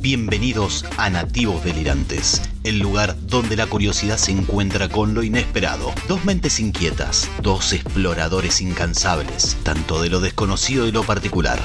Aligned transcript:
Bienvenidos 0.00 0.84
a 0.96 1.10
Nativos 1.10 1.64
Delirantes, 1.64 2.42
el 2.62 2.78
lugar 2.78 3.16
donde 3.22 3.56
la 3.56 3.66
curiosidad 3.66 4.18
se 4.18 4.30
encuentra 4.30 4.88
con 4.88 5.14
lo 5.14 5.24
inesperado. 5.24 5.92
Dos 6.06 6.24
mentes 6.24 6.60
inquietas, 6.60 7.28
dos 7.42 7.72
exploradores 7.72 8.60
incansables, 8.60 9.56
tanto 9.64 10.00
de 10.00 10.10
lo 10.10 10.20
desconocido 10.20 10.86
y 10.86 10.92
lo 10.92 11.02
particular. 11.02 11.58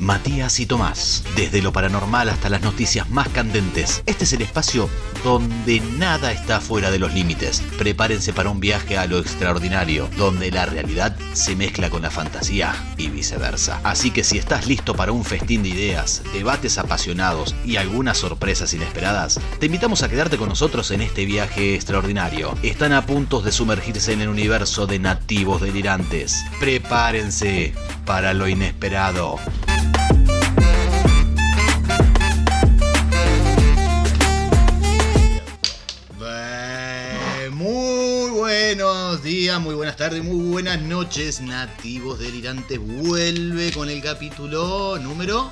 Matías 0.00 0.60
y 0.60 0.66
Tomás, 0.66 1.24
desde 1.36 1.62
lo 1.62 1.72
paranormal 1.72 2.28
hasta 2.28 2.48
las 2.48 2.62
noticias 2.62 3.08
más 3.10 3.28
candentes. 3.28 4.02
Este 4.06 4.24
es 4.24 4.32
el 4.32 4.42
espacio 4.42 4.88
donde 5.24 5.80
nada 5.80 6.32
está 6.32 6.60
fuera 6.60 6.90
de 6.90 6.98
los 6.98 7.12
límites. 7.12 7.62
Prepárense 7.78 8.32
para 8.32 8.50
un 8.50 8.60
viaje 8.60 8.96
a 8.96 9.06
lo 9.06 9.18
extraordinario, 9.18 10.08
donde 10.16 10.50
la 10.50 10.66
realidad 10.66 11.16
se 11.32 11.56
mezcla 11.56 11.90
con 11.90 12.02
la 12.02 12.10
fantasía 12.10 12.74
y 12.96 13.08
viceversa. 13.08 13.80
Así 13.82 14.10
que 14.10 14.24
si 14.24 14.38
estás 14.38 14.66
listo 14.66 14.94
para 14.94 15.12
un 15.12 15.24
festín 15.24 15.62
de 15.62 15.70
ideas, 15.70 16.22
debates 16.32 16.78
apasionados 16.78 17.54
y 17.64 17.76
algunas 17.76 18.18
sorpresas 18.18 18.72
inesperadas, 18.74 19.40
te 19.58 19.66
invitamos 19.66 20.02
a 20.02 20.08
quedarte 20.08 20.36
con 20.36 20.48
nosotros 20.48 20.90
en 20.90 21.02
este 21.02 21.24
viaje 21.24 21.74
extraordinario. 21.74 22.54
Están 22.62 22.92
a 22.92 23.06
punto 23.06 23.40
de 23.40 23.52
sumergirse 23.52 24.12
en 24.12 24.20
el 24.20 24.28
universo 24.28 24.86
de 24.86 24.98
nativos 24.98 25.60
delirantes. 25.60 26.44
Prepárense 26.60 27.74
para 28.04 28.34
lo 28.34 28.48
inesperado. 28.48 29.38
Buenos 39.18 39.22
días, 39.24 39.60
muy 39.60 39.74
buenas 39.74 39.96
tardes, 39.96 40.22
muy 40.22 40.48
buenas 40.48 40.80
noches, 40.80 41.40
nativos 41.40 42.20
delirantes. 42.20 42.78
Vuelve 42.78 43.72
con 43.72 43.90
el 43.90 44.00
capítulo 44.00 44.96
número 44.98 45.50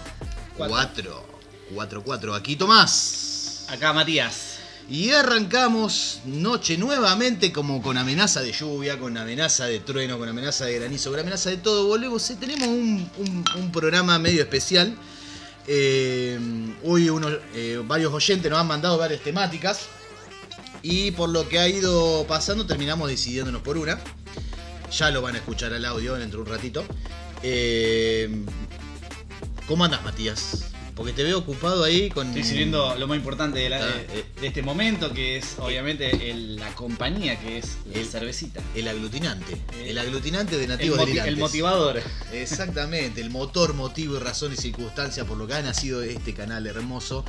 4. 0.57 1.27
4-4. 1.75 2.37
Aquí 2.37 2.55
Tomás. 2.55 3.67
Acá 3.69 3.93
Matías. 3.93 4.59
Y 4.89 5.11
arrancamos 5.11 6.21
noche 6.27 6.79
nuevamente 6.79 7.51
como 7.53 7.83
con 7.83 7.99
amenaza 7.99 8.41
de 8.41 8.53
lluvia, 8.53 9.01
con 9.01 9.17
amenaza 9.17 9.65
de 9.67 9.81
trueno, 9.81 10.17
con 10.17 10.29
amenaza 10.29 10.67
de 10.67 10.79
granizo, 10.79 11.11
con 11.11 11.19
amenaza 11.19 11.51
de 11.51 11.57
todo. 11.57 11.89
Volvemos, 11.89 12.31
eh, 12.31 12.37
tenemos 12.39 12.69
un, 12.69 13.11
un- 13.19 13.45
un 13.57 13.73
programa 13.73 14.17
medio 14.21 14.43
especial. 14.43 14.95
Eh, 15.67 16.39
hoy 16.85 17.09
unos, 17.11 17.33
eh, 17.55 17.83
varios 17.85 18.13
oyentes 18.15 18.49
nos 18.49 18.61
han 18.61 18.69
mandado 18.69 18.97
varias 18.97 19.23
temáticas. 19.23 19.81
Y 20.83 21.11
por 21.13 21.29
lo 21.29 21.49
que 21.49 21.59
ha 21.59 21.69
ido 21.69 22.25
pasando 22.29 22.67
terminamos 22.67 23.09
decidiéndonos 23.09 23.63
por 23.63 23.77
una. 23.79 23.99
Ya 24.97 25.11
lo 25.11 25.21
van 25.23 25.35
a 25.35 25.39
escuchar 25.39 25.73
al 25.75 25.85
audio 25.85 26.15
dentro 26.15 26.43
de 26.45 26.51
un 26.51 26.57
ratito. 26.57 26.85
Eh, 27.43 28.45
¿Cómo 29.67 29.85
andas, 29.85 30.03
Matías? 30.05 30.71
Porque 30.95 31.13
te 31.13 31.25
veo 31.25 31.39
ocupado 31.39 31.85
ahí 31.85 32.09
con... 32.09 32.29
Estoy 32.29 32.45
sirviendo 32.45 32.95
lo 32.95 33.07
más 33.07 33.19
importante 33.19 33.59
de, 33.59 33.69
la- 33.69 33.85
Ah, 33.85 33.87
de- 33.87 34.25
de 34.41 34.47
este 34.47 34.63
momento, 34.63 35.13
que 35.13 35.37
es 35.37 35.57
obviamente 35.59 36.31
el- 36.31 36.57
la 36.57 36.73
compañía, 36.75 37.39
que 37.39 37.59
es 37.59 37.77
la 37.93 37.99
El- 38.01 38.07
cervecita. 38.07 38.63
El 38.75 38.89
aglutinante. 38.89 39.53
Eh, 39.75 39.89
El 39.91 39.99
aglutinante 39.99 40.57
de 40.57 40.67
nativos 40.69 40.97
moti- 40.99 41.07
delirantes. 41.09 41.35
el 41.35 41.39
motivador. 41.41 42.01
Exactamente, 42.33 43.21
el 43.21 43.29
motor, 43.29 43.75
motivo 43.75 44.17
y 44.17 44.21
razón 44.21 44.55
y 44.55 44.57
circunstancia 44.57 45.27
por 45.27 45.37
lo 45.37 45.47
que 45.47 45.55
ha 45.55 45.63
nacido 45.63 46.01
este 46.03 46.33
canal 46.33 46.67
hermoso. 46.67 47.25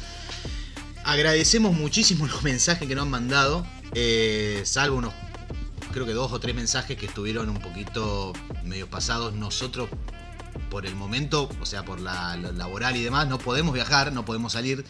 Agradecemos 1.08 1.74
muchísimo 1.74 2.28
los 2.34 2.44
mensajes 2.44 2.88
que 2.88 2.94
nos 2.94 3.04
han 3.04 3.10
mandado, 3.12 3.66
eh, 3.94 4.62
salvo 4.66 4.98
unos, 4.98 5.14
creo 5.94 6.06
que 6.06 6.12
dos 6.14 6.32
o 6.34 6.40
tres 6.40 6.54
mensajes 6.54 6.98
que 6.98 7.06
estuvieron 7.06 7.50
un 7.50 7.60
poquito 7.60 8.34
medio 8.66 8.90
pasados. 8.90 9.34
Nosotros, 9.34 9.90
por 10.70 10.86
el 10.86 10.96
momento, 10.96 11.50
o 11.62 11.66
sea, 11.66 11.86
por 11.86 12.02
la, 12.02 12.36
la 12.36 12.52
laboral 12.52 12.98
y 12.98 13.04
demás, 13.04 13.28
no 13.28 13.40
podemos 13.40 13.74
viajar, 13.74 14.12
no 14.12 14.26
podemos 14.26 14.52
salir. 14.54 14.84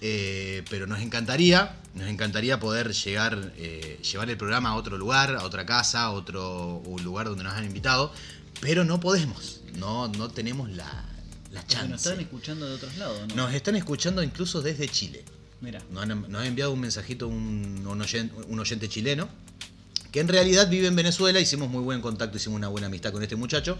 eh, 0.00 0.64
pero 0.68 0.88
nos 0.88 1.00
encantaría, 1.00 1.76
nos 1.94 2.08
encantaría 2.08 2.58
poder 2.58 2.92
llegar, 2.92 3.52
eh, 3.56 4.00
llevar 4.02 4.28
el 4.30 4.36
programa 4.36 4.70
a 4.70 4.74
otro 4.74 4.98
lugar, 4.98 5.36
a 5.36 5.44
otra 5.44 5.64
casa, 5.64 6.02
a 6.02 6.10
otro 6.10 6.78
un 6.84 7.04
lugar 7.04 7.28
donde 7.28 7.44
nos 7.44 7.54
han 7.54 7.64
invitado, 7.64 8.12
pero 8.60 8.84
no 8.84 8.98
podemos, 8.98 9.60
no, 9.76 10.08
no 10.08 10.28
tenemos 10.28 10.68
la, 10.70 11.04
la 11.52 11.60
Porque 11.60 11.74
chance. 11.74 11.88
nos 11.88 12.04
están 12.04 12.18
escuchando 12.20 12.66
de 12.68 12.74
otros 12.74 12.96
lados, 12.96 13.28
¿no? 13.28 13.34
Nos 13.36 13.54
están 13.54 13.76
escuchando 13.76 14.24
incluso 14.24 14.60
desde 14.60 14.88
Chile. 14.88 15.24
Mira. 15.62 15.80
Nos 15.90 16.02
han, 16.02 16.30
nos 16.30 16.42
ha 16.42 16.46
enviado 16.46 16.72
un 16.72 16.80
mensajito 16.80 17.28
un, 17.28 17.86
un 17.86 18.00
oyente, 18.02 18.34
un 18.48 18.58
oyente 18.60 18.88
chileno 18.88 19.28
que 20.10 20.20
en 20.20 20.28
realidad 20.28 20.68
vive 20.68 20.88
en 20.88 20.96
Venezuela. 20.96 21.40
Hicimos 21.40 21.70
muy 21.70 21.82
buen 21.82 22.02
contacto, 22.02 22.36
hicimos 22.36 22.56
una 22.58 22.68
buena 22.68 22.88
amistad 22.88 23.12
con 23.12 23.22
este 23.22 23.36
muchacho. 23.36 23.78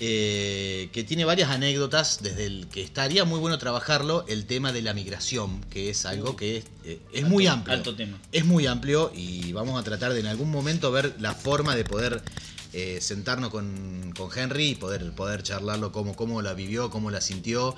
eh, 0.00 0.88
que 0.92 1.04
tiene 1.04 1.24
varias 1.24 1.50
anécdotas 1.50 2.22
desde 2.22 2.46
el 2.46 2.66
que 2.68 2.82
estaría 2.82 3.24
muy 3.24 3.38
bueno 3.38 3.58
trabajarlo 3.58 4.24
el 4.26 4.46
tema 4.46 4.72
de 4.72 4.82
la 4.82 4.94
migración, 4.94 5.60
que 5.70 5.90
es 5.90 6.06
algo 6.06 6.34
que 6.34 6.56
es, 6.58 6.64
eh, 6.84 6.98
es 7.12 7.18
Alto- 7.22 7.28
muy 7.30 7.46
amplio. 7.46 7.74
alto 7.76 7.94
tema. 7.94 8.18
Es 8.32 8.44
muy 8.44 8.66
amplio 8.66 9.12
y 9.14 9.52
vamos 9.52 9.78
a 9.80 9.84
tratar 9.84 10.12
de 10.12 10.20
en 10.20 10.26
algún 10.26 10.50
momento 10.50 10.90
ver 10.90 11.14
la 11.20 11.34
forma 11.34 11.76
de 11.76 11.84
poder 11.84 12.20
eh, 12.72 12.98
sentarnos 13.00 13.50
con, 13.50 14.12
con 14.16 14.28
Henry 14.36 14.70
y 14.70 14.74
poder, 14.74 15.12
poder 15.12 15.42
charlarlo 15.42 15.92
cómo, 15.92 16.16
cómo 16.16 16.42
la 16.42 16.54
vivió, 16.54 16.90
cómo 16.90 17.10
la 17.10 17.20
sintió. 17.20 17.76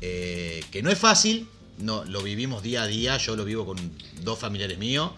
que 0.00 0.80
no 0.82 0.90
es 0.90 0.98
fácil, 0.98 1.48
no, 1.78 2.04
lo 2.04 2.22
vivimos 2.22 2.62
día 2.62 2.82
a 2.82 2.86
día, 2.86 3.16
yo 3.18 3.36
lo 3.36 3.44
vivo 3.44 3.66
con 3.66 3.76
dos 4.22 4.38
familiares 4.38 4.78
míos. 4.78 5.12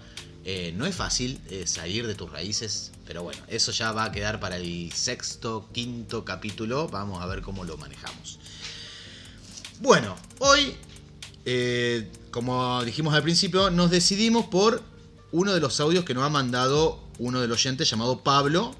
eh, 0.45 0.73
no 0.77 0.87
es 0.87 0.95
fácil 0.95 1.41
eh, 1.51 1.67
salir 1.67 2.07
de 2.07 2.15
tus 2.15 2.31
raíces, 2.31 2.93
pero 3.05 3.25
bueno, 3.25 3.43
eso 3.49 3.73
ya 3.73 3.91
va 3.91 4.05
a 4.05 4.13
quedar 4.13 4.39
para 4.39 4.57
el 4.57 4.93
sexto, 4.93 5.69
quinto 5.73 6.25
capítulo. 6.25 6.89
Vamos 6.89 7.21
a 7.21 7.27
ver 7.27 7.43
cómo 7.43 7.65
lo 7.65 7.77
manejamos. 7.77 8.39
Bueno, 9.81 10.17
hoy, 10.39 10.77
eh, 11.45 12.11
como 12.31 12.83
dijimos 12.85 13.13
al 13.15 13.23
principio, 13.25 13.71
nos 13.71 13.91
decidimos 13.91 14.47
por 14.47 14.83
uno 15.33 15.53
de 15.53 15.61
los 15.61 15.81
audios 15.81 16.05
que 16.05 16.15
nos 16.15 16.23
ha 16.23 16.31
mandado 16.31 17.03
uno 17.19 17.41
de 17.41 17.49
los 17.49 17.59
oyentes 17.59 17.91
llamado 17.91 18.23
Pablo, 18.23 18.75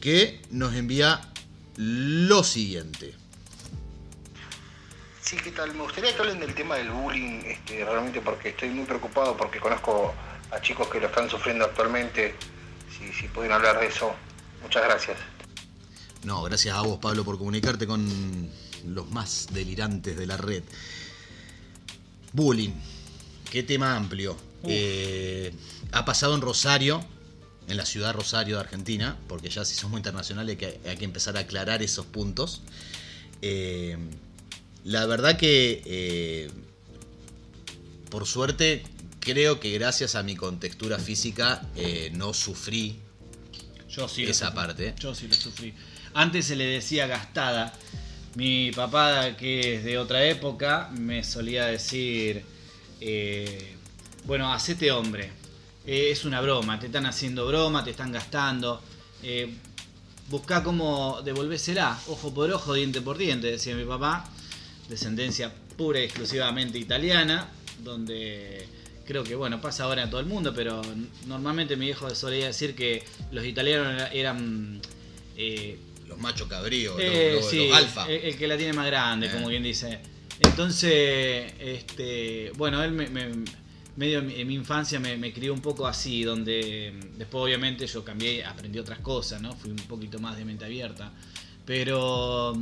que 0.00 0.40
nos 0.50 0.74
envía 0.74 1.20
lo 1.76 2.42
siguiente. 2.42 3.14
Sí, 5.22 5.36
¿qué 5.36 5.52
tal? 5.52 5.72
Me 5.74 5.82
gustaría 5.82 6.14
que 6.14 6.20
hablen 6.20 6.40
del 6.40 6.52
tema 6.52 6.74
del 6.74 6.90
bullying, 6.90 7.42
este, 7.44 7.84
realmente 7.84 8.20
porque 8.20 8.48
estoy 8.48 8.70
muy 8.70 8.84
preocupado 8.84 9.36
porque 9.36 9.60
conozco 9.60 10.12
a 10.50 10.60
chicos 10.60 10.88
que 10.88 10.98
lo 10.98 11.06
están 11.06 11.30
sufriendo 11.30 11.64
actualmente. 11.64 12.34
Si, 12.90 13.12
si 13.12 13.28
pueden 13.28 13.52
hablar 13.52 13.78
de 13.78 13.86
eso, 13.86 14.12
muchas 14.62 14.82
gracias. 14.82 15.16
No, 16.24 16.42
gracias 16.42 16.76
a 16.76 16.82
vos, 16.82 16.98
Pablo, 16.98 17.24
por 17.24 17.38
comunicarte 17.38 17.86
con 17.86 18.50
los 18.84 19.10
más 19.10 19.46
delirantes 19.52 20.16
de 20.16 20.26
la 20.26 20.36
red. 20.36 20.64
Bullying. 22.32 22.72
Qué 23.48 23.62
tema 23.62 23.94
amplio. 23.94 24.36
Eh, 24.64 25.54
ha 25.92 26.04
pasado 26.04 26.34
en 26.34 26.40
Rosario, 26.40 27.04
en 27.68 27.76
la 27.76 27.86
ciudad 27.86 28.12
Rosario 28.12 28.56
de 28.56 28.62
Argentina, 28.62 29.16
porque 29.28 29.50
ya 29.50 29.64
si 29.64 29.76
somos 29.76 29.98
internacionales 29.98 30.50
hay 30.50 30.56
que, 30.56 30.88
hay 30.88 30.96
que 30.96 31.04
empezar 31.04 31.36
a 31.36 31.40
aclarar 31.40 31.80
esos 31.80 32.06
puntos. 32.06 32.62
Eh, 33.40 33.96
la 34.84 35.06
verdad 35.06 35.36
que, 35.36 35.82
eh, 35.86 36.50
por 38.10 38.26
suerte, 38.26 38.82
creo 39.20 39.60
que 39.60 39.70
gracias 39.72 40.14
a 40.16 40.22
mi 40.22 40.34
contextura 40.34 40.98
física 40.98 41.62
eh, 41.76 42.10
no 42.12 42.34
sufrí 42.34 42.98
Yo 43.88 44.08
sí. 44.08 44.24
lo 44.24 44.30
esa 44.30 44.52
parte. 44.52 44.94
Yo 44.98 45.14
sí 45.14 45.28
lo 45.28 45.34
sufrí. 45.34 45.72
Antes 46.14 46.46
se 46.46 46.56
le 46.56 46.64
decía 46.64 47.06
gastada. 47.06 47.72
Mi 48.34 48.72
papá, 48.72 49.36
que 49.36 49.76
es 49.76 49.84
de 49.84 49.98
otra 49.98 50.24
época, 50.24 50.90
me 50.96 51.22
solía 51.22 51.66
decir, 51.66 52.42
eh, 53.00 53.76
bueno, 54.24 54.52
hacete 54.52 54.90
hombre. 54.90 55.30
Eh, 55.86 56.10
es 56.10 56.24
una 56.24 56.40
broma, 56.40 56.80
te 56.80 56.86
están 56.86 57.04
haciendo 57.06 57.46
broma, 57.46 57.84
te 57.84 57.90
están 57.90 58.10
gastando. 58.10 58.82
Busca 60.28 60.62
cómo 60.64 61.20
devolvérsela, 61.22 61.98
ojo 62.08 62.32
por 62.32 62.50
ojo, 62.50 62.72
diente 62.72 63.02
por 63.02 63.18
diente, 63.18 63.48
decía 63.48 63.76
mi 63.76 63.84
papá. 63.84 64.28
Descendencia 64.92 65.50
pura 65.76 66.00
y 66.00 66.04
exclusivamente 66.04 66.78
italiana, 66.78 67.48
donde 67.82 68.66
creo 69.06 69.24
que, 69.24 69.34
bueno, 69.34 69.60
pasa 69.60 69.84
ahora 69.84 70.02
en 70.02 70.10
todo 70.10 70.20
el 70.20 70.26
mundo, 70.26 70.52
pero 70.54 70.82
normalmente 71.26 71.76
mi 71.76 71.86
viejo 71.86 72.14
solía 72.14 72.46
decir 72.46 72.74
que 72.74 73.02
los 73.30 73.44
italianos 73.44 74.02
eran... 74.12 74.80
eh, 75.36 75.78
Los 76.06 76.18
machos 76.18 76.46
cabríos, 76.48 76.94
eh, 77.00 77.30
los, 77.34 77.42
los- 77.42 77.50
sí, 77.50 77.68
los 77.68 77.76
alfa. 77.78 78.06
El, 78.06 78.22
el 78.24 78.36
que 78.36 78.46
la 78.46 78.56
tiene 78.58 78.74
más 78.74 78.86
grande, 78.86 79.28
Eh. 79.28 79.30
como 79.32 79.48
quien 79.48 79.62
dice. 79.62 79.98
Entonces, 80.40 81.52
este, 81.58 82.52
bueno, 82.56 82.82
él 82.84 82.92
me, 82.92 83.08
me- 83.08 83.44
medio 83.96 84.18
en 84.20 84.46
mi, 84.46 84.54
infancia 84.54 85.00
me, 85.00 85.16
me 85.16 85.32
crió 85.32 85.52
un 85.54 85.60
poco 85.62 85.86
así, 85.86 86.22
donde 86.22 86.92
después 87.16 87.44
obviamente 87.44 87.86
yo 87.86 88.04
cambié, 88.04 88.44
aprendí 88.44 88.78
otras 88.78 88.98
cosas, 89.00 89.40
¿no? 89.40 89.54
Fui 89.56 89.70
un 89.70 89.76
poquito 89.76 90.18
más 90.18 90.36
de 90.36 90.44
mente 90.44 90.64
abierta. 90.66 91.12
Pero, 91.66 92.54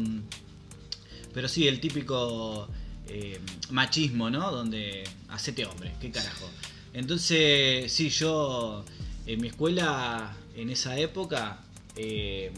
pero 1.33 1.49
sí, 1.49 1.67
el 1.69 1.81
típico 1.81 2.69
eh, 3.09 3.41
machismo, 3.71 4.31
¿no? 4.31 4.51
Donde 4.51 5.05
hacete 5.29 5.65
hombre, 5.67 5.93
qué 6.01 6.11
carajo. 6.11 6.49
Entonces, 6.93 7.91
sí, 7.93 8.09
yo 8.11 8.85
en 9.27 9.41
mi 9.41 9.49
escuela, 9.49 10.37
en 10.57 10.71
esa 10.71 10.99
época, 10.99 11.61
eh, 11.97 12.51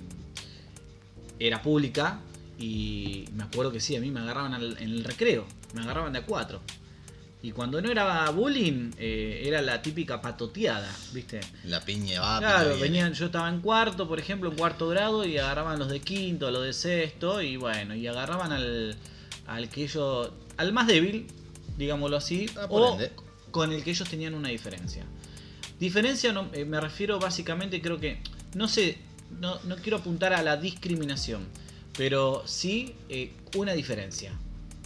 era 1.39 1.61
pública 1.63 2.21
y 2.59 3.25
me 3.35 3.43
acuerdo 3.45 3.73
que 3.73 3.81
sí, 3.81 3.97
a 3.97 4.01
mí 4.01 4.11
me 4.11 4.21
agarraban 4.21 4.55
al- 4.55 4.77
en 4.79 4.91
el 4.91 5.05
recreo, 5.05 5.47
me 5.75 5.81
agarraban 5.83 6.13
de 6.13 6.21
a 6.21 6.27
cuatro. 6.27 6.61
Y 7.45 7.51
cuando 7.51 7.83
no 7.83 7.91
era 7.91 8.31
bullying, 8.31 8.93
eh, 8.99 9.43
era 9.45 9.61
la 9.63 9.83
típica 9.83 10.21
patoteada, 10.21 10.89
¿viste? 11.13 11.41
La 11.65 11.81
piña 11.85 12.21
va, 12.21 12.39
Claro, 12.39 12.79
venían, 12.79 13.13
yo 13.15 13.27
estaba 13.27 13.49
en 13.49 13.61
cuarto, 13.61 14.07
por 14.07 14.21
ejemplo, 14.21 14.49
en 14.51 14.57
cuarto 14.57 14.89
grado, 14.89 15.25
y 15.25 15.39
agarraban 15.39 15.79
los 15.79 15.89
de 15.89 16.01
quinto, 16.01 16.51
los 16.53 16.63
de 16.63 16.73
sexto, 16.73 17.43
y 17.43 17.57
bueno, 17.57 17.97
y 17.97 18.07
agarraban 18.07 18.53
al, 18.53 18.97
al 19.49 19.69
que 19.69 19.83
ellos, 19.83 20.31
al 20.57 20.73
más 20.73 20.87
débil, 20.87 21.27
digámoslo 21.77 22.17
así, 22.17 22.47
Ah, 22.57 22.67
o 22.71 22.93
ende. 22.93 23.11
con 23.51 23.73
el 23.73 23.83
que 23.83 23.91
ellos 23.91 24.09
tenían 24.09 24.35
una 24.35 24.49
diferencia. 24.51 25.05
Diferencia, 25.81 26.33
no, 26.33 26.49
eh, 26.53 26.65
me 26.65 26.81
refiero 26.81 27.19
básicamente, 27.19 27.83
creo 27.83 27.99
que, 27.99 28.21
no 28.55 28.69
sé, 28.69 28.99
no, 29.41 29.59
no 29.65 29.75
quiero 29.77 29.97
apuntar 29.97 30.33
a 30.33 30.43
la 30.43 30.57
discriminación, 30.57 31.49
pero 31.99 32.45
sí 32.47 32.95
eh, 33.09 33.33
una 33.57 33.73
diferencia. 33.73 34.33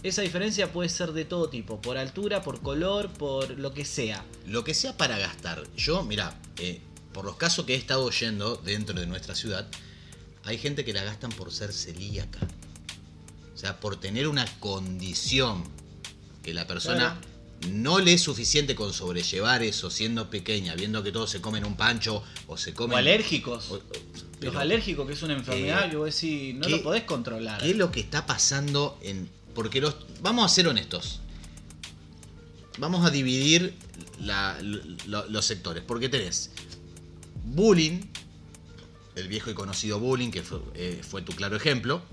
Esa 0.07 0.21
diferencia 0.21 0.71
puede 0.71 0.87
ser 0.87 1.11
de 1.11 1.25
todo 1.25 1.49
tipo, 1.49 1.81
por 1.81 1.97
altura, 1.97 2.41
por 2.41 2.61
color, 2.61 3.09
por 3.09 3.49
lo 3.59 3.73
que 3.73 3.83
sea. 3.83 4.23
Lo 4.45 4.63
que 4.63 4.73
sea 4.73 4.95
para 4.95 5.17
gastar. 5.17 5.63
Yo, 5.75 6.01
mira, 6.03 6.39
eh, 6.59 6.79
por 7.11 7.25
los 7.25 7.35
casos 7.35 7.65
que 7.65 7.73
he 7.73 7.77
estado 7.77 8.05
oyendo 8.05 8.55
dentro 8.55 8.97
de 8.97 9.05
nuestra 9.05 9.35
ciudad, 9.35 9.67
hay 10.45 10.57
gente 10.57 10.85
que 10.85 10.93
la 10.93 11.03
gastan 11.03 11.29
por 11.31 11.51
ser 11.51 11.73
celíaca. 11.73 12.39
O 13.53 13.57
sea, 13.57 13.81
por 13.81 13.99
tener 13.99 14.29
una 14.29 14.45
condición 14.61 15.65
que 16.41 16.53
la 16.53 16.65
persona 16.67 17.19
no 17.71 17.99
le 17.99 18.13
es 18.13 18.21
suficiente 18.21 18.75
con 18.75 18.93
sobrellevar 18.93 19.61
eso 19.61 19.89
siendo 19.89 20.29
pequeña, 20.29 20.73
viendo 20.75 21.03
que 21.03 21.11
todos 21.11 21.29
se 21.31 21.41
comen 21.41 21.65
un 21.65 21.75
pancho 21.75 22.23
o 22.47 22.55
se 22.55 22.73
comen... 22.73 22.95
O 22.95 22.97
alérgicos. 22.97 23.71
o- 23.71 23.81
pero, 24.39 24.53
Los 24.53 24.61
alérgicos, 24.61 25.05
que 25.05 25.13
es 25.13 25.21
una 25.23 25.33
enfermedad 25.33 25.87
eh, 25.87 25.89
que 25.89 25.97
vos 25.97 26.13
decís, 26.13 26.55
no 26.55 26.61
¿qué- 26.65 26.69
lo 26.77 26.83
podés 26.83 27.03
controlar. 27.03 27.59
¿Qué 27.59 27.71
es 27.71 27.75
lo 27.75 27.91
que 27.91 27.99
está 27.99 28.25
pasando 28.25 28.97
en...? 29.01 29.35
Porque 29.57 29.81
los... 29.81 29.95
Vamos 30.21 30.45
a 30.45 30.53
ser 30.53 30.67
honestos. 30.67 31.19
Vamos 32.77 33.03
a 33.03 33.09
dividir 33.09 33.73
los 34.19 35.45
sectores. 35.45 35.83
Porque 35.83 36.09
tenés 36.09 36.51
bullying, 37.43 38.01
el 39.15 39.27
viejo 39.27 39.49
y 39.49 39.55
conocido 39.55 39.99
bullying, 39.99 40.29
que 40.29 40.43
fue, 40.43 40.59
eh, 40.75 41.01
fue 41.01 41.23
tu 41.23 41.31
claro 41.31 41.55
ejemplo. 41.55 42.03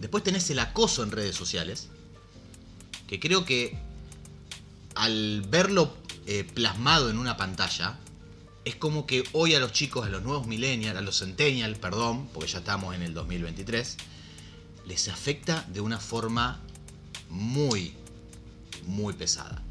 Después 0.00 0.22
tenés 0.22 0.48
el 0.50 0.60
acoso 0.60 1.02
en 1.02 1.10
redes 1.10 1.34
sociales, 1.34 1.88
que 3.08 3.18
creo 3.18 3.44
que 3.44 3.76
al 4.94 5.42
verlo 5.48 5.96
eh, 6.28 6.44
plasmado 6.44 7.10
en 7.10 7.18
una 7.18 7.36
pantalla, 7.36 7.98
es 8.64 8.76
como 8.76 9.04
que 9.04 9.24
hoy 9.32 9.56
a 9.56 9.58
los 9.58 9.72
chicos, 9.72 10.06
a 10.06 10.10
los 10.10 10.22
nuevos 10.22 10.46
millennials, 10.46 10.96
a 10.96 11.00
los 11.00 11.18
centennials, 11.18 11.76
perdón, 11.78 12.28
porque 12.32 12.48
ya 12.48 12.58
estamos 12.58 12.94
en 12.94 13.02
el 13.02 13.14
2023, 13.14 13.96
les 14.86 15.08
afecta 15.08 15.64
de 15.72 15.80
una 15.80 15.98
forma 15.98 16.60
muy, 17.28 17.92
muy 18.84 19.14
pesada. 19.14 19.62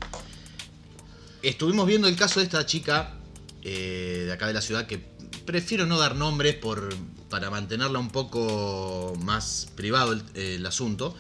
Estuvimos 1.42 1.88
viendo 1.88 2.08
el 2.08 2.16
caso 2.16 2.40
de 2.40 2.46
esta 2.46 2.66
chica 2.66 3.14
eh, 3.62 4.24
de 4.26 4.34
acá 4.34 4.48
de 4.48 4.54
la 4.54 4.62
ciudad 4.62 4.88
que 4.88 5.00
prefiero 5.46 5.86
no 5.86 5.98
dar 5.98 6.16
nombres 6.16 6.56
por, 6.56 6.90
para 7.30 7.50
mantenerla 7.50 8.00
un 8.00 8.10
poco 8.10 9.14
más 9.22 9.72
privado 9.76 10.14
el, 10.14 10.24
el 10.34 10.66
asunto, 10.66 11.16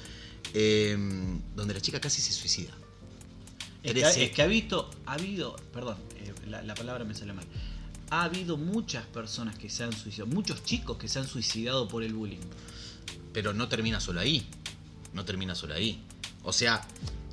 eh, 0.53 0.97
donde 1.55 1.73
la 1.73 1.81
chica 1.81 1.99
casi 1.99 2.21
se 2.21 2.33
suicida. 2.33 2.71
Es 3.83 3.93
que, 3.93 3.99
13. 4.01 4.23
es 4.23 4.31
que 4.31 4.41
ha 4.41 4.47
visto, 4.47 4.89
ha 5.05 5.13
habido, 5.13 5.55
perdón, 5.71 5.97
eh, 6.17 6.33
la, 6.47 6.63
la 6.63 6.73
palabra 6.73 7.03
me 7.05 7.13
sale 7.13 7.33
mal. 7.33 7.45
Ha 8.09 8.23
habido 8.23 8.57
muchas 8.57 9.05
personas 9.05 9.57
que 9.57 9.69
se 9.69 9.83
han 9.83 9.93
suicidado, 9.93 10.27
muchos 10.33 10.63
chicos 10.63 10.97
que 10.97 11.07
se 11.07 11.19
han 11.19 11.27
suicidado 11.27 11.87
por 11.87 12.03
el 12.03 12.13
bullying. 12.13 12.39
Pero 13.35 13.53
no 13.53 13.67
termina 13.67 13.99
solo 13.99 14.21
ahí. 14.21 14.47
No 15.11 15.25
termina 15.25 15.55
solo 15.55 15.73
ahí. 15.73 16.01
O 16.43 16.53
sea, 16.53 16.81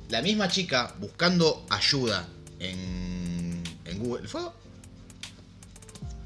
la 0.09 0.21
misma 0.21 0.49
chica 0.49 0.93
buscando 0.99 1.65
ayuda 1.69 2.27
en, 2.59 3.63
en 3.85 3.99
Google. 3.99 4.27
¿Fue? 4.27 4.41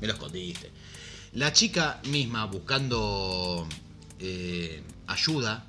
Me 0.01 0.07
lo 0.07 0.13
escondiste. 0.13 0.71
La 1.33 1.53
chica 1.53 2.01
misma 2.09 2.45
buscando 2.45 3.67
eh, 4.19 4.81
ayuda 5.05 5.63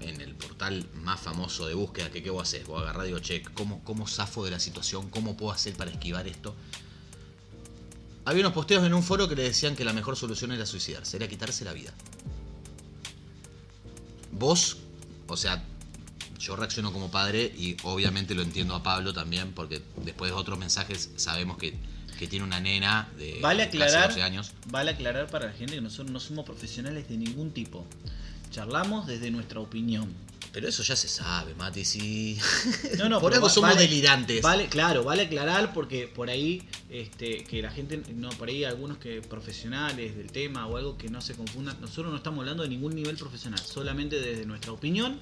en 0.00 0.20
el 0.20 0.34
portal 0.34 0.86
más 0.96 1.18
famoso 1.18 1.66
de 1.66 1.72
búsqueda 1.72 2.10
que 2.10 2.22
qué 2.22 2.28
vos 2.28 2.42
haces, 2.42 2.66
vos 2.66 2.82
agarrás 2.82 3.06
digo, 3.06 3.20
che, 3.20 3.42
¿cómo, 3.42 3.82
¿cómo 3.82 4.06
zafo 4.06 4.44
de 4.44 4.50
la 4.50 4.60
situación? 4.60 5.08
¿Cómo 5.08 5.38
puedo 5.38 5.52
hacer 5.52 5.74
para 5.74 5.90
esquivar 5.90 6.28
esto? 6.28 6.54
Había 8.26 8.42
unos 8.42 8.52
posteos 8.52 8.84
en 8.84 8.92
un 8.92 9.02
foro 9.02 9.26
que 9.26 9.36
le 9.36 9.44
decían 9.44 9.74
que 9.74 9.86
la 9.86 9.94
mejor 9.94 10.16
solución 10.16 10.52
era 10.52 10.66
suicidarse, 10.66 11.16
era 11.16 11.28
quitarse 11.28 11.64
la 11.64 11.72
vida. 11.72 11.94
Vos, 14.32 14.78
o 15.28 15.36
sea, 15.36 15.62
yo 16.38 16.56
reacciono 16.56 16.92
como 16.92 17.10
padre 17.10 17.52
y 17.56 17.76
obviamente 17.84 18.34
lo 18.34 18.42
entiendo 18.42 18.74
a 18.74 18.82
Pablo 18.82 19.12
también, 19.12 19.52
porque 19.52 19.80
después 20.04 20.30
de 20.32 20.36
otros 20.36 20.58
mensajes 20.58 21.10
sabemos 21.16 21.56
que, 21.56 21.74
que 22.18 22.26
tiene 22.26 22.44
una 22.44 22.58
nena 22.58 23.08
de 23.16 23.38
Vale 23.40 23.66
casi 23.66 23.76
aclarar, 23.78 24.08
12 24.08 24.22
años. 24.22 24.52
vale 24.66 24.90
aclarar 24.90 25.28
para 25.28 25.46
la 25.46 25.52
gente 25.52 25.74
que 25.74 25.80
nosotros 25.80 26.10
no 26.10 26.18
somos 26.18 26.44
profesionales 26.44 27.08
de 27.08 27.16
ningún 27.16 27.52
tipo. 27.52 27.86
Charlamos 28.50 29.06
desde 29.06 29.30
nuestra 29.30 29.60
opinión. 29.60 30.12
Pero 30.52 30.68
eso 30.68 30.82
ya 30.82 30.94
se 30.96 31.08
sabe, 31.08 31.54
Mati, 31.54 31.82
si... 31.84 32.38
No, 32.98 33.08
no, 33.08 33.20
Por 33.22 33.32
algo 33.32 33.46
va- 33.46 33.52
somos 33.52 33.70
vale- 33.70 33.82
delirantes. 33.82 34.42
Vale, 34.42 34.66
claro, 34.68 35.02
vale 35.02 35.22
aclarar 35.22 35.72
porque 35.72 36.08
por 36.08 36.28
ahí, 36.28 36.62
este, 36.90 37.44
que 37.44 37.62
la 37.62 37.70
gente, 37.70 38.02
no, 38.14 38.28
por 38.30 38.48
ahí 38.48 38.64
algunos 38.64 38.98
que 38.98 39.22
profesionales 39.22 40.14
del 40.16 40.30
tema 40.30 40.66
o 40.66 40.76
algo 40.76 40.98
que 40.98 41.08
no 41.08 41.20
se 41.22 41.34
confundan, 41.34 41.80
nosotros 41.80 42.10
no 42.10 42.16
estamos 42.18 42.40
hablando 42.40 42.62
de 42.64 42.68
ningún 42.68 42.94
nivel 42.94 43.16
profesional, 43.16 43.58
solamente 43.60 44.20
desde 44.20 44.44
nuestra 44.44 44.72
opinión 44.72 45.18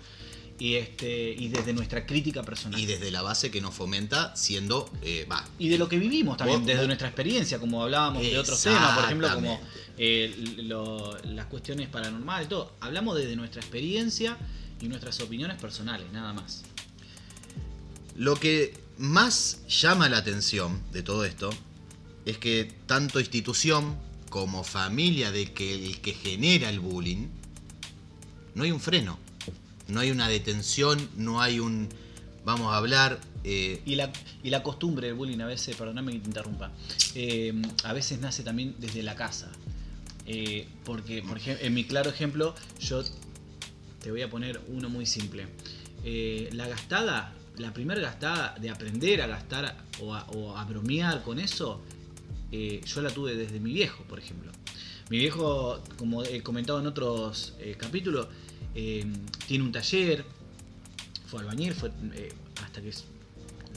y 0.58 0.74
este, 0.74 1.30
y 1.32 1.48
desde 1.48 1.72
nuestra 1.74 2.04
crítica 2.06 2.42
personal. 2.42 2.78
Y 2.80 2.86
desde 2.86 3.10
la 3.12 3.22
base 3.22 3.52
que 3.52 3.60
nos 3.60 3.72
fomenta 3.74 4.34
siendo... 4.36 4.90
eh, 5.02 5.26
Va, 5.30 5.42
Y 5.60 5.68
de 5.68 5.78
lo 5.78 5.88
que 5.88 5.96
vivimos 5.98 6.36
también, 6.38 6.58
Vos- 6.60 6.66
desde 6.66 6.80
vos- 6.80 6.86
nuestra 6.88 7.06
experiencia, 7.06 7.58
como 7.60 7.82
hablábamos 7.84 8.20
de 8.22 8.36
otros 8.36 8.60
temas, 8.62 8.94
por 8.96 9.04
ejemplo, 9.04 9.32
como 9.32 9.60
eh, 9.96 10.54
lo- 10.64 11.16
las 11.22 11.46
cuestiones 11.46 11.88
paranormales, 11.88 12.48
todo. 12.48 12.72
Hablamos 12.80 13.16
desde 13.16 13.36
nuestra 13.36 13.60
experiencia 13.62 14.36
y 14.80 14.88
nuestras 14.88 15.20
opiniones 15.20 15.58
personales, 15.58 16.10
nada 16.12 16.32
más. 16.32 16.62
Lo 18.16 18.36
que 18.36 18.74
más 18.98 19.60
llama 19.68 20.08
la 20.08 20.18
atención 20.18 20.80
de 20.92 21.02
todo 21.02 21.24
esto 21.24 21.50
es 22.26 22.38
que 22.38 22.72
tanto 22.86 23.18
institución 23.18 23.96
como 24.28 24.62
familia 24.62 25.32
de 25.32 25.52
que 25.52 25.86
el 25.86 26.00
que 26.00 26.12
genera 26.12 26.70
el 26.70 26.80
bullying, 26.80 27.28
no 28.54 28.64
hay 28.64 28.72
un 28.72 28.80
freno, 28.80 29.18
no 29.88 30.00
hay 30.00 30.10
una 30.10 30.28
detención, 30.28 31.08
no 31.16 31.40
hay 31.40 31.60
un 31.60 31.88
vamos 32.44 32.72
a 32.72 32.76
hablar. 32.76 33.20
eh, 33.44 33.80
Y 33.84 33.96
la, 33.96 34.12
y 34.42 34.50
la 34.50 34.62
costumbre 34.62 35.08
del 35.08 35.16
bullying 35.16 35.40
a 35.40 35.46
veces, 35.46 35.76
perdóname 35.76 36.12
que 36.12 36.18
te 36.20 36.26
interrumpa, 36.26 36.72
eh, 37.14 37.54
a 37.84 37.92
veces 37.92 38.20
nace 38.20 38.42
también 38.42 38.76
desde 38.78 39.02
la 39.02 39.14
casa. 39.14 39.50
Eh, 40.26 40.68
porque, 40.84 41.22
por 41.22 41.36
ejemplo, 41.38 41.66
en 41.66 41.74
mi 41.74 41.84
claro 41.84 42.10
ejemplo, 42.10 42.54
yo 42.80 43.02
te 44.02 44.10
voy 44.10 44.22
a 44.22 44.30
poner 44.30 44.60
uno 44.68 44.88
muy 44.88 45.06
simple. 45.06 45.46
Eh, 46.04 46.48
la 46.52 46.66
gastada, 46.68 47.34
la 47.58 47.72
primera 47.72 48.00
gastada 48.00 48.56
de 48.58 48.70
aprender 48.70 49.20
a 49.22 49.26
gastar 49.26 49.76
o 50.00 50.14
a, 50.14 50.64
bromear 50.64 51.22
con 51.22 51.38
eso, 51.38 51.82
eh, 52.50 52.80
yo 52.84 53.02
la 53.02 53.10
tuve 53.10 53.34
desde 53.36 53.60
mi 53.60 53.72
viejo, 53.72 54.02
por 54.04 54.18
ejemplo. 54.18 54.50
Mi 55.10 55.18
viejo, 55.18 55.82
como 55.96 56.22
he 56.24 56.42
comentado 56.42 56.80
en 56.80 56.86
otros 56.86 57.54
eh, 57.58 57.74
capítulos, 57.78 58.28
tiene 58.72 59.64
un 59.64 59.72
taller, 59.72 60.24
fue 61.26 61.40
albañil, 61.40 61.74
fue 61.74 61.90
hasta 62.62 62.80
que 62.80 62.92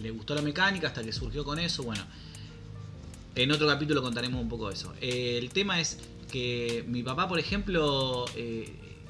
le 0.02 0.12
gustó 0.12 0.36
la 0.36 0.42
mecánica, 0.42 0.88
hasta 0.88 1.04
que 1.04 1.12
surgió 1.12 1.44
con 1.44 1.60
eso, 1.60 1.84
bueno. 1.84 2.04
En 3.36 3.52
otro 3.52 3.68
capítulo 3.68 4.04
contaremos 4.04 4.40
un 4.40 4.48
poco 4.48 4.68
de 4.68 4.76
eso. 4.76 4.94
El 5.02 5.50
tema 5.50 5.82
es 5.82 5.98
que 6.32 6.86
mi 6.88 7.02
papá, 7.02 7.28
por 7.28 7.40
ejemplo, 7.40 8.26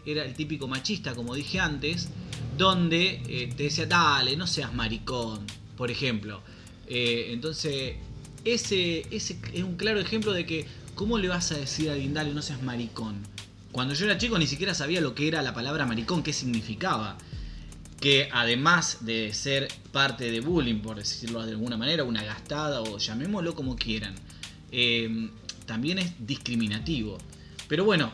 era 0.06 0.24
el 0.24 0.34
típico 0.34 0.68
machista, 0.68 1.16
como 1.16 1.36
dije 1.36 1.60
antes, 1.60 2.10
donde 2.58 3.22
eh, 3.28 3.54
te 3.56 3.64
decía, 3.64 3.86
dale, 3.86 4.36
no 4.36 4.48
seas 4.48 4.74
maricón, 4.74 5.46
por 5.78 5.92
ejemplo. 5.92 6.42
Eh, 6.88 7.30
entonces, 7.32 7.96
ese, 8.46 9.06
ese 9.12 9.38
es 9.54 9.64
un 9.64 9.76
claro 9.76 10.00
ejemplo 10.00 10.34
de 10.34 10.46
que, 10.46 10.66
¿cómo 10.96 11.18
le 11.18 11.30
vas 11.30 11.52
a 11.52 11.58
decir 11.58 11.90
a 11.90 11.94
alguien, 11.94 12.14
no 12.14 12.42
seas 12.42 12.62
maricón? 12.62 13.24
Cuando 13.72 13.94
yo 13.96 14.06
era 14.06 14.18
chico 14.18 14.38
ni 14.38 14.46
siquiera 14.46 14.76
sabía 14.76 15.02
lo 15.02 15.16
que 15.16 15.28
era 15.28 15.42
la 15.42 15.54
palabra 15.54 15.86
maricón, 15.86 16.22
qué 16.22 16.34
significaba 16.34 17.18
que 18.00 18.28
además 18.34 19.06
de 19.06 19.34
ser 19.34 19.70
parte 19.94 20.30
de 20.30 20.42
bullying, 20.42 20.82
por 20.82 20.98
decirlo 20.98 21.46
de 21.46 21.52
alguna 21.52 21.78
manera, 21.78 22.04
una 22.04 22.22
gastada 22.22 22.82
o 22.82 22.98
llamémoslo 22.98 23.56
como 23.56 23.78
quieran, 23.78 24.14
eh, 24.72 25.30
también 25.66 26.00
es 26.00 26.14
discriminativo. 26.20 27.18
Pero 27.70 27.86
bueno, 27.86 28.12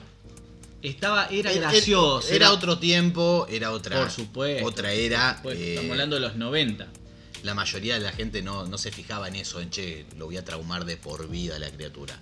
estaba, 0.82 1.28
era 1.28 1.52
era- 1.52 1.72
gracioso. 1.72 2.28
Era, 2.30 2.52
otro 2.52 2.80
tiempo, 2.80 3.48
era 3.50 3.72
otra, 3.72 4.00
Por 4.00 4.12
supuesto. 4.12 4.66
otra 4.66 4.94
era. 4.94 5.38
supuesto, 5.38 5.62
eh, 5.62 5.70
estamos 5.76 5.92
hablando 5.92 6.16
de 6.16 6.22
los 6.22 6.36
90. 6.36 6.88
la 7.44 7.54
mayoría 7.54 7.94
de 7.94 8.02
la 8.02 8.12
gente 8.12 8.42
no, 8.42 8.66
no 8.66 8.78
se 8.78 8.92
fijaba 8.92 9.30
en 9.30 9.36
eso, 9.38 9.62
en 9.62 9.70
che, 9.70 10.06
lo 10.18 10.26
voy 10.26 10.36
a 10.36 10.44
traumar 10.44 10.84
de 10.84 10.98
por 10.98 11.30
vida 11.30 11.56
a 11.56 11.60
la 11.60 11.72
criatura. 11.72 12.20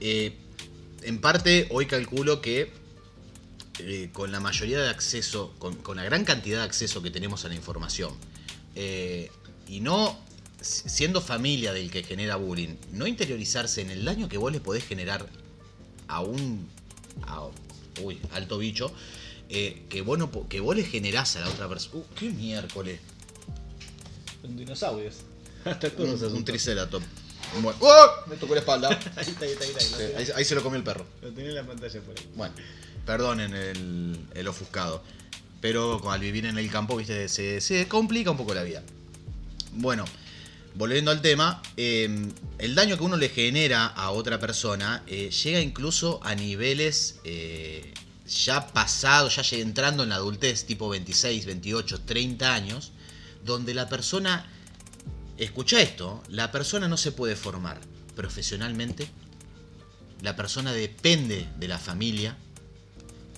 Eh, 0.00 0.36
en 1.02 1.20
parte, 1.20 1.68
hoy 1.70 1.84
calculo 1.84 2.40
que 2.40 2.72
eh, 3.80 4.08
con 4.12 4.32
la 4.32 4.40
mayoría 4.40 4.80
de 4.80 4.88
acceso, 4.88 5.54
con, 5.58 5.74
con, 5.76 5.98
la 5.98 6.04
gran 6.04 6.24
cantidad 6.24 6.58
de 6.60 6.64
acceso 6.64 7.02
que 7.02 7.10
tenemos 7.10 7.44
a 7.44 7.48
la 7.48 7.54
información, 7.54 8.12
y 9.68 9.80
no 9.80 10.18
siendo 10.62 11.20
familia 11.20 11.72
del 11.72 11.90
que 11.90 12.02
genera 12.02 12.36
bullying, 12.36 12.76
no 12.92 13.06
interiorizarse 13.06 13.80
en 13.82 13.90
el 13.90 14.04
daño 14.04 14.28
que 14.28 14.38
vos 14.38 14.52
le 14.52 14.60
podés 14.60 14.84
generar 14.84 15.28
a 16.08 16.20
un 16.20 16.68
a, 17.26 17.48
uy, 18.02 18.18
alto 18.32 18.58
bicho, 18.58 18.92
eh, 19.48 19.84
que, 19.88 20.02
vos 20.02 20.18
no, 20.18 20.30
que 20.48 20.60
vos 20.60 20.74
le 20.74 20.84
generás 20.84 21.36
a 21.36 21.40
la 21.40 21.48
otra 21.48 21.68
persona. 21.68 21.96
Uh, 21.96 22.14
¡Qué 22.14 22.30
miércoles! 22.30 23.00
Un 24.42 24.56
dinosaurio. 24.56 25.10
Hasta 25.64 25.90
un, 25.98 26.10
un 26.10 26.44
triceratops. 26.44 27.06
Bueno. 27.60 27.78
¡Oh! 27.80 28.06
Me 28.28 28.36
tocó 28.36 28.54
la 28.54 28.60
espalda. 28.60 28.88
ahí 29.16 29.28
está, 29.28 29.44
ahí 29.44 29.52
está, 29.52 29.64
ahí 29.64 29.70
está. 29.70 30.18
Ahí, 30.18 30.28
ahí, 30.36 30.44
se 30.44 30.54
lo 30.54 30.62
comió 30.62 30.78
el 30.78 30.84
perro. 30.84 31.04
Lo 31.20 31.30
tenía 31.32 31.50
en 31.50 31.56
la 31.56 31.66
pantalla 31.66 32.00
por 32.00 32.18
ahí. 32.18 32.30
Bueno, 32.34 32.54
perdonen 33.04 33.54
el, 33.54 34.18
el 34.34 34.48
ofuscado. 34.48 35.02
Pero 35.60 36.10
al 36.10 36.20
vivir 36.20 36.46
en 36.46 36.58
el 36.58 36.70
campo, 36.70 36.96
viste, 36.96 37.28
se, 37.28 37.60
se 37.60 37.86
complica 37.86 38.30
un 38.30 38.36
poco 38.36 38.54
la 38.54 38.64
vida. 38.64 38.82
Bueno, 39.74 40.04
volviendo 40.74 41.10
al 41.10 41.20
tema, 41.20 41.62
eh, 41.76 42.30
el 42.58 42.74
daño 42.74 42.96
que 42.96 43.04
uno 43.04 43.16
le 43.16 43.28
genera 43.28 43.86
a 43.86 44.10
otra 44.10 44.38
persona 44.38 45.02
eh, 45.06 45.30
llega 45.30 45.60
incluso 45.60 46.20
a 46.22 46.34
niveles 46.34 47.20
eh, 47.24 47.92
ya 48.26 48.66
pasados, 48.68 49.36
ya 49.36 49.56
entrando 49.58 50.02
en 50.02 50.10
la 50.10 50.16
adultez, 50.16 50.64
tipo 50.64 50.88
26, 50.88 51.46
28, 51.46 52.00
30 52.02 52.54
años, 52.54 52.92
donde 53.44 53.74
la 53.74 53.88
persona, 53.88 54.46
escucha 55.36 55.80
esto, 55.80 56.22
la 56.28 56.52
persona 56.52 56.88
no 56.88 56.96
se 56.96 57.12
puede 57.12 57.36
formar 57.36 57.80
profesionalmente, 58.16 59.08
la 60.22 60.36
persona 60.36 60.72
depende 60.72 61.48
de 61.58 61.68
la 61.68 61.78
familia, 61.78 62.36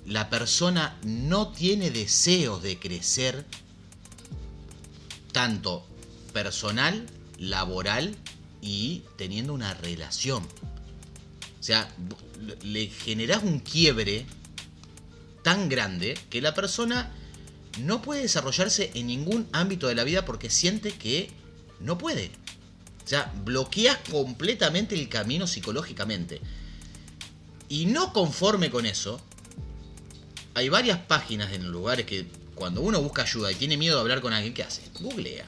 la 0.06 0.28
persona 0.28 0.98
no 1.02 1.48
tiene 1.48 1.90
deseos 1.90 2.62
de 2.62 2.78
crecer, 2.78 3.46
tanto 5.32 5.86
personal, 6.32 7.06
laboral 7.38 8.14
y 8.60 9.02
teniendo 9.16 9.52
una 9.52 9.74
relación. 9.74 10.42
O 10.42 11.62
sea, 11.62 11.88
le 12.62 12.86
generás 12.88 13.42
un 13.42 13.60
quiebre 13.60 14.26
tan 15.42 15.68
grande 15.68 16.18
que 16.30 16.40
la 16.40 16.54
persona 16.54 17.12
no 17.80 18.02
puede 18.02 18.22
desarrollarse 18.22 18.90
en 18.94 19.06
ningún 19.06 19.48
ámbito 19.52 19.88
de 19.88 19.94
la 19.94 20.04
vida 20.04 20.24
porque 20.24 20.50
siente 20.50 20.92
que 20.92 21.30
no 21.80 21.98
puede. 21.98 22.30
O 23.04 23.08
sea, 23.08 23.32
bloqueas 23.44 23.98
completamente 24.10 24.94
el 24.94 25.08
camino 25.08 25.46
psicológicamente. 25.46 26.40
Y 27.68 27.86
no 27.86 28.12
conforme 28.12 28.70
con 28.70 28.86
eso, 28.86 29.20
hay 30.54 30.68
varias 30.68 30.98
páginas 31.00 31.52
en 31.52 31.70
lugares 31.70 32.06
que 32.06 32.26
cuando 32.54 32.80
uno 32.80 33.02
busca 33.02 33.22
ayuda 33.22 33.50
y 33.52 33.56
tiene 33.56 33.76
miedo 33.76 33.96
de 33.96 34.00
hablar 34.00 34.20
con 34.20 34.32
alguien, 34.32 34.54
¿qué 34.54 34.62
hace? 34.62 34.82
Googlea. 35.00 35.46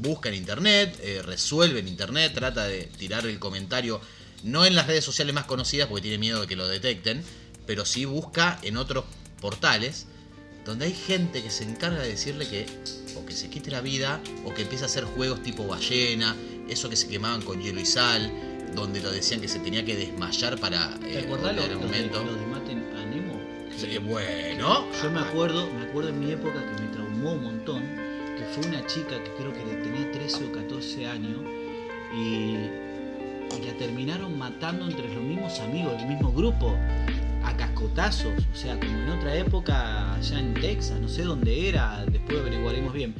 Busca 0.00 0.28
en 0.28 0.34
internet, 0.36 0.98
eh, 1.02 1.22
resuelve 1.22 1.80
en 1.80 1.88
internet, 1.88 2.32
trata 2.34 2.64
de 2.66 2.84
tirar 2.84 3.26
el 3.26 3.38
comentario, 3.38 4.00
no 4.42 4.64
en 4.64 4.74
las 4.74 4.86
redes 4.86 5.04
sociales 5.04 5.34
más 5.34 5.44
conocidas 5.44 5.88
porque 5.88 6.02
tiene 6.02 6.18
miedo 6.18 6.40
de 6.40 6.46
que 6.46 6.56
lo 6.56 6.66
detecten, 6.66 7.22
pero 7.66 7.84
sí 7.84 8.04
busca 8.04 8.58
en 8.62 8.76
otros 8.76 9.04
portales 9.40 10.06
donde 10.64 10.86
hay 10.86 10.94
gente 10.94 11.42
que 11.42 11.50
se 11.50 11.64
encarga 11.64 12.02
de 12.02 12.08
decirle 12.08 12.46
que 12.46 12.66
o 13.16 13.24
que 13.24 13.34
se 13.34 13.48
quite 13.48 13.70
la 13.70 13.80
vida 13.80 14.20
o 14.44 14.54
que 14.54 14.62
empieza 14.62 14.84
a 14.84 14.86
hacer 14.86 15.04
juegos 15.04 15.42
tipo 15.42 15.66
ballena, 15.66 16.36
eso 16.68 16.88
que 16.88 16.96
se 16.96 17.08
quemaban 17.08 17.42
con 17.42 17.60
hielo 17.60 17.80
y 17.80 17.86
sal, 17.86 18.30
donde 18.74 19.00
lo 19.00 19.10
decían 19.10 19.40
que 19.40 19.48
se 19.48 19.58
tenía 19.58 19.84
que 19.84 19.96
desmayar 19.96 20.58
para 20.58 20.94
¿Te 20.98 21.18
eh, 21.18 21.24
acordás 21.24 21.56
lo, 21.56 21.62
argumento. 21.62 22.24
Lo 22.24 22.34
de, 22.34 22.46
maten 22.46 22.84
a 22.96 23.04
Nemo? 23.04 23.40
Sí, 23.76 23.98
bueno. 23.98 24.86
Yo 25.02 25.10
me 25.10 25.20
acuerdo, 25.20 25.68
me 25.72 25.82
acuerdo 25.86 26.10
en 26.10 26.20
mi 26.20 26.32
época 26.32 26.54
que 26.54 26.82
me 26.82 26.88
traumó 26.88 27.32
un 27.32 27.42
montón, 27.42 27.82
fue 28.52 28.66
una 28.66 28.84
chica 28.86 29.22
que 29.22 29.30
creo 29.38 29.52
que 29.52 29.60
tenía 29.82 30.10
13 30.10 30.46
o 30.46 30.52
14 30.52 31.06
años 31.06 31.40
y, 32.14 32.56
la 33.64 33.76
terminaron 33.76 34.38
matando 34.38 34.86
entre 34.86 35.12
los 35.12 35.22
mismos 35.22 35.60
amigos, 35.60 35.94
el 36.00 36.08
mismo 36.08 36.32
grupo 36.32 36.74
a 37.44 37.56
cascotazos, 37.56 38.32
o 38.52 38.56
sea, 38.56 38.78
como 38.78 38.92
en 38.92 39.08
otra 39.10 39.36
época, 39.36 40.14
allá 40.14 40.38
en 40.38 40.54
Texas, 40.54 40.98
no 41.00 41.08
sé 41.08 41.24
dónde 41.24 41.68
era, 41.68 42.04
después 42.06 42.38
averiguaremos 42.38 42.92
bien, 42.92 43.14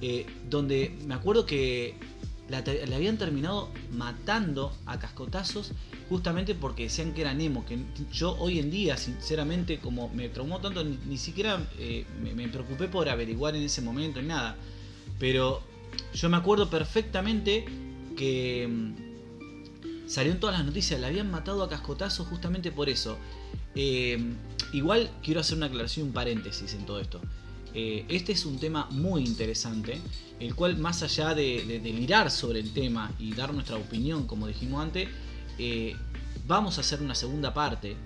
eh, 0.00 0.26
donde 0.48 0.96
me 1.06 1.14
acuerdo 1.14 1.44
que 1.44 1.94
la, 2.48 2.58
habían 2.94 3.16
terminado 3.16 3.70
matando 3.92 4.72
a 4.86 4.98
cascotazos 4.98 5.72
justamente 6.08 6.54
porque 6.54 6.84
decían 6.84 7.14
que 7.14 7.22
era 7.22 7.32
Nemo, 7.32 7.64
que 7.64 7.78
yo 8.12 8.36
hoy 8.38 8.58
en 8.58 8.70
día, 8.70 8.96
sinceramente, 8.96 9.78
como 9.78 10.08
me 10.10 10.28
traumó 10.28 10.60
tanto, 10.60 10.84
ni, 10.84 11.16
siquiera 11.16 11.66
eh, 11.78 12.04
me, 12.20 12.48
preocupé 12.48 12.88
por 12.88 13.08
averiguar 13.08 13.56
en 13.56 13.62
ese 13.62 13.80
momento 13.80 14.20
ni 14.20 14.28
nada, 14.28 14.56
pero 15.18 15.62
yo 16.12 16.28
me 16.28 16.36
acuerdo 16.36 16.68
perfectamente 16.68 17.64
que 18.16 18.68
mm, 18.68 20.08
salieron 20.08 20.38
todas 20.38 20.58
las 20.58 20.66
noticias, 20.66 21.00
la 21.00 21.06
habían 21.06 21.30
matado 21.30 21.62
a 21.62 21.68
cascotazos 21.68 22.26
justamente 22.28 22.70
por 22.70 22.88
eso. 22.88 23.16
Eh, 23.74 24.18
igual 24.72 25.10
quiero 25.22 25.40
hacer 25.40 25.56
una 25.56 25.66
aclaración, 25.66 26.08
un 26.08 26.12
paréntesis 26.12 26.74
en 26.74 26.84
todo 26.84 27.00
esto. 27.00 27.20
Eh, 27.74 28.04
este 28.08 28.32
es 28.32 28.46
un 28.46 28.58
tema 28.58 28.86
muy 28.90 29.24
interesante, 29.24 30.00
el 30.38 30.54
cual 30.54 30.76
más 30.78 31.02
allá 31.02 31.34
de, 31.34 31.80
delirar 31.82 32.30
sobre 32.30 32.60
el 32.60 32.72
tema 32.72 33.12
y 33.18 33.34
dar 33.34 33.52
nuestra 33.52 33.76
opinión, 33.76 34.26
como 34.26 34.46
dijimos 34.46 34.82
antes, 34.82 35.08
eh, 35.58 35.96
vamos 36.46 36.78
a 36.78 36.82
hacer 36.82 37.02
una 37.02 37.16
segunda 37.16 37.52
parte 37.52 37.96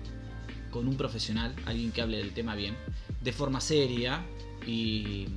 con 0.71 0.87
un 0.87 0.97
profesional, 0.97 1.55
alguien 1.65 1.91
que 1.91 2.01
hable 2.01 2.17
del 2.17 2.33
tema 2.33 2.55
bien, 2.55 2.75
de 3.21 3.31
forma 3.31 3.61
seria 3.61 4.25
y, 4.65 5.27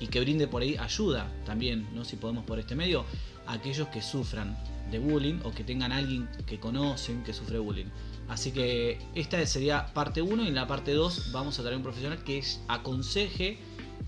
y 0.00 0.06
que 0.08 0.20
brinde 0.20 0.48
por 0.48 0.62
ahí 0.62 0.76
ayuda 0.76 1.32
también, 1.44 1.86
¿no? 1.94 2.04
si 2.04 2.16
podemos 2.16 2.44
por 2.44 2.58
este 2.58 2.74
medio, 2.74 3.04
a 3.46 3.54
aquellos 3.54 3.88
que 3.88 4.02
sufran 4.02 4.56
de 4.90 4.98
bullying 4.98 5.40
o 5.44 5.52
que 5.52 5.64
tengan 5.64 5.92
alguien 5.92 6.28
que 6.46 6.58
conocen 6.58 7.22
que 7.22 7.32
sufre 7.32 7.58
bullying. 7.58 7.86
Así 8.28 8.50
que 8.50 8.98
esta 9.14 9.44
sería 9.46 9.92
parte 9.94 10.22
1 10.22 10.44
y 10.44 10.48
en 10.48 10.54
la 10.54 10.66
parte 10.66 10.92
2 10.92 11.30
vamos 11.32 11.58
a 11.58 11.62
traer 11.62 11.76
un 11.76 11.82
profesional 11.82 12.22
que 12.24 12.42
aconseje 12.68 13.58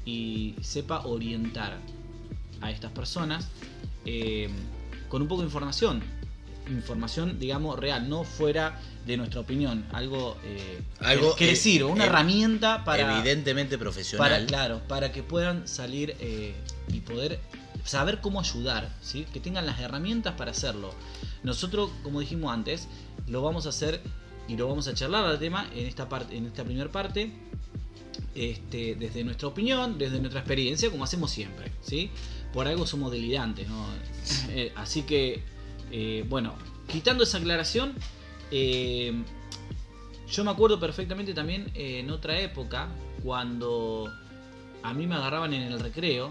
y 0.09 0.55
sepa 0.63 1.01
orientar 1.05 1.77
a 2.63 2.71
estas 2.71 2.91
personas 2.93 3.47
eh, 4.07 4.49
con 5.11 5.21
un 5.21 5.29
poco 5.29 5.43
de 5.43 5.49
información. 5.49 6.03
Información, 6.71 7.39
digamos, 7.39 7.79
real, 7.79 8.09
no 8.09 8.25
fuera 8.25 8.81
de 9.07 9.19
nuestra 9.19 9.41
opinión. 9.41 9.85
Algo, 9.93 10.39
eh, 10.45 10.81
algo 11.01 11.37
que, 11.37 11.49
decir, 11.49 11.85
una 11.85 12.07
herramienta 12.07 12.85
para. 12.85 13.19
Evidentemente 13.19 13.77
profesional. 13.77 14.31
Para, 14.31 14.47
claro, 14.47 14.81
para 14.89 15.13
que 15.13 15.23
puedan 15.23 15.69
salir 15.69 16.17
eh, 16.21 16.55
y 16.91 17.01
poder 17.01 17.39
saber 17.85 18.23
cómo 18.23 18.41
ayudar, 18.41 18.91
¿sí? 19.03 19.27
que 19.33 19.41
tengan 19.41 19.67
las 19.67 19.79
herramientas 19.79 20.35
para 20.37 20.53
hacerlo. 20.53 20.95
Nosotros, 21.43 21.91
como 22.03 22.21
dijimos 22.21 22.53
antes, 22.53 22.89
lo 23.27 23.43
vamos 23.43 23.67
a 23.67 23.71
hacer 23.71 24.01
y 24.47 24.57
lo 24.57 24.69
vamos 24.69 24.89
a 24.89 24.95
charlar 24.95 25.27
al 25.27 25.39
tema 25.39 25.69
en 25.75 25.87
esta 25.87 26.09
parte, 26.09 26.35
en 26.37 26.47
esta 26.47 26.65
primera 26.65 26.91
parte, 26.91 27.33
este, 28.39 28.95
desde 28.95 29.25
nuestra 29.25 29.49
opinión, 29.49 29.99
desde 29.99 30.21
nuestra 30.21 30.41
experiencia, 30.41 30.91
como 30.91 31.03
hacemos 31.03 31.29
siempre, 31.29 31.73
¿sí? 31.83 32.09
Por 32.53 32.69
algo 32.69 32.87
somos 32.87 33.11
delirantes, 33.11 33.69
¿no? 33.69 33.85
Eh, 34.51 34.73
así 34.77 35.03
que, 35.03 35.43
eh, 35.91 36.25
bueno, 36.29 36.55
quitando 36.87 37.25
esa 37.25 37.39
aclaración, 37.39 37.95
eh, 38.53 39.13
yo 40.31 40.45
me 40.45 40.51
acuerdo 40.53 40.79
perfectamente 40.79 41.35
también 41.35 41.71
en 41.75 42.11
otra 42.11 42.39
época, 42.39 42.89
cuando 43.25 44.13
a 44.83 44.95
mí 44.95 45.07
me 45.07 45.17
agarraban 45.17 45.53
en 45.55 45.63
el 45.63 45.81
recreo, 45.81 46.31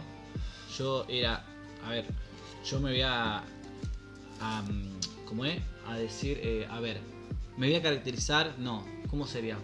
yo 0.77 1.05
era, 1.09 1.45
a 1.85 1.89
ver, 1.89 2.05
yo 2.65 2.79
me 2.79 2.91
voy 2.91 3.01
a, 3.01 3.43
a 4.39 4.63
¿cómo 5.25 5.43
es? 5.43 5.59
a 5.87 5.97
decir, 5.97 6.65
a 6.69 6.79
ver, 6.79 7.01
me 7.57 7.67
voy 7.67 7.75
a 7.75 7.81
caracterizar, 7.81 8.55
no, 8.59 8.85
¿cómo 9.09 9.27
sería? 9.27 9.57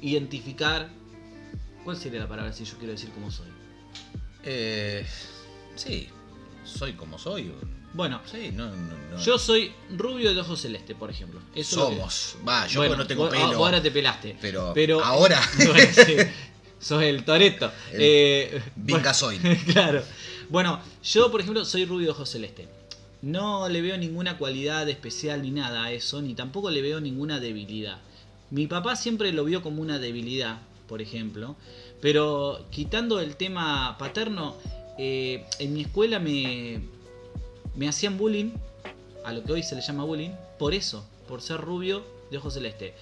Identificar, 0.00 0.88
¿cuál 1.84 1.96
sería 1.96 2.20
la 2.20 2.28
palabra 2.28 2.52
si 2.52 2.64
yo 2.64 2.76
quiero 2.78 2.92
decir 2.92 3.10
cómo 3.10 3.30
soy? 3.30 3.48
Eh, 4.44 5.04
sí, 5.76 6.08
soy 6.64 6.92
como 6.92 7.18
soy. 7.18 7.52
Bueno, 7.94 8.20
sí, 8.30 8.50
no, 8.52 8.70
yo 9.24 9.38
soy 9.38 9.72
rubio 9.96 10.34
de 10.34 10.40
ojos 10.40 10.60
celeste, 10.60 10.94
por 10.94 11.10
ejemplo. 11.10 11.40
Somos. 11.62 12.36
Va, 12.46 12.66
yo 12.66 12.96
no 12.96 13.06
tengo 13.06 13.28
pelo. 13.28 13.44
Ahora 13.44 13.82
te 13.82 13.90
pelaste. 13.90 14.36
Pero, 14.40 14.72
pero 14.74 15.02
ahora. 15.02 15.40
sos 16.78 17.02
el 17.02 17.24
Toreto. 17.24 17.72
Eh, 17.92 18.62
Vinca 18.76 19.14
soy. 19.14 19.38
claro. 19.72 20.02
Bueno, 20.48 20.80
yo, 21.02 21.30
por 21.30 21.40
ejemplo, 21.40 21.64
soy 21.64 21.86
rubio 21.86 22.06
de 22.06 22.10
ojos 22.12 22.30
celeste. 22.30 22.68
No 23.20 23.68
le 23.68 23.82
veo 23.82 23.96
ninguna 23.98 24.38
cualidad 24.38 24.88
especial 24.88 25.42
ni 25.42 25.50
nada 25.50 25.84
a 25.84 25.92
eso, 25.92 26.22
ni 26.22 26.34
tampoco 26.34 26.70
le 26.70 26.82
veo 26.82 27.00
ninguna 27.00 27.40
debilidad. 27.40 27.98
Mi 28.50 28.66
papá 28.66 28.96
siempre 28.96 29.32
lo 29.32 29.44
vio 29.44 29.62
como 29.62 29.82
una 29.82 29.98
debilidad, 29.98 30.58
por 30.88 31.02
ejemplo, 31.02 31.56
pero 32.00 32.66
quitando 32.70 33.20
el 33.20 33.36
tema 33.36 33.96
paterno, 33.98 34.56
eh, 34.98 35.44
en 35.58 35.74
mi 35.74 35.82
escuela 35.82 36.18
me, 36.18 36.80
me 37.76 37.88
hacían 37.88 38.16
bullying, 38.16 38.52
a 39.24 39.32
lo 39.32 39.44
que 39.44 39.52
hoy 39.52 39.62
se 39.62 39.74
le 39.74 39.82
llama 39.82 40.04
bullying, 40.04 40.30
por 40.58 40.72
eso, 40.74 41.04
por 41.26 41.42
ser 41.42 41.60
rubio 41.60 42.02
de 42.30 42.38
ojo 42.38 42.50
celeste. 42.50 42.94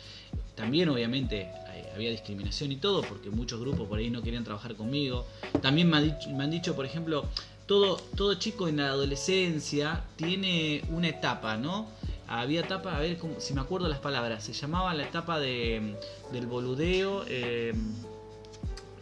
También 0.55 0.89
obviamente 0.89 1.49
había 1.97 2.11
discriminación 2.11 2.71
y 2.73 2.77
todo, 2.77 3.03
porque 3.03 3.31
muchos 3.31 3.59
grupos 3.59 3.89
por 3.89 3.99
ahí 3.99 4.11
no 4.11 4.23
querían 4.23 4.45
trabajar 4.45 4.75
conmigo. 4.75 5.27
También 5.63 5.89
me, 5.89 5.97
han 5.97 6.05
dicho, 6.05 6.31
me 6.31 6.45
han 6.45 6.51
dicho, 6.51 6.77
por 6.77 6.85
ejemplo, 6.85 7.25
todo, 7.67 7.97
todo 8.17 8.35
chico 8.35 8.69
en 8.69 8.77
la 8.77 8.89
adolescencia 8.89 10.05
tiene 10.17 10.83
una 10.91 11.09
etapa, 11.09 11.57
¿no? 11.57 11.89
Había 12.29 12.61
etapa, 12.61 12.97
a 12.97 13.01
ver 13.01 13.19
si 13.39 13.55
me 13.55 13.61
acuerdo 13.61 13.89
las 13.89 14.01
palabras, 14.01 14.45
se 14.45 14.53
llamaba 14.53 14.93
la 14.95 15.05
etapa 15.05 15.39
de, 15.39 15.97
del 16.33 16.47
boludeo, 16.47 17.25
eh, 17.29 17.73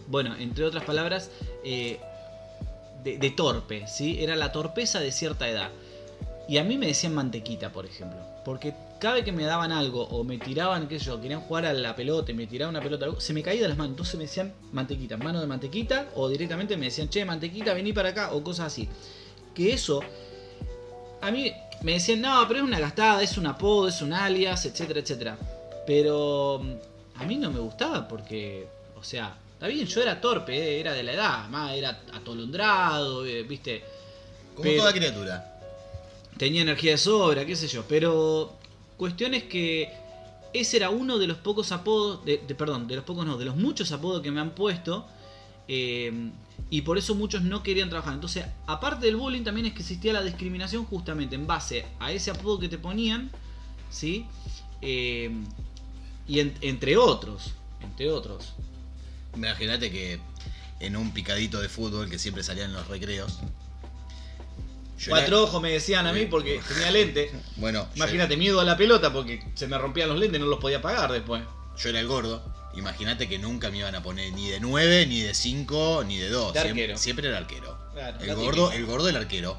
bueno, 0.09 0.37
entre 0.37 0.64
otras 0.64 0.85
palabras, 0.85 1.31
eh, 1.64 1.99
de, 3.02 3.19
de 3.19 3.31
torpe, 3.31 3.87
¿sí? 3.87 4.23
Era 4.23 4.37
la 4.37 4.52
torpeza 4.52 5.00
de 5.00 5.11
cierta 5.11 5.49
edad. 5.49 5.71
Y 6.49 6.59
a 6.59 6.64
mí 6.64 6.76
me 6.76 6.87
decían 6.87 7.14
mantequita, 7.14 7.73
por 7.73 7.87
ejemplo. 7.87 8.19
Porque 8.45 8.75
cada 9.00 9.14
vez 9.14 9.25
que 9.25 9.33
me 9.33 9.45
daban 9.45 9.73
algo 9.73 10.02
o 10.04 10.25
me 10.25 10.38
tiraban, 10.38 10.88
qué 10.88 10.99
sé 10.99 11.07
yo, 11.07 11.21
querían 11.21 11.40
jugar 11.40 11.64
a 11.64 11.73
la 11.73 11.97
pelota 11.97 12.33
y 12.33 12.35
me 12.35 12.47
tiraban 12.47 12.75
una 12.75 12.83
pelota, 12.83 13.07
se 13.19 13.33
me 13.33 13.43
caía 13.43 13.62
de 13.62 13.69
las 13.69 13.78
manos. 13.78 13.93
Entonces 13.93 14.16
me 14.16 14.25
decían 14.25 14.52
mantequita, 14.73 15.16
mano 15.16 15.40
de 15.40 15.47
mantequita, 15.47 16.09
o 16.14 16.28
directamente 16.28 16.76
me 16.76 16.87
decían, 16.87 17.09
che, 17.09 17.25
mantequita, 17.25 17.73
vení 17.73 17.93
para 17.93 18.11
acá, 18.11 18.33
o 18.33 18.45
cosas 18.45 18.66
así. 18.66 18.88
Que 19.54 19.73
eso, 19.73 20.00
a 21.23 21.31
mí 21.31 21.50
me 21.85 21.93
decían, 21.93 22.21
no, 22.23 22.45
pero 22.49 22.61
es 22.61 22.64
una 22.64 22.81
gastada, 22.81 23.23
es 23.23 23.38
un 23.38 23.47
apodo, 23.47 23.87
es 23.88 24.03
un 24.03 24.12
alias, 24.12 24.64
etcétera, 24.67 25.00
etcétera. 25.00 25.38
Pero 25.87 26.61
mm, 26.62 27.23
a 27.23 27.25
mí 27.25 27.37
no 27.37 27.50
me 27.53 27.61
gustaba 27.61 28.09
porque, 28.09 28.67
o 28.97 29.05
sea, 29.05 29.37
está 29.53 29.67
bien, 29.69 29.87
yo 29.87 30.03
era 30.03 30.21
torpe, 30.21 30.57
eh, 30.57 30.81
era 30.81 30.93
de 30.95 31.03
la 31.03 31.12
edad, 31.12 31.49
más 31.49 31.73
era 31.76 32.00
atolondrado, 32.12 33.25
eh, 33.26 33.43
viste 33.45 33.85
Como 34.55 34.64
Pero- 34.64 34.81
toda 34.81 34.93
criatura. 34.93 35.61
tenía 36.38 36.62
energía 36.62 36.93
de 36.93 36.99
sobra, 36.99 37.45
qué 37.45 37.55
sé 37.55 37.69
yo. 37.69 37.85
Pero 37.88 38.53
cuestión 38.97 39.35
es 39.35 39.45
que 39.45 39.93
ese 40.53 40.76
era 40.79 40.91
uno 40.91 41.19
de 41.19 41.26
los 41.26 41.37
pocos 41.38 41.71
apodos, 41.73 42.25
de, 42.25 42.38
de- 42.47 42.55
perdón, 42.55 42.87
de 42.88 42.97
los 42.97 43.05
pocos 43.05 43.26
no, 43.26 43.37
de 43.37 43.45
los 43.45 43.57
muchos 43.57 43.91
apodos 43.93 44.23
que 44.23 44.31
me 44.31 44.41
han 44.41 44.50
puesto. 44.50 45.07
eh, 45.69 46.31
y 46.70 46.82
por 46.82 46.99
eso 46.99 47.14
muchos 47.14 47.42
no 47.42 47.62
querían 47.62 47.88
trabajar. 47.90 48.14
Entonces, 48.14 48.44
aparte 48.66 49.06
del 49.06 49.16
bullying, 49.16 49.42
también 49.44 49.66
es 49.66 49.73
que 49.75 49.80
existía 49.80 50.12
la 50.12 50.23
discriminación 50.23 50.84
justamente 50.87 51.34
en 51.34 51.46
base 51.46 51.87
a 52.00 52.11
ese 52.12 52.30
apodo 52.30 52.58
que 52.58 52.68
te 52.68 52.78
ponían, 52.78 53.30
¿sí? 53.90 54.26
Eh, 54.82 55.30
y 56.26 56.40
en- 56.40 56.54
entre 56.62 56.96
otros, 56.96 57.52
entre 57.82 58.11
otros. 58.11 58.54
Imagínate 59.37 59.90
que 59.90 60.20
en 60.80 60.96
un 60.96 61.12
picadito 61.12 61.61
de 61.61 61.68
fútbol 61.68 62.08
que 62.11 62.18
siempre 62.18 62.42
salían 62.42 62.70
en 62.70 62.76
los 62.76 62.88
recreos. 62.88 63.38
Cuatro 65.08 65.37
era- 65.37 65.44
ojos 65.44 65.61
me 65.61 65.70
decían 65.73 66.06
a 66.06 66.12
mí 66.12 66.26
porque 66.26 66.61
tenía 66.66 66.90
lente. 66.90 67.30
Bueno, 67.56 67.87
yo- 67.90 67.96
Imagínate, 67.96 68.37
miedo 68.37 68.61
a 68.61 68.64
la 68.64 68.76
pelota 68.76 69.12
porque 69.12 69.44
se 69.54 69.66
me 69.66 69.76
rompían 69.76 70.08
los 70.08 70.18
lentes 70.18 70.38
y 70.40 70.42
no 70.42 70.49
los 70.49 70.61
podía 70.61 70.80
pagar 70.80 71.12
después. 71.12 71.42
yo 71.76 71.88
era 71.88 71.99
el 72.00 72.06
gordo. 72.06 72.53
Imagínate 72.76 73.28
que 73.28 73.38
nunca 73.38 73.71
me 73.71 73.78
iban 73.78 73.95
a 73.95 74.02
poner 74.02 74.33
ni 74.33 74.49
de 74.49 74.59
9, 74.61 75.07
ni 75.07 75.21
de 75.21 75.35
5, 75.35 76.04
ni 76.07 76.19
de 76.19 76.28
2. 76.28 76.52
De 76.52 76.61
siempre, 76.99 77.28
era 77.28 77.38
arquero. 77.38 77.78
Claro, 77.93 78.19
el 78.21 78.35
gordo, 78.35 78.50
típica. 78.66 78.75
el 78.76 78.87
gordo 78.87 79.09
el 79.09 79.16
arquero. 79.16 79.57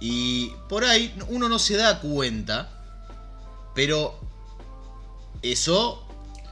Y 0.00 0.48
por 0.68 0.84
ahí 0.84 1.14
uno 1.28 1.48
no 1.48 1.58
se 1.58 1.76
da 1.76 2.00
cuenta, 2.00 2.68
pero 3.74 4.18
eso 5.42 6.06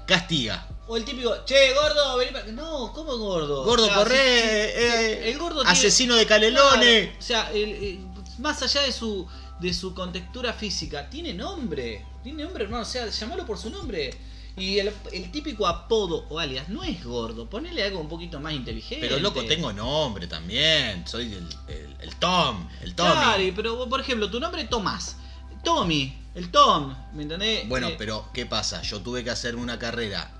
castiga. 0.07 0.69
O 0.87 0.97
el 0.97 1.05
típico, 1.05 1.35
che, 1.45 1.75
gordo, 1.75 2.17
vení 2.17 2.33
para... 2.33 2.47
No, 2.47 2.93
¿cómo 2.95 3.17
gordo? 3.19 3.63
Gordo, 3.65 3.85
O 3.85 3.87
sea, 3.89 3.97
corre, 3.97 4.17
eh, 4.17 5.31
el 5.31 5.39
gordo 5.39 5.57
tiene- 5.61 5.71
asesino 5.73 6.15
de 6.17 6.25
Calelones. 6.27 7.03
Claro, 7.09 7.19
o 7.19 7.23
sea, 7.23 7.51
el- 7.53 7.73
el- 7.85 8.01
más 8.39 8.63
allá 8.63 8.83
de 8.83 8.93
su, 8.93 9.27
de 9.61 9.75
su 9.75 9.93
contextura 9.95 10.55
física, 10.55 11.11
tiene 11.11 11.35
nombre. 11.35 12.07
Tiene 12.23 12.45
nombre, 12.45 12.65
hermano. 12.65 12.85
O 12.85 12.87
sea, 12.87 13.07
llamalo 13.09 13.45
por 13.45 13.59
su 13.59 13.69
nombre. 13.69 14.11
Y 14.59 14.79
el, 14.79 14.93
el 15.13 15.31
típico 15.31 15.67
apodo 15.67 16.27
o 16.29 16.39
alias 16.39 16.69
no 16.69 16.83
es 16.85 17.05
gordo. 17.05 17.49
Ponele 17.49 17.83
algo 17.85 18.01
un 18.01 18.09
poquito 18.09 18.41
más 18.41 18.53
inteligente. 18.53 19.07
Pero 19.07 19.21
loco, 19.21 19.45
tengo 19.45 19.73
nombre 19.73 20.27
también. 20.27 21.07
Soy 21.07 21.33
el, 21.33 21.49
el- 21.69 21.97
el 22.01 22.17
Tom, 22.17 22.69
el 22.83 22.95
Tommy. 22.95 23.11
Claro, 23.13 23.43
pero 23.57 23.89
por 23.89 24.01
ejemplo, 24.01 24.31
tu 24.31 24.39
nombre 24.41 24.63
es 24.63 24.71
Tomás. 24.71 25.17
Tommy, 25.65 26.17
el 26.35 26.51
Tom, 26.51 26.95
¿me 27.15 27.23
entendés? 27.25 27.69
Bueno, 27.69 27.89
Eh, 27.89 27.97
pero 27.99 28.29
¿qué 28.33 28.47
pasa? 28.47 28.83
Yo 28.83 29.01
tuve 29.01 29.25
que 29.25 29.31
hacer 29.31 29.57
una 29.57 29.79
carrera 29.79 30.31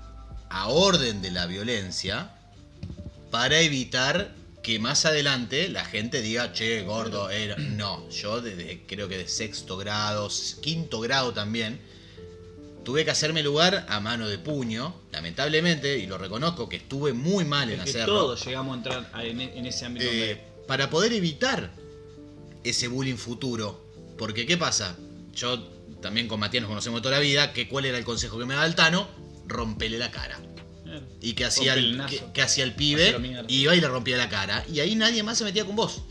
a 0.49 0.69
orden 0.69 1.21
de 1.21 1.31
la 1.31 1.45
violencia 1.45 2.31
para 3.31 3.59
evitar 3.59 4.33
que 4.63 4.79
más 4.79 5.05
adelante 5.05 5.69
la 5.69 5.85
gente 5.85 6.21
diga, 6.21 6.51
che, 6.53 6.81
gordo, 6.83 7.29
era. 7.29 7.55
No, 7.57 8.07
yo 8.09 8.41
desde 8.41 8.85
creo 8.87 9.07
que 9.07 9.17
de 9.17 9.27
sexto 9.27 9.77
grado, 9.77 10.29
quinto 10.61 10.99
grado 10.99 11.33
también, 11.33 11.79
tuve 12.89 13.05
que 13.05 13.11
hacerme 13.11 13.43
lugar 13.43 13.85
a 13.87 13.99
mano 13.99 14.27
de 14.27 14.39
puño, 14.39 14.95
lamentablemente, 15.11 15.99
y 15.99 16.07
lo 16.07 16.17
reconozco 16.17 16.67
que 16.67 16.77
estuve 16.77 17.13
muy 17.13 17.45
mal 17.45 17.69
en 17.69 17.75
que 17.83 17.89
hacerlo. 17.91 18.21
todos 18.21 18.43
llegamos 18.43 18.73
a 18.73 18.77
entrar 18.77 19.09
a- 19.13 19.23
en, 19.23 19.39
en 19.41 19.65
ese 19.67 19.85
ámbito. 19.85 20.05
Eh, 20.05 20.09
donde- 20.09 20.43
para 20.67 20.89
poder 20.89 21.13
evitar 21.13 21.71
ese 22.63 22.87
bullying 22.87 23.17
futuro. 23.17 23.79
Porque, 24.17 24.47
¿qué 24.47 24.57
pasa? 24.57 24.97
Yo 25.35 25.59
también 26.01 26.27
con 26.27 26.39
Matías 26.39 26.61
nos 26.63 26.69
conocemos 26.69 27.03
toda 27.03 27.15
la 27.17 27.21
vida. 27.21 27.53
Que 27.53 27.69
¿Cuál 27.69 27.85
era 27.85 27.97
el 27.99 28.03
consejo 28.03 28.39
que 28.39 28.45
me 28.45 28.55
daba 28.55 28.65
el 28.65 28.73
Tano? 28.73 29.07
Rompele 29.47 29.99
la 29.99 30.09
cara. 30.09 30.39
eh, 30.87 31.01
Y 31.21 31.33
que 31.33 31.45
hacía 31.45 31.75
el, 31.75 32.03
que, 32.07 32.23
que 32.33 32.41
hacía 32.41 32.63
el 32.63 32.73
pibe, 32.73 33.15
iba 33.49 33.75
y 33.75 33.81
le 33.81 33.87
rompía 33.87 34.17
la 34.17 34.29
cara. 34.29 34.65
Y 34.73 34.79
ahí 34.79 34.95
nadie 34.95 35.21
más 35.21 35.37
se 35.37 35.43
metía 35.43 35.63
con 35.63 35.75
vos. 35.75 36.01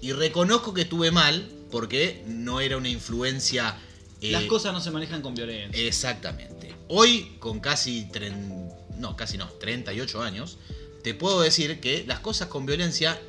Y 0.00 0.12
reconozco 0.12 0.72
que 0.72 0.82
estuve 0.82 1.10
mal 1.10 1.48
porque 1.72 2.22
no 2.28 2.60
era 2.60 2.76
una 2.76 2.88
influencia. 2.88 3.76
Eh, 4.22 4.30
Las 4.32 4.44
cosas 4.44 4.72
no 4.72 4.80
se 4.80 4.90
manejan 4.90 5.20
con 5.22 5.34
violencia. 5.34 5.82
Exactamente. 5.86 6.74
Hoy, 6.88 7.36
con 7.38 7.60
casi. 7.60 8.06
tren- 8.12 8.70
no, 8.98 9.16
casi 9.16 9.36
no, 9.38 9.48
38 9.48 10.22
años, 10.22 10.58
te 11.02 11.14
puedo 11.14 11.40
decir 11.40 11.80
que 11.80 12.04
las 12.06 12.20
cosas 12.20 12.48
con 12.48 12.64
violencia 12.66 13.20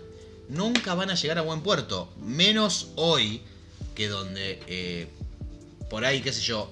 nunca 0.49 0.93
van 0.93 1.09
a 1.09 1.15
llegar 1.15 1.37
a 1.39 1.41
buen 1.41 1.61
puerto. 1.61 2.11
Menos 2.21 2.89
hoy, 2.95 3.41
que 3.95 4.07
donde. 4.07 4.59
eh, 4.67 5.07
por 5.89 6.05
ahí, 6.05 6.21
qué 6.21 6.31
sé 6.33 6.41
yo. 6.41 6.71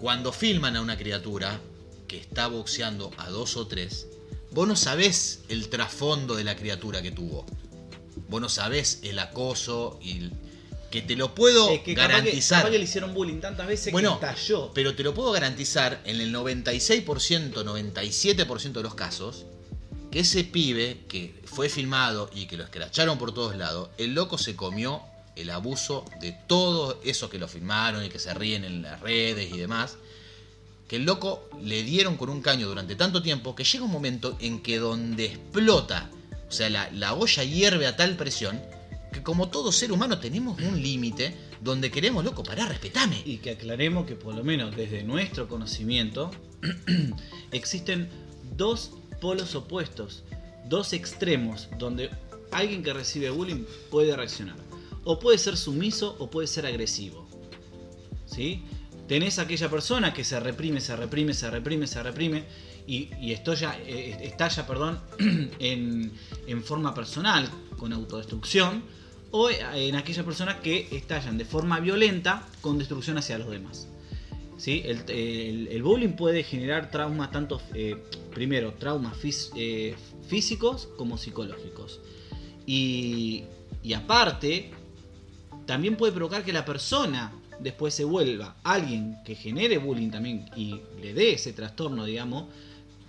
Cuando 0.00 0.32
filman 0.32 0.76
a 0.76 0.80
una 0.82 0.96
criatura 0.96 1.60
que 2.08 2.18
está 2.18 2.46
boxeando 2.48 3.10
a 3.16 3.30
dos 3.30 3.56
o 3.56 3.66
tres, 3.66 4.06
vos 4.50 4.68
no 4.68 4.76
sabés 4.76 5.40
el 5.48 5.68
trasfondo 5.68 6.34
de 6.36 6.44
la 6.44 6.56
criatura 6.56 7.00
que 7.02 7.10
tuvo. 7.10 7.46
Vos 8.28 8.40
no 8.40 8.48
sabés 8.48 9.00
el 9.02 9.18
acoso 9.18 9.98
y. 10.02 10.30
que 10.94 11.02
te 11.02 11.16
lo 11.16 11.34
puedo 11.34 11.70
Es 11.70 11.80
que 11.80 11.92
capaz 11.92 12.06
que, 12.06 12.12
garantizar. 12.12 12.58
capaz 12.60 12.70
que 12.70 12.78
le 12.78 12.84
hicieron 12.84 13.14
bullying 13.14 13.40
tantas 13.40 13.66
veces 13.66 13.92
Bueno, 13.92 14.20
que 14.20 14.26
estalló. 14.26 14.70
Pero 14.74 14.94
te 14.94 15.02
lo 15.02 15.12
puedo 15.12 15.32
garantizar 15.32 16.00
en 16.04 16.20
el 16.20 16.32
96%, 16.32 17.52
97% 17.52 18.72
de 18.72 18.82
los 18.82 18.94
casos, 18.94 19.44
que 20.12 20.20
ese 20.20 20.44
pibe 20.44 21.00
que 21.08 21.34
fue 21.46 21.68
filmado 21.68 22.30
y 22.32 22.46
que 22.46 22.56
lo 22.56 22.62
escracharon 22.62 23.18
por 23.18 23.34
todos 23.34 23.56
lados, 23.56 23.88
el 23.98 24.14
loco 24.14 24.38
se 24.38 24.54
comió 24.54 25.02
el 25.34 25.50
abuso 25.50 26.04
de 26.20 26.30
todos 26.46 26.98
esos 27.02 27.28
que 27.28 27.40
lo 27.40 27.48
filmaron 27.48 28.04
y 28.04 28.08
que 28.08 28.20
se 28.20 28.32
ríen 28.32 28.64
en 28.64 28.82
las 28.82 29.00
redes 29.00 29.52
y 29.52 29.58
demás. 29.58 29.96
Que 30.86 30.94
el 30.94 31.04
loco 31.04 31.48
le 31.60 31.82
dieron 31.82 32.16
con 32.16 32.28
un 32.30 32.40
caño 32.40 32.68
durante 32.68 32.94
tanto 32.94 33.20
tiempo 33.20 33.56
que 33.56 33.64
llega 33.64 33.84
un 33.84 33.90
momento 33.90 34.36
en 34.38 34.62
que 34.62 34.78
donde 34.78 35.24
explota, 35.24 36.08
o 36.48 36.52
sea, 36.52 36.70
la, 36.70 36.88
la 36.92 37.14
olla 37.14 37.42
hierve 37.42 37.88
a 37.88 37.96
tal 37.96 38.16
presión, 38.16 38.62
que 39.14 39.22
como 39.22 39.48
todo 39.48 39.70
ser 39.70 39.92
humano 39.92 40.18
tenemos 40.18 40.60
un 40.60 40.82
límite 40.82 41.36
donde 41.60 41.88
queremos, 41.90 42.24
loco, 42.24 42.42
pará, 42.42 42.66
respetame. 42.66 43.22
Y 43.24 43.38
que 43.38 43.50
aclaremos 43.50 44.06
que 44.06 44.16
por 44.16 44.34
lo 44.34 44.42
menos 44.42 44.74
desde 44.74 45.04
nuestro 45.04 45.46
conocimiento 45.46 46.32
existen 47.52 48.08
dos 48.56 48.90
polos 49.20 49.54
opuestos, 49.54 50.24
dos 50.68 50.92
extremos 50.92 51.68
donde 51.78 52.10
alguien 52.50 52.82
que 52.82 52.92
recibe 52.92 53.30
bullying 53.30 53.64
puede 53.88 54.16
reaccionar. 54.16 54.56
O 55.04 55.20
puede 55.20 55.38
ser 55.38 55.56
sumiso 55.56 56.16
o 56.18 56.28
puede 56.28 56.48
ser 56.48 56.66
agresivo. 56.66 57.28
¿Sí? 58.26 58.64
Tenés 59.06 59.38
aquella 59.38 59.70
persona 59.70 60.12
que 60.12 60.24
se 60.24 60.40
reprime, 60.40 60.80
se 60.80 60.96
reprime, 60.96 61.34
se 61.34 61.50
reprime, 61.50 61.86
se 61.86 62.02
reprime 62.02 62.44
y, 62.86 63.10
y 63.20 63.32
estalla, 63.32 63.78
eh, 63.78 64.18
estalla 64.22 64.66
perdón, 64.66 65.00
en, 65.60 66.12
en 66.48 66.64
forma 66.64 66.94
personal, 66.94 67.48
con 67.76 67.92
autodestrucción, 67.92 68.82
o 69.36 69.50
en 69.50 69.96
aquellas 69.96 70.24
personas 70.24 70.60
que 70.60 70.86
estallan 70.92 71.36
de 71.36 71.44
forma 71.44 71.80
violenta 71.80 72.46
con 72.60 72.78
destrucción 72.78 73.18
hacia 73.18 73.36
los 73.36 73.50
demás. 73.50 73.88
¿Sí? 74.58 74.84
El, 74.84 75.82
bullying 75.82 76.12
puede 76.14 76.44
generar 76.44 76.88
traumas 76.92 77.32
tanto, 77.32 77.60
eh, 77.74 77.96
primero, 78.32 78.74
traumas 78.74 79.16
eh, 79.56 79.96
físicos 80.28 80.88
como 80.96 81.18
psicológicos. 81.18 81.98
Y, 82.64 83.42
y 83.82 83.94
aparte, 83.94 84.70
también 85.66 85.96
puede 85.96 86.12
provocar 86.12 86.44
que 86.44 86.52
la 86.52 86.64
persona 86.64 87.32
después 87.58 87.92
se 87.92 88.04
vuelva 88.04 88.54
alguien 88.62 89.16
que 89.24 89.34
genere 89.34 89.78
bullying 89.78 90.10
también 90.10 90.48
y 90.54 90.80
le 91.02 91.12
dé 91.12 91.32
ese 91.32 91.52
trastorno, 91.52 92.04
digamos, 92.04 92.44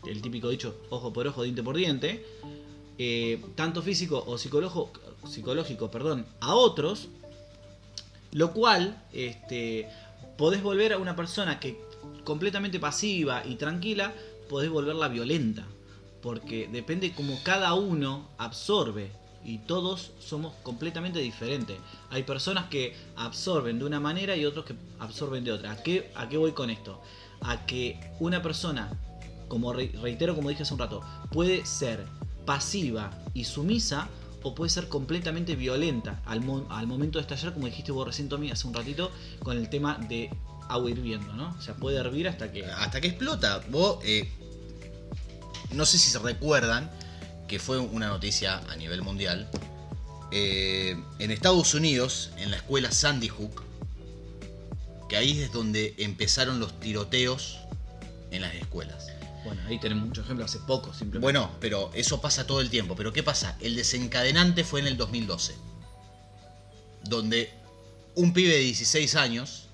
el 0.07 0.23
típico 0.23 0.49
dicho 0.49 0.75
ojo 0.89 1.13
por 1.13 1.27
ojo, 1.27 1.43
diente 1.43 1.61
por 1.61 1.77
diente, 1.77 2.25
eh, 2.97 3.39
tanto 3.53 3.83
físico 3.83 4.23
o 4.25 4.39
psicológico, 4.39 4.91
psicológico 5.27 5.91
perdón, 5.91 6.25
a 6.39 6.55
otros, 6.55 7.09
lo 8.31 8.51
cual 8.53 9.01
este, 9.13 9.89
podés 10.38 10.61
volver 10.61 10.93
a 10.93 10.97
una 10.97 11.15
persona 11.15 11.59
que 11.59 11.79
completamente 12.23 12.79
pasiva 12.79 13.45
y 13.45 13.55
tranquila, 13.55 14.13
podés 14.49 14.69
volverla 14.69 15.07
violenta. 15.07 15.65
Porque 16.21 16.67
depende 16.71 17.13
como 17.13 17.41
cada 17.43 17.73
uno 17.75 18.27
absorbe. 18.38 19.11
Y 19.43 19.59
todos 19.59 20.11
somos 20.19 20.55
completamente 20.63 21.19
diferentes. 21.19 21.77
Hay 22.09 22.23
personas 22.23 22.65
que 22.65 22.95
absorben 23.15 23.77
de 23.77 23.85
una 23.85 23.99
manera 23.99 24.35
y 24.35 24.43
otros 24.43 24.65
que 24.65 24.75
absorben 24.97 25.43
de 25.43 25.51
otra. 25.51 25.71
¿A 25.71 25.83
qué, 25.83 26.11
a 26.15 26.27
qué 26.27 26.38
voy 26.38 26.53
con 26.53 26.71
esto? 26.71 26.99
A 27.41 27.67
que 27.67 27.99
una 28.19 28.41
persona, 28.41 28.89
como 29.47 29.71
reitero 29.71 30.33
como 30.33 30.49
dije 30.49 30.63
hace 30.63 30.73
un 30.73 30.79
rato, 30.79 31.03
puede 31.31 31.63
ser 31.63 32.05
pasiva 32.47 33.11
y 33.35 33.43
sumisa 33.43 34.09
o 34.45 34.53
puede 34.53 34.69
ser 34.69 34.88
completamente 34.89 35.55
violenta 35.55 36.21
al, 36.23 36.41
momento 36.41 37.17
de 37.17 37.23
estallar, 37.23 37.51
como 37.51 37.65
dijiste 37.65 37.91
vos 37.91 38.05
recién, 38.05 38.29
Tommy, 38.29 38.51
hace 38.51 38.67
un 38.67 38.75
ratito, 38.75 39.12
con 39.41 39.58
el 39.58 39.69
tema 39.69 39.97
de 40.08 40.29
agua 40.69 40.91
hirviendo, 40.91 41.34
¿no? 41.34 41.55
O 41.58 41.62
sea, 41.63 41.73
puede 41.73 41.97
hervir 41.97 42.27
hasta 42.27 42.51
que... 42.51 42.63
Hasta 42.63 43.01
que 43.01 43.08
explota. 43.08 43.63
Vos, 43.71 43.97
eh, 44.03 44.29
no 45.71 45.84
sé 45.88 45.97
si 45.97 46.12
se 46.12 46.19
recuerdan 46.19 46.91
que 47.47 47.58
fue 47.58 47.79
una 47.79 48.08
noticia 48.08 48.60
a 48.69 48.75
nivel 48.75 49.01
mundial. 49.01 49.49
Eh, 50.31 50.95
en 51.17 51.31
Estados 51.31 51.73
Unidos, 51.73 52.29
en 52.38 52.51
la 52.51 52.58
escuela 52.58 52.91
Sandy 52.91 53.29
Hook, 53.29 53.63
que 55.10 55.17
ahí 55.17 55.41
es 55.41 55.51
donde 55.51 55.95
empezaron 55.97 56.60
los 56.60 56.79
tiroteos 56.79 57.62
en 58.29 58.43
las 58.43 58.53
escuelas. 58.53 59.08
Bueno, 59.45 59.62
ahí 59.67 59.79
tenemos 59.79 60.08
muchos 60.08 60.25
ejemplos 60.25 60.49
hace 60.49 60.60
poco, 60.65 60.91
simplemente. 60.91 61.19
Bueno, 61.19 61.51
pero 61.60 61.91
eso 61.93 62.19
pasa 62.19 62.47
todo 62.47 62.62
el 62.62 62.69
tiempo. 62.71 62.95
Pero 62.95 63.13
¿qué 63.13 63.21
pasa? 63.21 63.58
El 63.62 63.75
desencadenante 63.75 64.63
fue 64.63 64.79
en 64.79 64.88
el 64.88 64.97
2012, 64.97 65.55
donde 67.03 67.51
un 68.15 68.34
pibe 68.34 68.53
de 68.53 68.60
16 68.60 69.15
años 69.15 69.67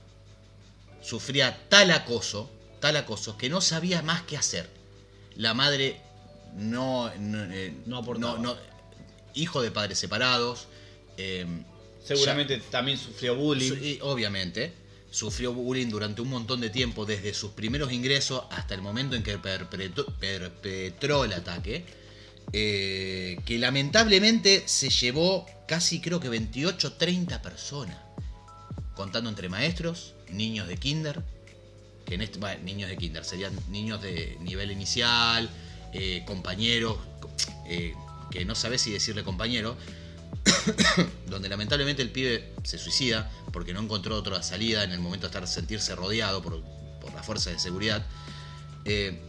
sufría 1.01 1.57
tal 1.69 1.91
acoso, 1.91 2.51
tal 2.81 2.97
acoso, 2.97 3.37
que 3.37 3.49
no 3.49 3.61
sabía 3.61 4.01
más 4.01 4.23
qué 4.23 4.35
hacer. 4.35 4.69
La 5.37 5.53
madre 5.53 6.01
no, 6.55 7.09
no, 7.17 7.43
eh, 7.45 7.73
no, 7.85 8.57
hijo 9.33 9.61
de 9.61 9.71
padres 9.71 9.97
separados. 9.97 10.67
Eh, 11.17 11.45
Seguramente 12.03 12.57
también 12.57 12.97
sufrió 12.97 13.35
bullying. 13.35 13.99
obviamente, 14.01 14.73
sufrió 15.11 15.53
bullying 15.53 15.89
durante 15.89 16.21
un 16.21 16.29
montón 16.29 16.61
de 16.61 16.69
tiempo, 16.71 17.05
desde 17.05 17.33
sus 17.33 17.51
primeros 17.51 17.91
ingresos 17.91 18.45
hasta 18.49 18.73
el 18.73 18.81
momento 18.81 19.15
en 19.15 19.21
que 19.21 19.37
perpetró, 19.37 21.25
el 21.25 21.33
ataque. 21.33 21.85
Eh, 22.53 23.39
que 23.45 23.59
lamentablemente 23.59 24.63
se 24.65 24.89
llevó 24.89 25.45
casi 25.67 26.01
creo 26.01 26.19
que 26.19 26.27
28, 26.27 26.93
30 26.93 27.41
personas, 27.41 27.97
contando 28.95 29.29
entre 29.29 29.47
maestros, 29.47 30.15
niños 30.29 30.67
de 30.67 30.75
kinder, 30.77 31.21
que 32.05 32.15
en 32.15 32.21
este, 32.21 32.39
niños 32.63 32.89
de 32.89 32.97
kinder, 32.97 33.23
serían 33.23 33.53
niños 33.69 34.01
de 34.01 34.37
nivel 34.41 34.71
inicial, 34.71 35.49
eh, 35.93 36.23
compañeros, 36.25 36.97
eh, 37.67 37.93
que 38.31 38.43
no 38.43 38.55
sabes 38.55 38.81
si 38.81 38.91
decirle 38.91 39.23
compañero, 39.23 39.77
donde 41.27 41.49
lamentablemente 41.49 42.01
el 42.01 42.09
pibe 42.09 42.53
se 42.63 42.77
suicida 42.77 43.31
porque 43.51 43.73
no 43.73 43.81
encontró 43.81 44.15
otra 44.15 44.41
salida 44.43 44.83
en 44.83 44.91
el 44.91 44.99
momento 44.99 45.27
de 45.27 45.31
estar 45.31 45.47
sentirse 45.47 45.95
rodeado 45.95 46.41
por, 46.41 46.61
por 46.99 47.13
las 47.13 47.25
fuerzas 47.25 47.53
de 47.53 47.59
seguridad. 47.59 48.05
Eh, 48.85 49.19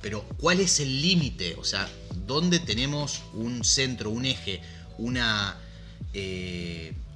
pero 0.00 0.22
¿cuál 0.38 0.60
es 0.60 0.80
el 0.80 1.00
límite? 1.00 1.56
O 1.58 1.64
sea, 1.64 1.88
¿dónde 2.26 2.58
tenemos 2.58 3.22
un 3.32 3.64
centro, 3.64 4.10
un 4.10 4.26
eje, 4.26 4.60
una 4.98 5.58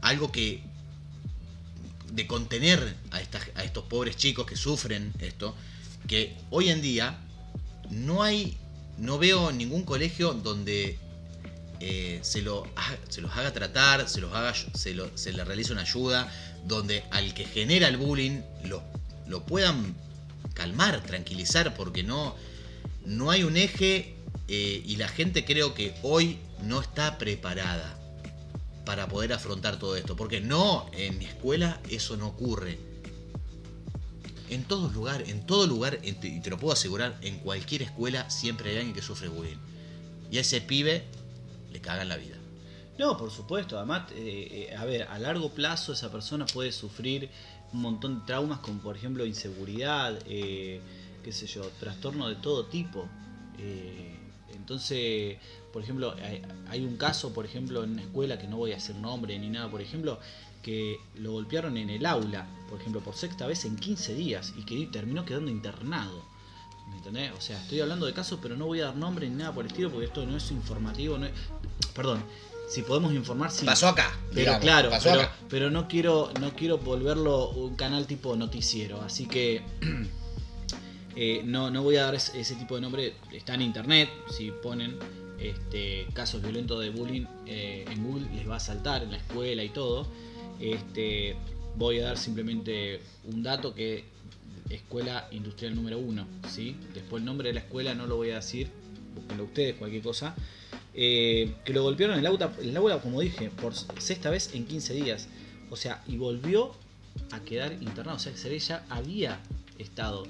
algo 0.01 0.33
que 0.33 0.63
de 2.13 2.27
contener 2.27 2.97
a, 3.11 3.17
a 3.17 3.65
estos 3.65 3.85
pobres 3.85 4.17
chicos 4.17 4.47
que 4.47 4.57
sufren 4.57 5.13
esto, 5.21 5.55
que 6.07 6.37
hoy 6.51 6.71
en 6.71 6.81
día 6.81 7.19
no 7.91 8.23
hay, 8.23 8.57
no 8.97 9.19
veo 9.19 9.53
ningún 9.53 9.85
colegio 9.85 10.33
donde 10.33 10.99
eh, 11.81 12.19
se, 12.23 12.43
lo, 12.43 12.67
se 13.09 13.21
los 13.21 13.37
haga 13.37 13.53
tratar, 13.53 14.09
se, 14.09 14.21
los 14.21 14.33
haga, 14.33 14.53
se, 14.55 14.95
le 14.95 15.45
realice 15.45 15.73
una 15.73 15.83
ayuda, 15.83 16.33
donde 16.67 17.05
al 17.11 17.35
que 17.35 17.45
genera 17.45 17.89
el 17.89 17.97
bullying 17.97 18.43
lo, 18.65 18.83
lo 19.27 19.45
puedan 19.45 19.95
calmar, 20.55 21.03
tranquilizar, 21.03 21.75
porque 21.77 22.03
no, 22.03 22.35
no 23.05 23.31
hay 23.31 23.45
un 23.45 23.57
eje 23.57 24.17
eh, 24.49 24.83
y 24.85 24.97
la 24.97 25.09
gente 25.09 25.45
creo 25.45 25.75
que 25.75 25.95
hoy 26.03 26.39
no 26.65 26.81
está 26.81 27.19
preparada 27.19 27.97
para 28.85 29.07
poder 29.07 29.33
afrontar 29.33 29.79
todo 29.79 29.97
esto, 29.97 30.17
porque 30.17 30.41
no, 30.41 30.91
en 30.93 31.19
mi 31.19 31.27
escuela 31.27 31.81
eso 31.91 32.17
no 32.17 32.29
ocurre. 32.29 32.79
En 34.51 34.65
todo 34.65 34.89
lugar, 34.89 35.23
en 35.29 35.45
todo 35.47 35.67
lugar, 35.67 35.99
y 36.03 36.13
te 36.13 36.51
lo 36.51 36.59
puedo 36.59 36.73
asegurar, 36.73 37.19
en 37.21 37.39
cualquier 37.39 37.83
escuela 37.83 38.31
siempre 38.31 38.71
hay 38.71 38.79
alguien 38.79 38.95
que 38.95 39.03
sufre 39.03 39.29
bullying. 39.29 39.59
Y 40.31 40.39
ese 40.39 40.61
pibe 40.61 41.05
le 41.71 41.81
cagan 41.81 42.09
la 42.09 42.17
vida. 42.17 42.37
No, 42.99 43.17
por 43.17 43.31
supuesto. 43.31 43.77
Además, 43.79 44.11
eh, 44.13 44.69
eh, 44.71 44.77
a 44.77 44.85
ver, 44.85 45.05
a 45.05 45.19
largo 45.19 45.51
plazo 45.51 45.93
esa 45.93 46.11
persona 46.11 46.45
puede 46.47 46.73
sufrir 46.73 47.31
un 47.73 47.83
montón 47.83 48.21
de 48.21 48.27
traumas 48.27 48.59
como 48.59 48.81
por 48.81 48.97
ejemplo 48.97 49.25
inseguridad, 49.25 50.19
eh, 50.27 50.81
qué 51.23 51.33
sé 51.33 51.47
yo, 51.47 51.63
trastorno 51.79 52.29
de 52.29 52.37
todo 52.37 52.67
tipo. 52.67 53.09
entonces, 54.55 55.39
por 55.73 55.83
ejemplo, 55.83 56.15
hay, 56.69 56.85
un 56.85 56.97
caso, 56.97 57.33
por 57.33 57.45
ejemplo, 57.47 57.85
en 57.85 57.93
una 57.93 58.03
escuela 58.03 58.39
que 58.39 58.47
no 58.47 58.57
voy 58.57 58.73
a 58.73 58.77
hacer 58.77 58.97
nombre 58.97 59.39
ni 59.39 59.49
nada, 59.49 59.71
por 59.71 59.81
ejemplo, 59.81 60.19
que 60.63 60.99
lo 61.15 61.33
golpearon 61.33 61.77
en 61.77 61.91
el 61.91 62.05
aula, 62.05 62.47
por 62.69 62.81
ejemplo, 62.81 63.01
por 63.01 63.15
sexta 63.15 63.47
vez 63.47 63.65
en 63.65 63.77
15 63.77 64.15
días 64.15 64.55
y 64.59 64.65
que 64.65 64.87
terminó 64.87 65.25
quedando 65.25 65.51
internado. 65.51 66.25
¿Me 66.91 66.97
entendés? 66.97 67.33
O 67.37 67.41
sea, 67.41 67.61
estoy 67.61 67.81
hablando 67.81 68.07
de 68.07 68.13
casos, 68.13 68.39
pero 68.43 68.57
no 68.57 68.67
voy 68.67 68.81
a 68.81 68.87
dar 68.87 68.97
nombre 68.97 69.29
ni 69.29 69.37
nada 69.37 69.53
por 69.53 69.65
el 69.65 69.71
estilo 69.71 69.91
porque 69.91 70.07
esto 70.07 70.25
no 70.27 70.37
es 70.37 70.51
informativo, 70.51 71.19
no 71.19 71.27
es... 71.27 71.33
Perdón, 71.95 72.23
si 72.69 72.83
podemos 72.83 73.13
informar, 73.15 73.51
sí. 73.51 73.65
Pasó 73.65 73.89
acá. 73.89 74.17
Pero 74.35 74.59
claro, 74.61 74.91
pero, 75.49 75.71
no 75.71 75.89
quiero, 75.89 76.31
no 76.41 76.55
quiero 76.55 76.79
volverlo 76.79 77.51
un 77.51 77.77
canal 77.77 78.07
tipo 78.07 78.37
noticiero, 78.37 79.01
así 79.01 79.27
que 79.27 79.63
eh, 81.17 81.43
no, 81.45 81.71
no 81.71 81.83
voy 81.83 81.97
a 81.97 82.05
dar 82.05 82.15
ese, 82.15 82.55
tipo 82.57 82.75
de 82.75 82.81
nombre. 82.83 83.15
Está 83.33 83.55
en 83.55 83.63
internet, 83.63 84.11
si 84.31 84.51
ponen 84.51 84.99
este, 85.39 86.07
casos 86.13 86.43
violentos 86.43 86.81
de 86.81 86.91
bullying 86.91 87.25
eh, 87.47 87.85
en 87.89 88.05
Google 88.05 88.29
les 88.35 88.49
va 88.49 88.57
a 88.57 88.61
saltar 88.61 89.03
en 89.03 89.13
la 89.13 89.17
escuela 89.17 89.65
y 89.65 89.71
todo. 89.71 90.07
Este, 90.61 91.37
voy 91.77 92.01
a 92.01 92.07
dar 92.07 92.19
simplemente 92.19 93.01
un 93.25 93.43
dato 93.43 93.75
que 93.75 94.05
escuela 94.69 95.29
industrial 95.31 95.75
número 95.75 95.99
uno, 95.99 96.27
¿sí? 96.49 96.77
Después 96.93 97.21
el 97.21 97.25
nombre 97.25 97.49
de 97.49 97.55
la 97.55 97.61
escuela 97.61 97.95
no 97.95 98.07
lo 98.07 98.17
voy 98.17 98.31
a 98.31 98.37
decir, 98.37 98.69
búsquenlo 99.15 99.45
ustedes, 99.45 99.77
cualquier 99.77 100.03
cosa. 100.03 100.35
Eh, 100.95 101.55
que 101.65 101.73
lo 101.73 101.83
golpearon 101.83 102.15
en 102.15 102.21
el 102.21 102.27
aula, 102.27 102.53
el 102.61 102.77
aula, 102.77 103.01
como 103.01 103.21
dije, 103.21 103.51
por 103.51 103.75
sexta 103.75 104.31
vez 104.31 104.55
en 104.55 104.67
15 104.67 104.95
días. 104.95 105.29
O 105.71 105.77
sea, 105.77 106.03
y 106.07 106.17
volvió 106.17 106.73
a 107.31 107.41
quedar 107.41 107.73
internado. 107.73 108.17
O 108.17 108.21
sea, 108.21 108.37
se 108.37 108.49
ve 108.49 108.59
ya 108.59 108.85
había 108.89 109.41
estado. 109.79 110.27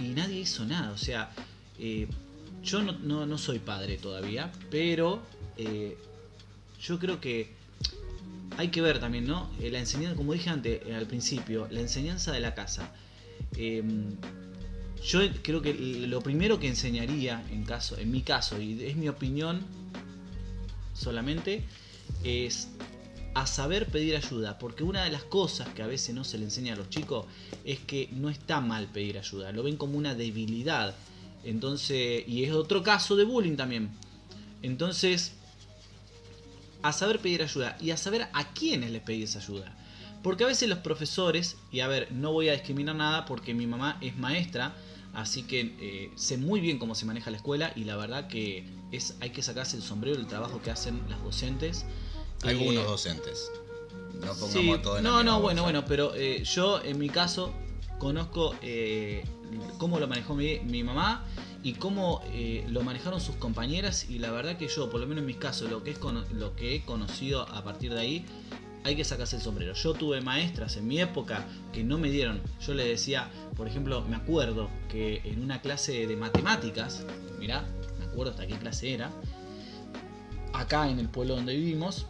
Y 0.00 0.08
nadie 0.08 0.40
hizo 0.40 0.64
nada. 0.64 0.92
O 0.92 0.98
sea, 0.98 1.30
eh, 1.78 2.06
yo 2.62 2.82
no, 2.82 3.38
soy 3.38 3.58
padre 3.58 3.96
todavía, 3.96 4.52
pero 4.70 5.22
eh, 5.56 5.96
yo 6.80 6.98
creo 6.98 7.20
que 7.20 7.48
hay 8.58 8.68
que 8.68 8.82
ver 8.82 9.00
también, 9.00 9.26
¿no? 9.26 9.50
La 9.58 9.78
enseñanza, 9.78 10.16
como 10.16 10.32
dije 10.32 10.50
antes, 10.50 10.82
al 10.94 11.06
principio, 11.06 11.66
la 11.70 11.80
enseñanza 11.80 12.32
de 12.32 12.40
la 12.40 12.54
casa. 12.54 12.92
Yo 15.04 15.20
creo 15.42 15.62
que 15.62 15.74
lo 15.74 16.20
primero 16.20 16.60
que 16.60 16.68
enseñaría 16.68 17.44
en 17.50 17.64
caso, 17.64 17.96
en 17.98 18.10
mi 18.10 18.22
caso, 18.22 18.60
y 18.60 18.84
es 18.84 18.96
mi 18.96 19.08
opinión 19.08 19.64
solamente, 20.94 21.64
es 22.22 22.68
a 23.34 23.46
saber 23.46 23.86
pedir 23.86 24.16
ayuda, 24.16 24.58
porque 24.58 24.82
una 24.84 25.04
de 25.04 25.10
las 25.10 25.22
cosas 25.22 25.68
que 25.68 25.82
a 25.82 25.86
veces 25.86 26.14
no 26.14 26.24
se 26.24 26.36
le 26.36 26.44
enseña 26.44 26.74
a 26.74 26.76
los 26.76 26.90
chicos 26.90 27.26
es 27.64 27.78
que 27.78 28.08
no 28.12 28.28
está 28.28 28.60
mal 28.60 28.88
pedir 28.88 29.18
ayuda, 29.18 29.52
lo 29.52 29.62
ven 29.62 29.76
como 29.76 29.96
una 29.96 30.14
debilidad. 30.14 30.94
Entonces, 31.44 32.24
y 32.26 32.44
es 32.44 32.52
otro 32.52 32.82
caso 32.82 33.16
de 33.16 33.24
bullying 33.24 33.56
también. 33.56 33.90
Entonces, 34.62 35.32
a 36.82 36.92
saber 36.92 37.20
pedir 37.20 37.42
ayuda 37.42 37.76
y 37.80 37.90
a 37.90 37.96
saber 37.96 38.28
a 38.32 38.52
quiénes 38.52 38.90
les 38.90 39.02
pedís 39.02 39.36
ayuda. 39.36 39.76
Porque 40.22 40.44
a 40.44 40.48
veces 40.48 40.68
los 40.68 40.78
profesores, 40.78 41.56
y 41.72 41.80
a 41.80 41.88
ver, 41.88 42.12
no 42.12 42.32
voy 42.32 42.48
a 42.48 42.52
discriminar 42.52 42.96
nada 42.96 43.24
porque 43.24 43.54
mi 43.54 43.66
mamá 43.66 43.96
es 44.02 44.16
maestra, 44.18 44.74
así 45.14 45.42
que 45.42 45.76
eh, 45.80 46.10
sé 46.16 46.36
muy 46.36 46.60
bien 46.60 46.78
cómo 46.78 46.94
se 46.94 47.06
maneja 47.06 47.30
la 47.30 47.36
escuela 47.36 47.72
y 47.76 47.84
la 47.84 47.96
verdad 47.96 48.28
que 48.28 48.64
es, 48.92 49.16
hay 49.20 49.30
que 49.30 49.42
sacarse 49.42 49.76
el 49.76 49.82
sombrero 49.82 50.16
del 50.16 50.26
trabajo 50.26 50.60
que 50.62 50.70
hacen 50.70 51.00
las 51.08 51.22
docentes. 51.22 51.84
Algunos 52.42 52.84
eh, 52.84 52.86
docentes. 52.86 53.50
No 54.20 54.34
pongamos 54.34 54.82
todo 54.82 54.98
en 54.98 55.04
No, 55.04 55.22
no, 55.22 55.40
bueno, 55.40 55.62
bueno, 55.62 55.84
pero 55.86 56.14
eh, 56.14 56.44
yo 56.44 56.82
en 56.82 56.98
mi 56.98 57.08
caso 57.08 57.52
conozco 57.98 58.54
cómo 59.78 59.98
lo 59.98 60.08
manejó 60.08 60.34
mi, 60.34 60.58
mi 60.60 60.82
mamá 60.82 61.26
y 61.62 61.74
cómo 61.74 62.22
eh, 62.32 62.64
lo 62.68 62.82
manejaron 62.82 63.20
sus 63.20 63.36
compañeras 63.36 64.08
y 64.08 64.18
la 64.18 64.30
verdad 64.30 64.56
que 64.56 64.68
yo, 64.68 64.90
por 64.90 65.00
lo 65.00 65.06
menos 65.06 65.22
en 65.22 65.26
mi 65.26 65.34
caso, 65.34 65.68
lo 65.68 65.82
que, 65.82 65.90
es 65.90 65.98
lo 66.32 66.56
que 66.56 66.74
he 66.74 66.82
conocido 66.82 67.42
a 67.42 67.62
partir 67.62 67.92
de 67.92 68.00
ahí, 68.00 68.24
hay 68.84 68.96
que 68.96 69.04
sacarse 69.04 69.36
el 69.36 69.42
sombrero. 69.42 69.74
Yo 69.74 69.92
tuve 69.94 70.20
maestras 70.20 70.76
en 70.76 70.88
mi 70.88 71.00
época 71.00 71.44
que 71.72 71.84
no 71.84 71.98
me 71.98 72.10
dieron. 72.10 72.40
Yo 72.64 72.74
le 72.74 72.84
decía, 72.84 73.28
por 73.56 73.68
ejemplo, 73.68 74.02
me 74.02 74.16
acuerdo 74.16 74.70
que 74.88 75.20
en 75.24 75.42
una 75.42 75.60
clase 75.60 76.06
de 76.06 76.16
matemáticas, 76.16 77.04
mirá, 77.38 77.64
me 77.98 78.06
acuerdo 78.06 78.32
hasta 78.32 78.46
qué 78.46 78.56
clase 78.56 78.94
era, 78.94 79.10
acá 80.52 80.88
en 80.88 80.98
el 80.98 81.08
pueblo 81.08 81.36
donde 81.36 81.54
vivimos, 81.54 82.06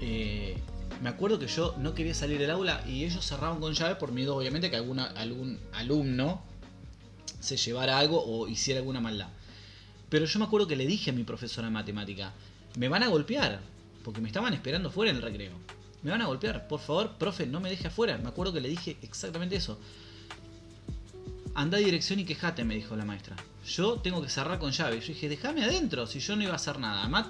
eh, 0.00 0.56
me 1.02 1.08
acuerdo 1.08 1.38
que 1.38 1.46
yo 1.46 1.74
no 1.78 1.94
quería 1.94 2.14
salir 2.14 2.38
del 2.38 2.50
aula 2.50 2.82
y 2.86 3.04
ellos 3.04 3.24
cerraban 3.24 3.60
con 3.60 3.72
llave 3.72 3.96
por 3.96 4.12
miedo, 4.12 4.36
obviamente, 4.36 4.70
que 4.70 4.76
alguna, 4.76 5.04
algún 5.04 5.58
alumno 5.72 6.42
se 7.40 7.56
llevara 7.56 7.98
algo 7.98 8.22
o 8.22 8.48
hiciera 8.48 8.80
alguna 8.80 9.00
maldad. 9.00 9.28
Pero 10.08 10.24
yo 10.24 10.38
me 10.38 10.46
acuerdo 10.46 10.66
que 10.66 10.76
le 10.76 10.86
dije 10.86 11.10
a 11.10 11.12
mi 11.12 11.24
profesora 11.24 11.68
de 11.68 11.72
matemática, 11.72 12.32
me 12.76 12.88
van 12.88 13.02
a 13.02 13.08
golpear, 13.08 13.60
porque 14.04 14.20
me 14.20 14.28
estaban 14.28 14.54
esperando 14.54 14.90
fuera 14.90 15.10
en 15.10 15.16
el 15.16 15.22
recreo. 15.22 15.52
Me 16.02 16.10
van 16.10 16.22
a 16.22 16.26
golpear, 16.26 16.68
por 16.68 16.80
favor, 16.80 17.16
profe, 17.18 17.46
no 17.46 17.60
me 17.60 17.70
deje 17.70 17.88
afuera. 17.88 18.18
Me 18.18 18.28
acuerdo 18.28 18.52
que 18.52 18.60
le 18.60 18.68
dije 18.68 18.96
exactamente 19.02 19.56
eso. 19.56 19.78
Anda 21.54 21.78
dirección 21.78 22.20
y 22.20 22.24
quejate, 22.24 22.64
me 22.64 22.76
dijo 22.76 22.94
la 22.94 23.04
maestra. 23.04 23.36
Yo 23.66 23.96
tengo 23.96 24.22
que 24.22 24.28
cerrar 24.28 24.58
con 24.58 24.70
llave. 24.70 25.00
Yo 25.00 25.08
dije, 25.08 25.28
déjame 25.28 25.64
adentro, 25.64 26.06
si 26.06 26.20
yo 26.20 26.36
no 26.36 26.42
iba 26.42 26.52
a 26.52 26.56
hacer 26.56 26.78
nada. 26.78 27.00
Además, 27.00 27.26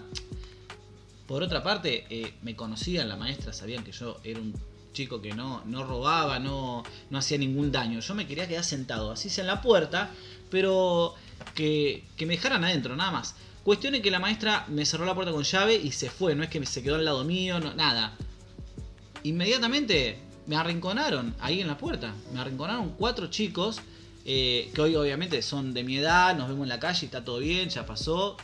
por 1.27 1.43
otra 1.43 1.63
parte, 1.63 2.07
eh, 2.11 2.35
me 2.43 2.55
conocían 2.55 3.09
la 3.09 3.17
maestra, 3.17 3.53
sabían 3.53 3.85
que 3.85 3.93
yo 3.93 4.21
era 4.23 4.41
un 4.41 4.55
chico 4.93 5.21
que 5.21 5.33
no, 5.33 5.63
no 5.65 5.85
robaba, 5.85 6.39
no, 6.39 6.83
no 7.11 7.19
hacía 7.19 7.39
ningún 7.39 7.73
daño. 7.73 8.01
Yo 8.01 8.15
me 8.15 8.27
quería 8.27 8.49
quedar 8.49 8.65
sentado, 8.65 9.11
así 9.11 9.31
sea 9.31 9.45
en 9.45 9.49
la 9.49 9.63
puerta, 9.63 10.11
pero 10.51 11.15
que, 11.55 12.05
que 12.17 12.27
me 12.27 12.35
dejaran 12.35 12.65
adentro, 12.65 12.97
nada 12.97 13.11
más. 13.11 13.35
Cuestión 13.69 13.95
es 13.95 14.01
que 14.01 14.11
la 14.11 14.19
maestra 14.19 14.65
me 14.69 14.87
cerró 14.87 15.05
la 15.05 15.15
puerta 15.15 15.31
con 15.31 15.43
llave 15.43 15.75
y 15.75 15.93
se 15.93 16.09
fue, 16.09 16.35
no 16.35 16.43
es 16.43 16.49
que 16.49 16.65
se 16.65 16.83
quedó 16.83 16.95
al 16.95 17.05
lado 17.05 17.23
mío, 17.23 17.61
no, 17.61 17.75
nada. 17.75 18.17
Inmediatamente 19.25 20.19
me 20.47 20.57
arrinconaron 20.57 21.35
ahí 21.39 21.61
en 21.61 21.67
la 21.67 21.77
puerta. 21.77 22.15
Me 22.33 22.41
arrinconaron 22.41 22.95
cuatro 22.97 23.27
chicos 23.27 23.83
eh, 24.25 24.71
que 24.75 24.81
hoy 24.81 24.97
obviamente 24.97 25.43
son 25.43 25.75
de 25.75 25.85
mi 25.85 25.99
edad, 25.99 26.35
nos 26.35 26.49
vemos 26.49 26.63
en 26.63 26.71
la 26.71 26.81
calle, 26.81 27.05
está 27.05 27.23
todo 27.23 27.41
bien, 27.41 27.69
ya 27.69 27.85
pasó. 27.85 28.39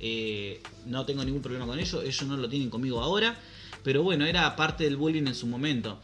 Eh, 0.00 0.62
no 0.86 1.04
tengo 1.04 1.22
ningún 1.22 1.42
problema 1.42 1.66
con 1.66 1.78
ellos, 1.78 2.02
ellos 2.02 2.22
no 2.22 2.38
lo 2.38 2.48
tienen 2.48 2.70
conmigo 2.70 3.02
ahora. 3.02 3.38
Pero 3.84 4.02
bueno, 4.02 4.24
era 4.24 4.56
parte 4.56 4.84
del 4.84 4.96
bullying 4.96 5.26
en 5.26 5.34
su 5.34 5.48
momento. 5.48 5.98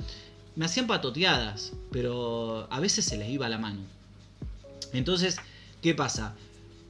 Me 0.57 0.67
hacían 0.67 0.87
patoteadas, 0.87 1.73
pero 1.91 2.69
a 2.71 2.81
veces 2.81 3.07
se 3.07 3.17
les 3.17 3.31
iba 3.31 3.49
la 3.49 3.57
mano. 3.57 3.81
Entonces, 4.93 5.39
¿qué 5.81 5.95
pasa? 5.95 6.35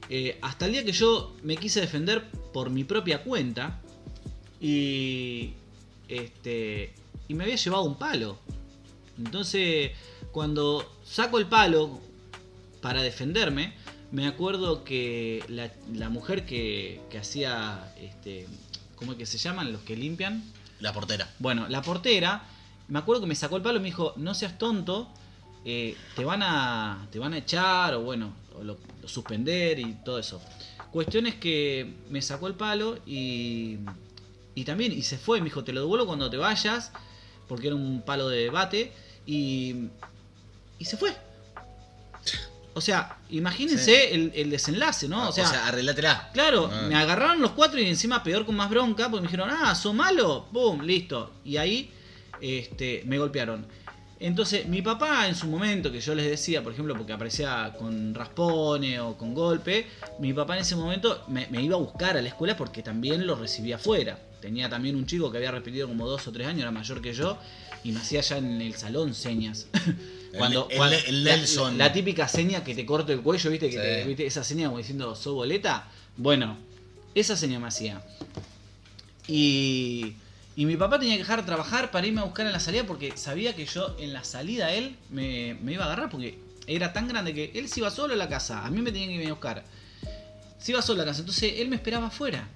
Eh, 0.09 0.37
hasta 0.41 0.65
el 0.65 0.71
día 0.71 0.85
que 0.85 0.91
yo 0.91 1.35
me 1.43 1.57
quise 1.57 1.81
defender 1.81 2.29
por 2.53 2.69
mi 2.69 2.83
propia 2.83 3.23
cuenta 3.23 3.81
y 4.61 5.53
este 6.07 6.93
y 7.27 7.33
me 7.33 7.43
había 7.43 7.55
llevado 7.55 7.83
un 7.83 7.95
palo. 7.95 8.37
Entonces, 9.17 9.91
cuando 10.31 10.97
saco 11.03 11.39
el 11.39 11.47
palo 11.47 11.99
para 12.81 13.01
defenderme, 13.01 13.73
me 14.11 14.27
acuerdo 14.27 14.83
que 14.83 15.43
la, 15.49 16.09
mujer 16.09 16.45
que, 16.45 17.01
que 17.09 17.17
hacía, 17.17 17.93
este, 17.99 18.47
¿cómo 18.95 19.13
es 19.13 19.17
que 19.17 19.25
se 19.25 19.37
llaman? 19.37 19.73
Los 19.73 19.81
que 19.81 19.97
limpian. 19.97 20.43
La 20.79 20.93
portera. 20.93 21.33
Bueno, 21.39 21.67
la 21.67 21.81
portera, 21.81 22.45
me 22.87 22.99
acuerdo 22.99 23.21
que 23.21 23.27
me 23.27 23.35
sacó 23.35 23.57
el 23.57 23.63
palo 23.63 23.79
y 23.79 23.81
me 23.81 23.87
dijo, 23.87 24.13
no 24.15 24.33
seas 24.33 24.57
tonto, 24.57 25.09
eh, 25.65 25.97
te, 26.15 26.23
van 26.23 26.43
a, 26.43 27.07
te 27.11 27.19
van 27.19 27.33
a 27.33 27.39
echar 27.39 27.95
o 27.95 28.01
bueno, 28.01 28.31
lo, 28.63 28.77
suspender 29.05 29.79
y 29.79 29.93
todo 30.05 30.19
eso. 30.19 30.41
Cuestión 30.91 31.27
es 31.27 31.35
que 31.35 31.93
me 32.09 32.21
sacó 32.21 32.47
el 32.47 32.55
palo 32.55 32.99
y, 33.05 33.77
y 34.55 34.63
también, 34.63 34.91
y 34.91 35.03
se 35.03 35.17
fue, 35.17 35.39
me 35.39 35.45
dijo, 35.45 35.63
te 35.63 35.73
lo 35.73 35.81
devuelvo 35.81 36.07
cuando 36.07 36.29
te 36.29 36.37
vayas, 36.37 36.91
porque 37.47 37.67
era 37.67 37.75
un 37.75 38.01
palo 38.01 38.29
de 38.29 38.39
debate, 38.43 38.91
y, 39.25 39.89
y 40.79 40.85
se 40.85 40.97
fue. 40.97 41.15
O 42.77 42.81
sea, 42.81 43.17
imagínense 43.31 44.13
el, 44.13 44.49
desenlace, 44.51 45.07
¿no? 45.07 45.23
Ah, 45.23 45.29
o 45.29 45.31
sea, 45.31 45.43
o 45.45 46.31
Claro, 46.31 46.69
ah. 46.71 46.85
me 46.87 46.93
agarraron 46.93 47.41
los 47.41 47.51
cuatro 47.51 47.79
y 47.79 47.87
encima 47.87 48.21
peor 48.21 48.45
con 48.45 48.55
más 48.55 48.69
bronca, 48.69 49.09
porque 49.09 49.21
me 49.21 49.27
dijeron, 49.27 49.49
ah, 49.49 49.73
¿sos 49.73 49.95
malo? 49.95 50.45
¡Pum! 50.53 50.83
Listo. 50.83 51.31
Y 51.43 51.57
ahí 51.57 51.91
este, 52.39 53.01
me 53.07 53.17
golpearon. 53.17 53.65
Entonces, 54.19 54.67
mi 54.67 54.81
papá 54.81 55.27
en 55.27 55.35
su 55.35 55.47
momento, 55.47 55.91
que 55.91 55.99
yo 55.99 56.15
les 56.15 56.25
decía, 56.25 56.63
por 56.63 56.73
ejemplo, 56.73 56.95
porque 56.95 57.13
aparecía 57.13 57.73
con 57.77 58.15
raspone 58.15 58.99
o 58.99 59.15
con 59.15 59.35
golpe, 59.35 59.85
mi 60.19 60.33
papá 60.33 60.55
en 60.55 60.61
ese 60.61 60.75
momento 60.75 61.23
me, 61.27 61.47
iba 61.61 61.75
a 61.75 61.79
buscar 61.79 62.17
a 62.17 62.21
la 62.21 62.27
escuela 62.27 62.57
porque 62.57 62.81
también 62.81 63.27
lo 63.27 63.35
recibía 63.35 63.75
afuera. 63.75 64.19
Tenía 64.41 64.69
también 64.69 64.95
un 64.95 65.05
chico 65.05 65.31
que 65.31 65.37
había 65.37 65.51
repetido 65.51 65.87
como 65.87 66.07
dos 66.07 66.27
o 66.27 66.31
tres 66.31 66.47
años, 66.47 66.61
era 66.61 66.71
mayor 66.71 67.01
que 67.01 67.13
yo, 67.13 67.37
y 67.83 67.91
me 67.91 67.99
hacía 67.99 68.21
ya 68.21 68.37
en 68.37 68.61
el 68.61 68.75
salón 68.75 69.13
señas. 69.13 69.67
cuando, 70.37 70.67
el, 70.69 71.23
Nelson. 71.23 71.77
La, 71.77 71.93
típica 71.93 72.27
seña 72.27 72.63
que 72.63 72.73
te 72.73 72.85
corto 72.85 73.13
el 73.13 73.21
cuello, 73.21 73.51
¿viste? 73.51 73.69
Que 73.69 74.03
¿viste? 74.05 74.25
Esa 74.25 74.43
seña 74.43 74.65
como 74.67 74.79
diciendo, 74.79 75.15
¿so 75.15 75.35
boleta? 75.35 75.91
Bueno, 76.15 76.57
esa 77.13 77.37
seña 77.37 77.59
me 77.59 77.67
hacía. 77.67 78.01
Y 79.27 80.13
y 80.57 80.65
mi 80.65 80.75
papá 80.75 80.97
tenía 80.97 81.13
que 81.13 81.19
dejar 81.19 81.41
de 81.41 81.45
trabajar 81.45 81.91
para 81.91 82.07
irme 82.07 82.19
a 82.19 82.23
buscar 82.23 82.47
en 82.47 82.51
la 82.51 82.59
salida 82.59 82.83
porque 82.83 83.15
sabía 83.15 83.55
que 83.55 83.67
yo 83.67 83.95
en 83.99 84.11
la 84.11 84.23
salida 84.23 84.73
él 84.73 84.95
me, 85.11 85.55
iba 85.67 85.83
a 85.83 85.85
agarrar 85.85 86.09
porque 86.09 86.39
era 86.65 86.93
tan 86.93 87.07
grande 87.07 87.35
que 87.35 87.51
él 87.53 87.69
se 87.69 87.79
iba 87.79 87.91
solo 87.91 88.15
a 88.15 88.17
la 88.17 88.27
casa. 88.27 88.65
A 88.65 88.71
mí 88.71 88.81
me 88.81 88.91
tenía 88.91 89.07
que 89.07 89.13
ir 89.21 89.27
a 89.27 89.33
buscar. 89.33 89.63
Se 90.57 90.71
iba 90.71 90.81
solo 90.81 91.03
a 91.03 91.05
la 91.05 91.11
casa. 91.11 91.19
Entonces 91.19 91.53
él 91.57 91.67
me 91.67 91.75
esperaba 91.75 92.07
afuera. 92.07 92.47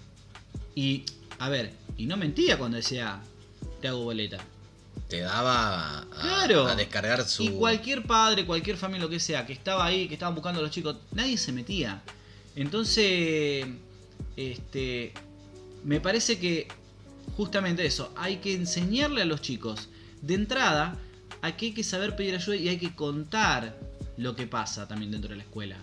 Y, 0.73 1.03
a 1.37 1.49
ver, 1.49 1.73
y 1.95 2.07
no 2.07 2.17
mentía 2.17 2.57
cuando 2.57 2.77
decía, 2.77 3.21
te 3.81 3.87
hago 3.87 4.03
boleta. 4.03 4.39
Te 5.07 5.19
daba 5.19 5.99
a, 5.99 6.05
claro. 6.09 6.65
a 6.65 6.75
descargar 6.75 7.23
su... 7.23 7.43
Y 7.43 7.49
cualquier 7.49 8.01
padre, 8.01 8.47
cualquier 8.47 8.77
familia, 8.77 9.03
lo 9.03 9.11
que 9.11 9.19
sea, 9.19 9.45
que 9.45 9.53
estaba 9.53 9.85
ahí, 9.85 10.07
que 10.07 10.15
estaban 10.15 10.33
buscando 10.33 10.59
a 10.59 10.63
los 10.63 10.71
chicos, 10.71 10.95
nadie 11.11 11.37
se 11.37 11.51
metía. 11.51 12.01
Entonces, 12.55 13.67
este, 14.35 15.13
me 15.83 16.01
parece 16.01 16.39
que 16.39 16.80
justamente 17.35 17.85
eso, 17.85 18.13
hay 18.15 18.37
que 18.37 18.53
enseñarle 18.53 19.21
a 19.21 19.25
los 19.25 19.41
chicos 19.41 19.89
de 20.21 20.35
entrada 20.35 20.97
a 21.41 21.55
que 21.55 21.67
hay 21.67 21.73
que 21.73 21.83
saber 21.83 22.15
pedir 22.15 22.35
ayuda 22.35 22.55
y 22.55 22.69
hay 22.69 22.77
que 22.77 22.95
contar 22.95 23.77
lo 24.17 24.35
que 24.35 24.47
pasa 24.47 24.87
también 24.87 25.11
dentro 25.11 25.31
de 25.31 25.37
la 25.37 25.43
escuela. 25.43 25.77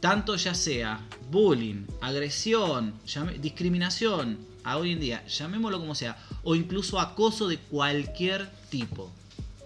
Tanto 0.00 0.36
ya 0.36 0.54
sea 0.54 1.00
bullying, 1.30 1.86
agresión, 2.00 2.94
discriminación, 3.40 4.38
a 4.66 4.78
hoy 4.78 4.90
en 4.90 5.00
día, 5.00 5.24
llamémoslo 5.26 5.78
como 5.78 5.94
sea, 5.94 6.18
o 6.42 6.56
incluso 6.56 6.98
acoso 6.98 7.46
de 7.46 7.58
cualquier 7.58 8.50
tipo. 8.68 9.12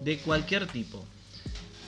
De 0.03 0.19
cualquier 0.19 0.67
tipo. 0.67 1.05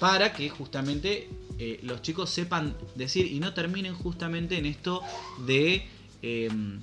Para 0.01 0.33
que 0.33 0.49
justamente 0.49 1.29
eh, 1.59 1.79
los 1.83 2.01
chicos 2.01 2.31
sepan 2.31 2.75
decir 2.95 3.27
y 3.27 3.39
no 3.39 3.53
terminen 3.53 3.95
justamente 3.95 4.57
en 4.57 4.67
esto 4.67 5.03
de... 5.47 5.87
Em, 6.23 6.81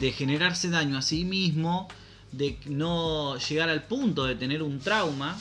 de 0.00 0.12
generarse 0.12 0.70
daño 0.70 0.98
a 0.98 1.02
sí 1.02 1.24
mismo, 1.24 1.88
de 2.32 2.58
no 2.66 3.38
llegar 3.38 3.68
al 3.68 3.84
punto 3.84 4.24
de 4.24 4.34
tener 4.34 4.62
un 4.62 4.80
trauma 4.80 5.38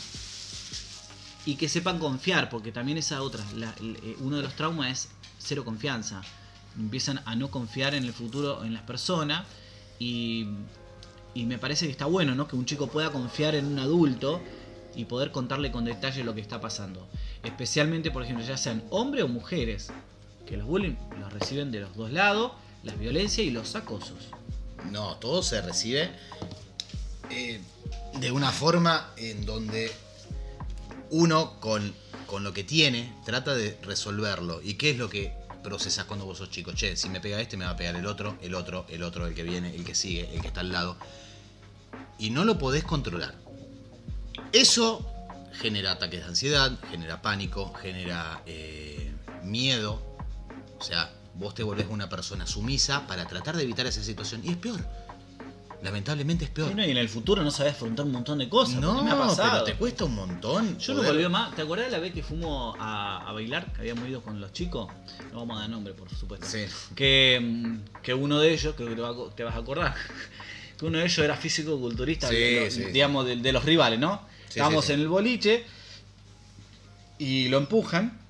y 1.46 1.56
que 1.56 1.68
sepan 1.68 2.00
confiar, 2.00 2.50
porque 2.50 2.72
también 2.72 2.98
esa 2.98 3.22
otra, 3.22 3.44
eh, 3.82 4.16
uno 4.20 4.38
de 4.38 4.44
los 4.44 4.56
traumas 4.56 4.92
es 4.92 5.10
cero 5.39 5.66
confianza. 5.66 6.22
Empiezan 6.78 7.22
a 7.26 7.36
no 7.36 7.52
confiar 7.52 7.94
en 7.96 8.04
el 8.04 8.13
futuro 8.13 8.63
en 8.63 8.74
las 8.74 8.84
personas 8.84 9.46
y, 10.00 10.48
y 11.34 11.46
me 11.46 11.58
parece 11.58 11.86
que 11.86 11.92
está 11.92 12.06
bueno, 12.06 12.36
¿no? 12.36 12.48
Que 12.48 12.56
un 12.56 12.66
chico 12.66 12.88
pueda 12.88 13.12
confiar 13.12 13.56
en 13.56 13.66
un 13.66 13.80
adulto 13.80 14.42
y 14.96 15.06
poder 15.06 15.32
contarle 15.32 15.72
con 15.72 15.86
detalle 15.86 16.24
lo 16.24 16.34
que 16.34 16.42
está 16.42 16.62
pasando. 16.62 17.08
Especialmente, 17.44 18.12
por 18.12 18.24
ejemplo, 18.24 18.46
ya 18.46 18.58
sean 18.58 18.84
hombres 18.89 19.24
o 19.24 19.28
mujeres, 19.28 19.92
que 20.46 20.58
los 20.58 20.68
bullying 20.68 20.96
los 21.20 21.32
reciben 21.34 21.72
de 21.72 21.82
los 21.82 21.96
dos 21.96 22.12
lados, 22.12 22.54
las 22.84 22.98
violencias 23.00 23.48
y 23.48 23.52
los 23.52 23.76
acosos. 23.76 24.30
No, 24.91 25.17
todo 25.17 25.41
se 25.43 25.62
recibe 25.62 26.12
eh, 27.30 27.62
de 28.19 28.32
una 28.32 28.52
forma 28.52 29.12
en 29.17 29.46
donde 29.46 29.91
uno 31.10 31.60
con, 31.60 31.93
con, 32.28 32.43
lo 32.43 32.54
que 32.54 32.63
tiene 32.63 33.13
trata 33.26 33.56
de 33.56 33.78
resolverlo. 33.82 34.62
¿Y 34.62 34.76
qué 34.76 34.91
es 34.91 34.98
lo 34.98 35.10
que 35.10 35.34
procesas 35.63 36.06
cuando 36.06 36.26
vos 36.26 36.38
sos 36.38 36.50
chico? 36.50 36.74
Che, 36.74 36.96
si 36.96 37.10
me 37.10 37.22
pega 37.22 37.39
este, 37.39 37.58
me 37.58 37.65
va 37.65 37.72
a 37.72 37.78
pegar 37.78 37.96
el 37.96 38.06
otro, 38.06 38.38
el 38.41 38.56
otro, 38.56 38.86
el 38.89 39.04
otro, 39.04 39.28
el 39.28 39.34
que 39.34 39.43
viene, 39.43 39.74
el 39.76 39.84
que 39.84 39.96
sigue, 39.96 40.30
el 40.34 40.41
que 40.41 40.48
está 40.48 40.62
al 40.62 40.72
lado. 40.72 40.98
Y 42.19 42.30
no 42.30 42.46
lo 42.46 42.58
podés 42.58 42.84
controlar. 42.84 43.36
Eso 44.52 45.10
genera 45.54 45.91
ataques 45.91 46.22
de 46.22 46.26
ansiedad, 46.26 46.80
genera 46.89 47.22
pánico, 47.22 47.74
genera 47.74 48.41
eh, 48.46 49.12
miedo. 49.43 50.02
O 50.80 50.84
sea, 50.84 51.12
vos 51.36 51.54
te 51.54 51.63
volvés 51.63 51.88
una 51.89 52.10
persona 52.10 52.46
sumisa 52.46 53.08
para 53.08 53.26
tratar 53.26 53.56
de 53.56 53.63
evitar 53.63 53.86
esa 53.86 54.04
situación. 54.04 54.41
Y 54.43 54.52
es 54.52 54.58
peor. 54.58 54.80
Lamentablemente 55.84 56.46
es 56.46 56.52
peor. 56.52 56.72
y 56.80 56.91
en 56.91 56.98
el 56.98 57.10
futuro 57.10 57.43
no 57.43 57.52
sabes 57.52 57.74
afrontar 57.74 58.06
un 58.06 58.13
montón 58.13 58.38
de 58.38 58.48
cosas. 58.48 58.80
No, 58.80 59.04
me 59.04 59.12
ha 59.12 59.17
pasado. 59.17 59.52
pero 59.52 59.63
te 59.65 59.74
cuesta 59.74 60.06
un 60.06 60.15
montón. 60.15 60.80
Yo 60.80 60.93
no 60.93 61.04
volví 61.04 61.28
más. 61.28 61.54
¿Te 61.56 61.63
acordás 61.63 61.88
de 61.88 61.91
la 61.91 62.00
vez 62.00 62.13
que 62.13 62.24
fuimos 62.24 62.78
a, 62.80 63.30
bailar? 63.34 63.74
Que 63.74 63.82
habíamos 63.82 64.08
ido 64.08 64.22
con 64.22 64.39
los 64.39 64.54
chicos. 64.54 64.89
No 65.34 65.39
vamos 65.39 65.58
a 65.58 65.62
dar 65.62 65.69
nombre, 65.69 65.93
por 65.93 66.10
supuesto. 66.10 66.48
Sí. 66.48 66.65
Que, 66.96 67.80
que 68.02 68.13
uno 68.13 68.39
de 68.39 68.54
ellos, 68.54 68.76
creo 68.78 68.89
que 68.89 68.96
te, 69.36 69.43
vas 69.43 69.56
a 69.56 69.58
acordar, 69.58 69.93
que 70.78 70.86
uno 70.86 71.00
de 71.00 71.04
ellos 71.04 71.17
era 71.19 71.36
físico-culturista, 71.36 72.30
Sí, 72.30 72.36
de, 72.36 72.72
sí, 72.72 72.84
digamos, 72.86 73.26
de, 73.26 73.36
de 73.36 73.52
los 73.52 73.65
rivales, 73.65 74.00
¿no? 74.00 74.22
Estábamos 74.48 74.89
en 74.89 75.02
el 75.02 75.10
boliche 75.10 75.65
y 77.17 77.50
lo 77.50 77.58
empujan. 77.58 78.23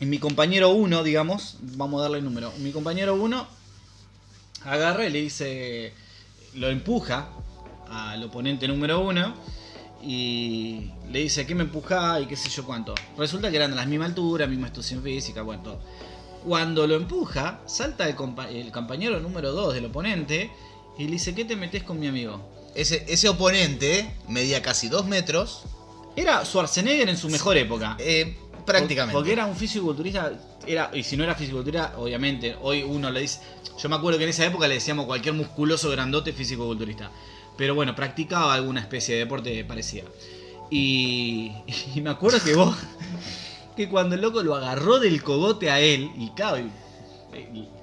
Y 0.00 0.06
mi 0.06 0.18
compañero 0.18 0.70
uno, 0.70 1.02
digamos, 1.02 1.56
vamos 1.60 2.00
a 2.00 2.02
darle 2.04 2.18
el 2.18 2.24
número. 2.24 2.52
Mi 2.58 2.72
compañero 2.72 3.14
uno 3.14 3.46
agarra 4.64 5.06
y 5.06 5.10
le 5.10 5.20
dice, 5.20 5.92
lo 6.54 6.68
empuja 6.68 7.28
al 7.90 8.22
oponente 8.24 8.66
número 8.66 9.00
uno 9.00 9.34
y 10.02 10.90
le 11.10 11.18
dice, 11.20 11.46
¿qué 11.46 11.54
me 11.54 11.64
empuja? 11.64 12.18
Y 12.20 12.26
qué 12.26 12.36
sé 12.36 12.48
yo 12.48 12.64
cuánto. 12.64 12.94
Resulta 13.18 13.50
que 13.50 13.56
eran 13.56 13.70
de 13.70 13.76
la 13.76 13.84
misma 13.84 14.06
altura, 14.06 14.46
misma 14.46 14.68
situación 14.68 15.02
física, 15.02 15.42
bueno, 15.42 15.62
todo. 15.62 15.80
Cuando 16.46 16.86
lo 16.86 16.94
empuja, 16.96 17.60
salta 17.66 18.08
el, 18.08 18.16
compa- 18.16 18.48
el 18.48 18.72
compañero 18.72 19.20
número 19.20 19.52
2 19.52 19.74
del 19.74 19.84
oponente 19.86 20.50
y 20.98 21.04
le 21.04 21.10
dice, 21.12 21.34
¿qué 21.34 21.44
te 21.44 21.56
metes 21.56 21.82
con 21.82 22.00
mi 22.00 22.06
amigo? 22.08 22.40
Ese, 22.74 23.04
ese 23.08 23.28
oponente 23.28 24.16
medía 24.28 24.62
casi 24.62 24.88
dos 24.88 25.04
metros, 25.04 25.64
Era 26.16 26.42
Schwarzenegger 26.46 27.08
en 27.10 27.16
su 27.18 27.28
mejor 27.28 27.58
época. 27.58 27.96
eh, 27.98 28.38
prácticamente. 28.70 29.14
Porque 29.14 29.32
era 29.32 29.46
un 29.46 29.56
fisiculturista, 29.56 30.32
era, 30.66 30.90
y 30.92 31.02
si 31.02 31.16
no 31.16 31.24
era 31.24 31.34
fisiculturista, 31.34 31.94
obviamente, 31.96 32.56
hoy 32.60 32.82
uno 32.82 33.10
le 33.10 33.20
dice. 33.20 33.40
Yo 33.78 33.88
me 33.88 33.96
acuerdo 33.96 34.18
que 34.18 34.24
en 34.24 34.30
esa 34.30 34.44
época 34.44 34.68
le 34.68 34.74
decíamos 34.74 35.06
cualquier 35.06 35.34
musculoso 35.34 35.90
grandote 35.90 36.32
fisiculturista. 36.32 37.10
Pero 37.56 37.74
bueno, 37.74 37.94
practicaba 37.94 38.54
alguna 38.54 38.80
especie 38.80 39.14
de 39.14 39.20
deporte 39.20 39.64
parecida. 39.64 40.04
Y, 40.70 41.52
y 41.94 42.00
me 42.00 42.10
acuerdo 42.10 42.42
que 42.42 42.54
vos, 42.54 42.76
que 43.76 43.88
cuando 43.88 44.14
el 44.14 44.20
loco 44.20 44.42
lo 44.42 44.54
agarró 44.54 44.98
del 44.98 45.22
cogote 45.22 45.70
a 45.70 45.80
él, 45.80 46.10
y 46.16 46.30
claro, 46.30 46.58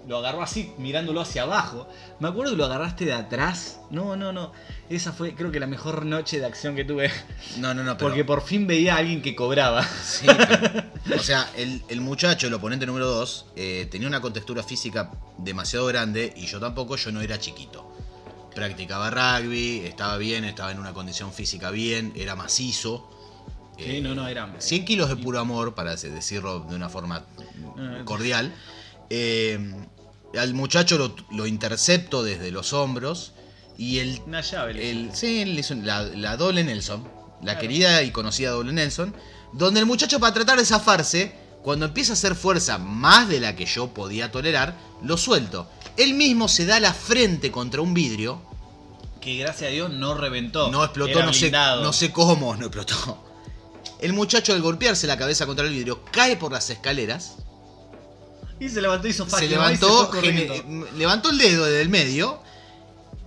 lo 0.08 0.18
agarró 0.18 0.42
así, 0.42 0.72
mirándolo 0.78 1.22
hacia 1.22 1.44
abajo. 1.44 1.88
Me 2.20 2.28
acuerdo 2.28 2.52
que 2.52 2.58
lo 2.58 2.66
agarraste 2.66 3.06
de 3.06 3.14
atrás. 3.14 3.80
No, 3.90 4.16
no, 4.16 4.32
no. 4.34 4.52
Esa 4.90 5.12
fue, 5.14 5.34
creo 5.36 5.52
que 5.52 5.60
la 5.60 5.68
mejor 5.68 6.06
noche 6.06 6.40
de 6.40 6.46
acción 6.46 6.76
que 6.76 6.84
tuve. 6.86 7.12
No, 7.58 7.74
no, 7.74 7.84
no, 7.84 7.98
pero... 7.98 8.10
Porque 8.10 8.26
por 8.26 8.42
fin 8.42 8.68
veía 8.68 8.96
a 8.96 8.98
alguien 8.98 9.22
que 9.22 9.36
cobraba. 9.36 9.84
Sí, 10.04 10.26
pero- 10.28 11.16
o 11.16 11.24
sea, 11.24 11.50
el, 11.56 11.82
el 11.90 12.02
muchacho, 12.02 12.48
el 12.48 12.54
oponente 12.54 12.86
número 12.86 13.08
2, 13.08 13.46
tenía 13.90 14.08
una 14.08 14.22
contextura 14.22 14.64
física 14.64 15.12
demasiado 15.38 15.86
grande 15.88 16.34
y 16.36 16.46
yo 16.46 16.60
tampoco, 16.60 16.96
yo 16.98 17.12
no 17.12 17.22
era 17.22 17.40
chiquito. 17.40 17.90
Practicaba 18.56 19.10
rugby, 19.12 19.82
estaba 19.86 20.18
bien, 20.18 20.44
estaba 20.44 20.72
en 20.72 20.80
una 20.80 20.94
condición 20.94 21.32
física 21.32 21.70
bien, 21.72 22.12
era 22.16 22.36
macizo. 22.36 23.10
Sí, 23.78 23.84
Eh, 23.98 24.02
no, 24.02 24.16
no, 24.16 24.28
era. 24.28 24.52
100 24.58 24.86
kilos 24.86 25.10
de 25.10 25.16
puro 25.18 25.40
amor, 25.40 25.76
para 25.76 25.96
decirlo 25.96 26.62
de 26.62 26.76
una 26.76 26.90
forma 26.90 27.24
cordial. 28.06 28.52
Eh, 29.10 29.60
al 30.38 30.54
muchacho 30.54 30.98
lo, 30.98 31.16
lo 31.32 31.48
intercepto 31.48 32.24
desde 32.24 32.52
los 32.52 32.74
hombros 32.74 33.34
y 33.78 34.00
el 34.00 34.22
Una 34.26 34.42
llave. 34.42 34.74
le 34.74 34.92
el, 34.92 35.06
hizo. 35.08 35.16
sí, 35.16 35.46
le 35.46 35.60
hizo 35.62 35.76
la, 35.76 36.02
la 36.04 36.36
doble 36.38 36.64
Nelson, 36.64 37.04
la 37.42 37.54
Claro. 37.54 37.60
querida 37.60 38.04
y 38.04 38.12
conocida 38.12 38.52
doble 38.52 38.74
Nelson, 38.74 39.16
donde 39.54 39.80
el 39.80 39.86
muchacho 39.86 40.20
para 40.20 40.34
tratar 40.34 40.58
de 40.58 40.66
zafarse, 40.66 41.34
cuando 41.64 41.86
empieza 41.86 42.12
a 42.12 42.16
hacer 42.16 42.36
fuerza 42.36 42.78
más 42.78 43.30
de 43.30 43.40
la 43.40 43.56
que 43.56 43.66
yo 43.66 43.94
podía 43.94 44.32
tolerar, 44.32 44.76
lo 45.04 45.18
suelto. 45.18 45.68
Él 45.98 46.14
mismo 46.14 46.48
se 46.48 46.66
da 46.66 46.80
la 46.80 46.94
frente 46.94 47.52
contra 47.52 47.82
un 47.82 47.94
vidrio, 47.94 48.42
Que 49.22 49.38
gracias 49.38 49.70
a 49.70 49.74
Dios 49.74 49.92
no 49.92 50.14
reventó. 50.14 50.70
no 50.72 50.84
explotó, 50.84 51.24
no 51.24 51.34
sé, 51.34 51.52
no 51.52 51.92
sé 51.94 52.12
cómo, 52.12 52.56
no 52.56 52.66
explotó. 52.68 53.24
El 54.00 54.14
muchacho 54.14 54.54
al 54.54 54.62
golpearse 54.62 55.08
la 55.08 55.18
cabeza 55.18 55.46
contra 55.48 55.66
el 55.66 55.74
vidrio 55.74 56.04
cae 56.12 56.38
por 56.38 56.52
las 56.52 56.70
escaleras, 56.70 57.38
Y 58.60 58.70
se 58.70 58.82
levantó 58.82 59.08
y 59.08 59.12
hizo 59.12 59.30
se 59.30 59.48
levantó, 59.48 60.12
y 60.22 60.26
se 60.26 60.64
levantó 60.98 61.30
el 61.30 61.38
dedo 61.38 61.66
del 61.66 61.90
medio 61.90 62.42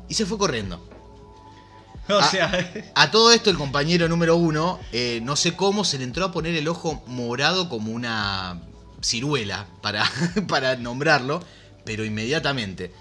y 0.09 0.15
se 0.15 0.27
fue 0.27 0.39
corriendo. 0.39 0.87
O 2.09 2.23
sea, 2.25 2.91
A 2.97 3.13
todo 3.13 3.31
esto, 3.31 3.51
el 3.51 3.57
compañero 3.57 4.09
número 4.09 4.35
uno, 4.35 4.81
eh, 4.91 5.21
no 5.23 5.37
sé 5.37 5.55
cómo, 5.55 5.85
se 5.85 5.97
le 5.97 6.03
entró 6.03 6.25
a 6.25 6.33
poner 6.33 6.57
el 6.57 6.67
ojo 6.67 7.05
morado 7.07 7.69
como 7.69 7.93
una 7.93 8.61
ciruela, 9.01 9.67
para, 9.81 10.11
para 10.49 10.75
nombrarlo, 10.75 11.41
pero 11.85 12.05
inmediatamente. 12.05 12.93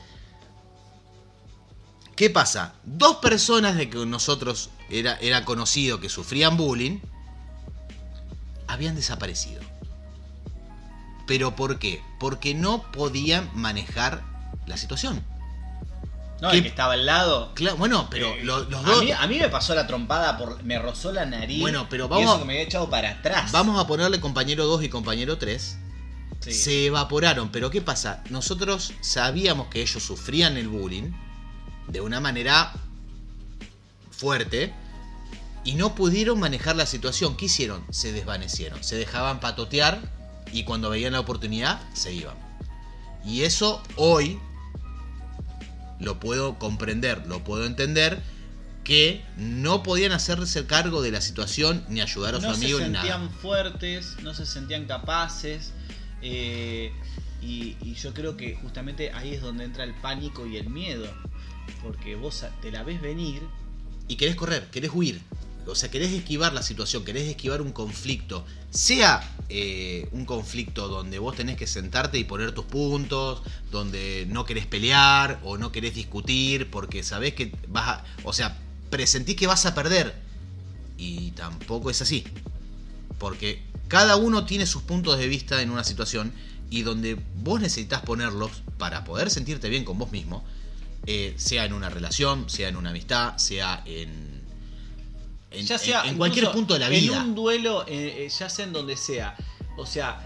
¿Qué 2.16 2.30
pasa? 2.30 2.76
Dos 2.84 3.18
personas 3.18 3.78
de 3.78 3.90
que 3.90 4.06
nosotros 4.06 4.70
era, 4.90 5.16
era 5.22 5.44
conocido 5.44 6.00
que 6.00 6.10
sufrían 6.10 6.56
bullying, 6.56 7.00
habían 8.68 8.96
desaparecido. 8.96 9.69
¿Pero 11.30 11.56
por 11.56 11.78
qué? 11.78 12.02
Porque 12.20 12.56
no 12.56 12.82
podían 12.92 13.52
manejar 13.54 14.24
la 14.66 14.78
situación. 14.78 15.24
no, 16.42 16.50
el 16.50 16.64
que 16.64 16.70
estaba 16.70 16.94
al 16.94 17.06
lado. 17.06 17.52
Claro, 17.54 17.78
bueno, 17.78 18.08
pero 18.10 18.30
eh, 18.34 18.44
lo- 18.44 18.64
los 18.64 18.84
a 18.84 18.90
dos... 18.90 19.04
mí, 19.04 19.12
a 19.12 19.28
mí 19.28 19.38
me 19.38 19.48
pasó 19.48 19.76
la 19.76 19.86
trompada, 19.86 20.40
por, 20.40 20.64
me 20.64 20.80
rozó 20.80 21.12
la 21.12 21.28
nariz. 21.28 21.62
Bueno, 21.62 21.86
pero 21.88 22.06
y 22.06 22.08
vamos 22.10 22.26
eso 22.32 22.40
que 22.40 22.46
me 22.46 22.54
había 22.54 22.64
echado 22.66 22.90
para 22.90 23.12
atrás. 23.12 23.52
Vamos 23.52 23.80
a 23.80 23.86
ponerle 23.86 24.20
compañero 24.20 24.66
2 24.66 24.84
y 24.86 24.90
compañero 24.90 25.38
3. 25.38 25.78
Sí. 26.40 26.52
Se 26.54 26.86
evaporaron, 26.88 27.52
pero 27.52 27.70
¿qué 27.70 27.82
pasa? 27.82 28.24
Nosotros 28.32 28.94
sabíamos 29.02 29.68
que 29.68 29.82
ellos 29.84 30.02
sufrían 30.02 30.58
el 30.58 30.68
bullying 30.68 31.12
de 31.90 32.02
una 32.02 32.20
manera 32.20 32.74
fuerte 34.10 34.74
y 35.64 35.74
no 35.74 35.94
pudieron 35.94 36.40
manejar 36.40 36.76
la 36.76 36.88
situación. 36.88 37.38
¿Qué 37.38 37.46
hicieron? 37.46 37.86
Se 37.92 38.12
desvanecieron, 38.14 38.84
se 38.84 38.96
dejaban 38.96 39.40
patotear 39.40 40.00
y 40.52 40.64
cuando 40.64 40.90
veían 40.90 41.14
la 41.14 41.20
oportunidad 41.20 41.80
se 41.94 42.14
iban. 42.14 42.36
Y 43.26 43.42
eso 43.44 43.82
hoy 43.96 44.40
lo 46.00 46.20
puedo 46.20 46.58
comprender, 46.58 47.26
lo 47.28 47.44
puedo 47.44 47.66
entender 47.66 48.22
que 48.84 49.24
no 49.38 49.84
podían 49.84 50.12
hacerse 50.14 50.66
cargo 50.66 51.02
de 51.02 51.12
la 51.12 51.22
situación 51.22 51.86
ni 51.90 52.02
ayudar 52.02 52.36
a 52.36 52.42
su 52.42 52.48
no 52.48 52.54
amigo 52.54 52.80
se 52.80 52.86
ni 52.86 52.92
nada. 52.94 53.06
sentían 53.06 53.30
fuertes, 53.32 54.16
no 54.24 54.34
se 54.34 54.46
sentían 54.46 54.86
capaces. 54.86 55.74
eh, 56.22 56.92
y, 57.42 57.78
y 57.82 57.94
yo 57.96 58.14
creo 58.14 58.36
que 58.36 58.56
justamente 58.56 59.14
ahí 59.14 59.34
es 59.34 59.42
donde 59.42 59.64
entra 59.64 59.84
el 59.86 59.94
pánico 59.96 60.46
y 60.46 60.58
el 60.58 60.70
miedo. 60.70 61.06
Porque 61.84 62.16
vos 62.16 62.44
te 62.62 62.72
la 62.72 62.84
ves 62.84 63.02
venir 63.02 63.42
y 64.08 64.16
querés 64.16 64.36
correr, 64.36 64.70
querés 64.72 64.92
huir. 64.94 65.22
O 65.72 65.76
sea, 65.76 65.92
querés 65.92 66.12
esquivar 66.12 66.54
la 66.54 66.62
situación, 66.64 67.04
querés 67.06 67.28
esquivar 67.28 67.62
un 67.62 67.72
conflicto. 67.72 68.46
Sea 68.72 69.22
eh, 69.50 70.08
un 70.12 70.26
conflicto 70.26 70.88
donde 70.88 71.20
vos 71.20 71.36
tenés 71.36 71.58
que 71.58 71.68
sentarte 71.68 72.18
y 72.18 72.24
poner 72.24 72.52
tus 72.54 72.66
puntos, 72.66 73.42
donde 73.72 74.26
no 74.30 74.46
querés 74.46 74.66
pelear 74.66 75.40
o 75.44 75.58
no 75.58 75.72
querés 75.72 75.96
discutir 75.96 76.70
porque 76.70 77.04
sabés 77.04 77.34
que 77.34 77.54
vas 77.68 77.88
a... 77.88 78.06
O 78.24 78.34
sea, 78.34 78.58
presentís 78.90 79.36
que 79.36 79.48
vas 79.48 79.66
a 79.66 79.76
perder. 79.76 80.16
Y 80.98 81.32
tampoco 81.32 81.90
es 81.90 82.02
así. 82.02 82.26
Porque 83.18 83.64
cada 83.88 84.16
uno 84.16 84.46
tiene 84.46 84.66
sus 84.66 84.84
puntos 84.84 85.18
de 85.18 85.28
vista 85.28 85.62
en 85.62 85.72
una 85.72 85.84
situación 85.84 86.34
y 86.70 86.84
donde 86.84 87.18
vos 87.36 87.60
necesitas 87.60 88.02
ponerlos 88.02 88.52
para 88.78 89.04
poder 89.04 89.30
sentirte 89.30 89.70
bien 89.70 89.84
con 89.84 89.98
vos 89.98 90.12
mismo, 90.12 90.44
eh, 91.06 91.34
sea 91.38 91.66
en 91.66 91.74
una 91.74 91.90
relación, 91.90 92.50
sea 92.50 92.70
en 92.70 92.76
una 92.76 92.92
amistad, 92.92 93.38
sea 93.38 93.82
en, 93.86 94.39
en, 95.52 95.66
ya 95.66 95.78
sea 95.78 96.04
en- 96.04 96.10
en 96.12 96.18
cualquier 96.18 96.46
punto 96.52 96.74
de 96.76 96.80
la 96.82 96.90
vida. 96.90 97.18
En 97.22 97.30
un 97.30 97.36
duelo, 97.36 97.84
eh, 97.88 98.26
eh, 98.26 98.30
ya 98.30 98.50
sea 98.50 98.66
en 98.66 98.74
donde 98.74 98.96
sea. 98.98 99.36
O 99.78 99.86
sea, 99.86 100.22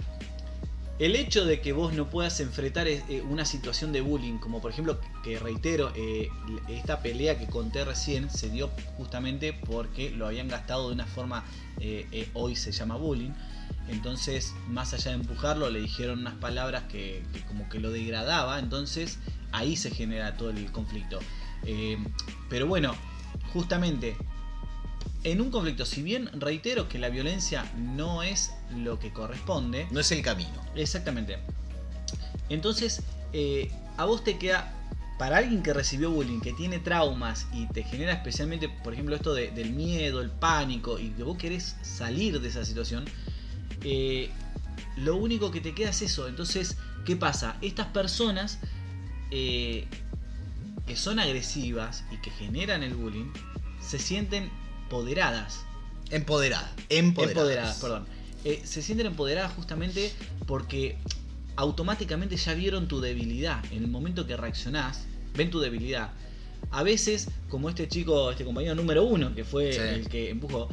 el 1.00 1.16
hecho 1.16 1.46
de 1.46 1.60
que 1.60 1.74
vos 1.74 1.94
no 1.94 2.10
puedas 2.10 2.40
enfrentar 2.40 2.88
eh, 2.88 3.02
una 3.28 3.46
situación 3.46 3.92
de 3.92 4.02
bullying, 4.02 4.38
como 4.38 4.62
por 4.62 4.72
ejemplo, 4.72 5.00
que 5.24 5.40
reitero, 5.40 5.92
eh, 5.96 6.30
esta 6.70 7.02
pelea 7.02 7.38
que 7.38 7.48
conté 7.48 7.84
recién 7.84 8.30
se 8.30 8.50
dio 8.50 8.70
justamente 8.98 9.54
porque 9.54 10.12
lo 10.12 10.28
habían 10.28 10.48
gastado 10.48 10.88
de 10.90 10.94
una 10.96 11.06
forma, 11.08 11.44
eh, 11.80 12.08
eh, 12.12 12.30
hoy 12.34 12.56
se 12.56 12.72
llama 12.72 12.96
bullying. 12.96 13.32
Entonces, 13.90 14.54
más 14.68 14.94
allá 14.94 15.12
de 15.12 15.18
empujarlo, 15.18 15.70
le 15.70 15.80
dijeron 15.82 16.20
unas 16.20 16.36
palabras 16.36 16.84
que, 16.84 17.22
que 17.34 17.42
como 17.42 17.68
que 17.70 17.80
lo 17.80 17.92
degradaba. 17.92 18.58
Entonces, 18.60 19.20
ahí 19.52 19.76
se 19.76 19.90
genera 19.92 20.38
todo 20.38 20.52
el 20.52 20.72
conflicto. 20.72 21.20
Pero 22.50 22.66
bueno, 22.68 22.96
justamente 23.52 24.16
en 25.24 25.42
un 25.42 25.52
conflicto, 25.52 25.86
si 25.86 26.02
bien 26.02 26.30
reitero 26.40 26.90
que 26.90 27.00
la 27.00 27.10
violencia 27.10 27.66
no 27.78 28.24
es 28.24 28.52
lo 28.76 29.00
que 29.00 29.12
corresponde, 29.14 29.88
No 29.92 30.00
es 30.00 30.12
el 30.12 30.22
camino. 30.22 30.62
exactamente. 30.76 31.38
Entonces, 32.50 33.02
eh, 33.32 33.72
a 33.98 34.06
vos 34.06 34.24
te 34.24 34.38
queda, 34.38 34.74
para 35.18 35.38
alguien 35.38 35.64
que 35.64 35.74
recibió 35.74 36.12
bullying, 36.12 36.42
que 36.42 36.54
tiene 36.54 36.80
traumas 36.80 37.48
y 37.54 37.68
te 37.68 37.84
genera 37.84 38.14
especialmente, 38.14 38.68
por 38.68 38.94
ejemplo, 38.94 39.16
esto 39.16 39.34
de- 39.34 39.52
del 39.52 39.72
miedo, 39.72 40.22
el 40.22 40.30
pánico 40.30 41.00
y 41.00 41.10
que 41.12 41.24
vos 41.24 41.38
querés 41.38 41.76
salir 41.84 42.42
de 42.42 42.50
esa 42.50 42.66
situación, 42.66 43.06
eh, 43.84 44.30
lo 44.98 45.16
único 45.16 45.52
que 45.52 45.62
te 45.62 45.74
queda 45.74 45.90
es 45.92 46.02
eso. 46.02 46.28
Entonces, 46.28 46.78
¿qué 47.06 47.16
pasa? 47.16 47.56
Estas 47.62 47.88
personas 47.88 48.60
eh, 49.32 49.88
que 50.86 50.96
son 50.96 51.18
agresivas 51.20 52.04
y 52.12 52.18
que 52.18 52.30
generan 52.30 52.84
el 52.84 52.94
bullying, 52.94 53.32
se 53.82 53.98
sienten 53.98 54.52
empoderadas. 54.94 55.66
Empoderada. 56.12 56.72
Empoderadas. 56.90 57.32
Empoderadas, 57.36 57.78
perdón. 57.80 58.06
Eh, 58.46 58.62
se 58.66 58.82
sienten 58.82 59.08
empoderadas 59.08 59.54
justamente 59.54 60.12
porque 60.46 60.98
automáticamente 61.56 62.36
ya 62.38 62.54
vieron 62.54 62.88
tu 62.88 63.02
debilidad. 63.02 63.64
En 63.72 63.84
el 63.84 63.90
momento 63.90 64.28
que 64.28 64.38
reaccionás, 64.38 65.06
ven 65.36 65.50
tu 65.50 65.60
debilidad. 65.60 66.12
a 66.72 66.82
veces, 66.82 67.28
como 67.50 67.70
este 67.70 67.88
chico, 67.90 68.32
este 68.32 68.46
compañero 68.46 68.74
número 68.74 69.04
uno, 69.04 69.36
que 69.36 69.44
fue 69.44 69.74
Sí. 69.74 69.80
el 69.80 70.08
que 70.08 70.30
empujó, 70.30 70.70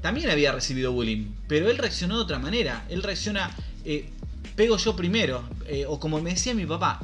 también 0.00 0.30
había 0.30 0.50
recibido 0.52 0.90
bullying, 0.90 1.26
pero 1.46 1.70
él 1.70 1.76
reaccionó 1.78 2.16
de 2.16 2.22
otra 2.22 2.38
manera. 2.38 2.86
Él 2.88 3.02
reacciona, 3.02 3.54
eh, 3.84 4.08
pego 4.56 4.78
yo 4.78 4.96
primero, 4.96 5.44
eh, 5.68 5.84
o 5.86 6.00
como 6.00 6.20
me 6.20 6.30
decía 6.30 6.54
mi 6.54 6.64
papá, 6.66 6.98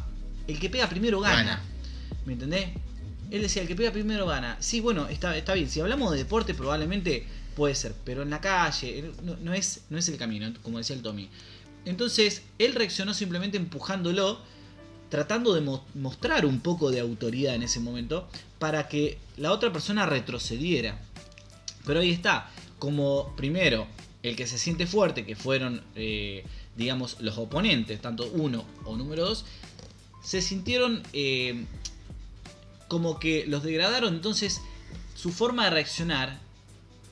el 0.49 0.59
que 0.59 0.68
pega 0.71 0.89
primero 0.89 1.21
gana. 1.21 1.37
Gana. 1.37 1.62
¿Me 2.25 2.33
entendés? 2.33 2.71
Él 3.31 3.43
decía, 3.43 3.62
el 3.62 3.68
que 3.68 3.76
pega 3.76 3.93
primero 3.93 4.26
gana. 4.26 4.57
Sí, 4.61 4.81
bueno, 4.81 5.09
está, 5.09 5.37
está 5.37 5.55
bien. 5.55 5.70
Si 5.70 5.81
hablamos 5.81 6.11
de 6.12 6.18
deporte, 6.18 6.55
probablemente 6.55 7.26
puede 7.55 7.74
ser, 7.74 7.95
pero 8.05 8.22
en 8.22 8.31
la 8.31 8.41
calle 8.41 9.12
no, 9.43 9.53
es, 9.55 9.83
no 9.91 9.99
es 9.99 10.09
el 10.09 10.16
camino, 10.16 10.53
como 10.62 10.78
decía 10.78 10.97
el 10.97 11.03
Tommy. 11.03 11.28
Entonces, 11.85 12.43
él 12.59 12.74
reaccionó 12.74 13.14
simplemente 13.14 13.57
empujándolo, 13.57 14.41
tratando 15.09 15.55
de 15.55 15.61
mo- 15.61 15.85
mostrar 15.95 16.45
un 16.47 16.61
poco 16.61 16.91
de 16.91 17.01
autoridad 17.01 17.55
en 17.55 17.62
ese 17.62 17.81
momento, 17.81 18.28
para 18.59 18.89
que 18.89 19.18
la 19.37 19.53
otra 19.53 19.72
persona 19.72 20.07
retrocediera. 20.07 21.01
Pero 21.87 22.01
ahí 22.01 22.11
está, 22.11 22.51
como 22.78 23.35
primero, 23.37 23.87
el 24.22 24.37
que 24.37 24.47
se 24.47 24.59
siente 24.59 24.87
fuerte, 24.87 25.24
que 25.24 25.35
fueron, 25.37 25.83
eh, 25.95 26.45
digamos, 26.76 27.16
los 27.20 27.39
oponentes, 27.39 28.01
tanto 28.01 28.31
uno 28.35 28.64
o 28.85 28.97
número 28.97 29.24
dos, 29.24 29.45
se 30.22 30.43
sintieron 30.43 31.03
eh, 31.14 31.64
como 32.91 33.20
que 33.20 33.47
los 33.47 33.62
degradaron, 33.62 34.14
entonces 34.14 34.61
su 35.14 35.30
forma 35.30 35.64
de 35.64 35.70
reaccionar 35.70 36.41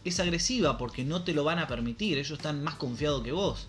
es 0.04 0.18
agresiva 0.18 0.76
porque 0.76 1.04
no 1.04 1.22
te 1.22 1.32
lo 1.32 1.44
van 1.44 1.60
a 1.60 1.68
permitir, 1.68 2.18
ellos 2.18 2.32
están 2.36 2.64
más 2.64 2.74
confiados 2.74 3.22
que 3.22 3.30
vos. 3.30 3.68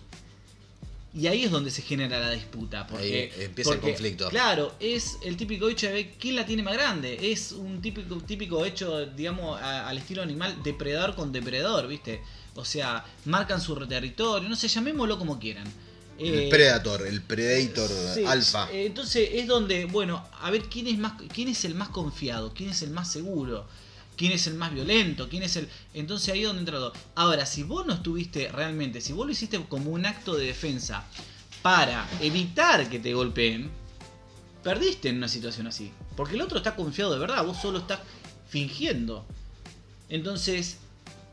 Y 1.14 1.28
ahí 1.28 1.44
es 1.44 1.50
donde 1.52 1.70
se 1.70 1.82
genera 1.82 2.18
la 2.18 2.30
disputa. 2.30 2.86
Porque, 2.88 3.32
Ahí 3.36 3.44
empieza 3.44 3.74
el 3.74 3.80
conflicto. 3.80 4.28
Claro, 4.28 4.74
es 4.80 5.18
el 5.24 5.36
típico 5.36 5.68
hecho 5.68 5.86
de 5.86 5.92
ver 5.92 6.10
quién 6.18 6.34
la 6.36 6.44
tiene 6.46 6.62
más 6.64 6.74
grande. 6.74 7.32
Es 7.32 7.52
un 7.52 7.80
típico, 7.80 8.16
típico 8.18 8.64
hecho, 8.64 9.06
digamos, 9.06 9.60
a- 9.60 9.88
al 9.88 9.98
estilo 9.98 10.22
animal, 10.22 10.56
depredador 10.64 11.14
con 11.16 11.30
depredador, 11.32 11.86
¿viste? 11.88 12.22
O 12.56 12.64
sea, 12.64 13.04
marcan 13.24 13.60
su 13.60 13.74
territorio, 13.86 14.48
no 14.48 14.56
sé, 14.56 14.66
llamémoslo 14.68 15.16
como 15.18 15.38
quieran. 15.38 15.66
El 16.20 16.34
Eh, 16.40 16.48
Predator, 16.50 17.06
el 17.06 17.22
Predator 17.22 17.88
Sí, 18.14 18.24
alfa. 18.26 18.70
eh, 18.70 18.86
Entonces 18.86 19.28
es 19.32 19.46
donde, 19.46 19.86
bueno, 19.86 20.22
a 20.40 20.50
ver 20.50 20.62
quién 20.64 20.86
es 20.86 20.98
más, 20.98 21.14
quién 21.32 21.48
es 21.48 21.64
el 21.64 21.74
más 21.74 21.88
confiado, 21.88 22.52
quién 22.54 22.68
es 22.70 22.82
el 22.82 22.90
más 22.90 23.10
seguro, 23.10 23.66
quién 24.16 24.32
es 24.32 24.46
el 24.46 24.54
más 24.54 24.72
violento, 24.74 25.28
quién 25.30 25.42
es 25.42 25.56
el. 25.56 25.66
Entonces 25.94 26.28
ahí 26.34 26.40
es 26.42 26.46
donde 26.46 26.60
entra 26.60 26.76
todo. 26.78 26.92
Ahora, 27.14 27.46
si 27.46 27.62
vos 27.62 27.86
no 27.86 27.94
estuviste 27.94 28.48
realmente, 28.52 29.00
si 29.00 29.12
vos 29.14 29.24
lo 29.26 29.32
hiciste 29.32 29.58
como 29.68 29.90
un 29.90 30.04
acto 30.04 30.34
de 30.36 30.44
defensa 30.46 31.06
para 31.62 32.06
evitar 32.20 32.88
que 32.90 32.98
te 32.98 33.14
golpeen, 33.14 33.70
perdiste 34.62 35.08
en 35.08 35.16
una 35.16 35.28
situación 35.28 35.66
así. 35.68 35.90
Porque 36.16 36.34
el 36.34 36.42
otro 36.42 36.58
está 36.58 36.76
confiado 36.76 37.12
de 37.14 37.18
verdad, 37.18 37.44
vos 37.46 37.56
solo 37.62 37.78
estás 37.78 38.00
fingiendo. 38.48 39.24
Entonces, 40.10 40.76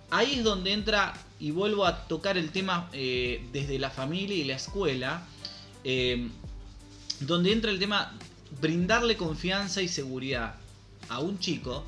ahí 0.10 0.36
es 0.36 0.44
donde 0.44 0.74
entra, 0.74 1.14
y 1.40 1.52
vuelvo 1.52 1.86
a 1.86 2.08
tocar 2.08 2.38
el 2.38 2.52
tema 2.52 2.90
eh, 2.94 3.48
desde 3.52 3.80
la 3.80 3.90
familia 3.90 4.36
y 4.36 4.44
la 4.44 4.56
escuela, 4.56 5.26
eh, 5.84 6.30
donde 7.20 7.52
entra 7.52 7.72
el 7.72 7.80
tema 7.80 8.14
brindarle 8.62 9.18
confianza 9.18 9.82
y 9.82 9.88
seguridad 9.88 10.56
a 11.10 11.20
un 11.20 11.40
chico 11.40 11.84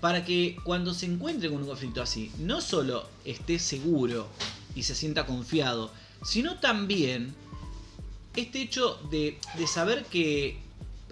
para 0.00 0.24
que 0.24 0.56
cuando 0.64 0.94
se 0.94 1.06
encuentre 1.06 1.50
con 1.50 1.60
un 1.60 1.66
conflicto 1.66 2.00
así, 2.02 2.32
no 2.38 2.60
solo 2.60 3.08
esté 3.24 3.58
seguro 3.58 4.28
y 4.74 4.82
se 4.82 4.94
sienta 4.94 5.26
confiado, 5.26 5.92
sino 6.24 6.58
también 6.58 7.34
este 8.34 8.62
hecho 8.62 8.98
de, 9.10 9.38
de 9.58 9.66
saber 9.66 10.04
que 10.06 10.58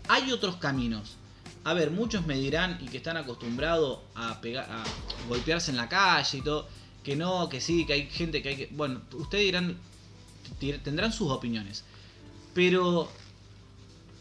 hay 0.09 0.33
otros 0.33 0.57
caminos. 0.57 1.17
A 1.65 1.75
ver, 1.75 1.91
muchos 1.91 2.27
me 2.27 2.37
dirán 2.37 2.79
y 2.81 2.87
que 2.87 2.99
están 2.99 3.17
acostumbrados 3.17 4.01
a, 4.15 4.41
pegar, 4.41 4.67
a 4.71 4.85
golpearse 5.29 5.71
en 5.71 5.77
la 5.77 5.89
calle 5.89 6.39
y 6.39 6.41
todo, 6.41 6.67
que 7.03 7.17
no, 7.17 7.49
que 7.49 7.61
sí, 7.61 7.85
que 7.87 7.93
hay 7.95 8.07
gente 8.07 8.43
que 8.43 8.49
hay 8.51 8.57
que... 8.57 8.69
Bueno, 8.73 9.03
ustedes 9.13 9.45
dirán, 9.45 9.77
tendrán 10.83 11.13
sus 11.13 11.31
opiniones. 11.31 11.85
Pero 12.55 13.11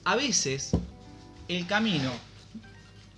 a 0.04 0.16
veces 0.16 0.72
el 1.48 1.66
camino, 1.68 2.12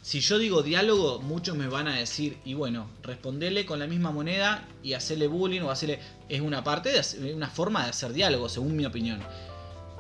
si 0.02 0.22
yo 0.22 0.38
digo 0.38 0.64
diálogo, 0.64 1.20
muchos 1.22 1.58
me 1.58 1.68
van 1.68 1.88
a 1.88 1.96
decir, 1.96 2.38
y 2.46 2.54
bueno, 2.54 2.88
respondele 3.04 3.66
con 3.66 3.80
la 3.80 3.88
misma 3.88 4.12
moneda 4.12 4.68
y 4.84 4.94
hacerle 4.94 5.28
bullying 5.28 5.62
o 5.62 5.72
hacerle... 5.72 6.00
Es 6.30 6.42
una 6.42 6.64
parte, 6.64 6.92
de 6.92 7.34
una 7.34 7.50
forma 7.50 7.84
de 7.84 7.90
hacer 7.90 8.14
diálogo, 8.14 8.50
según 8.50 8.76
mi 8.76 8.86
opinión. 8.86 9.20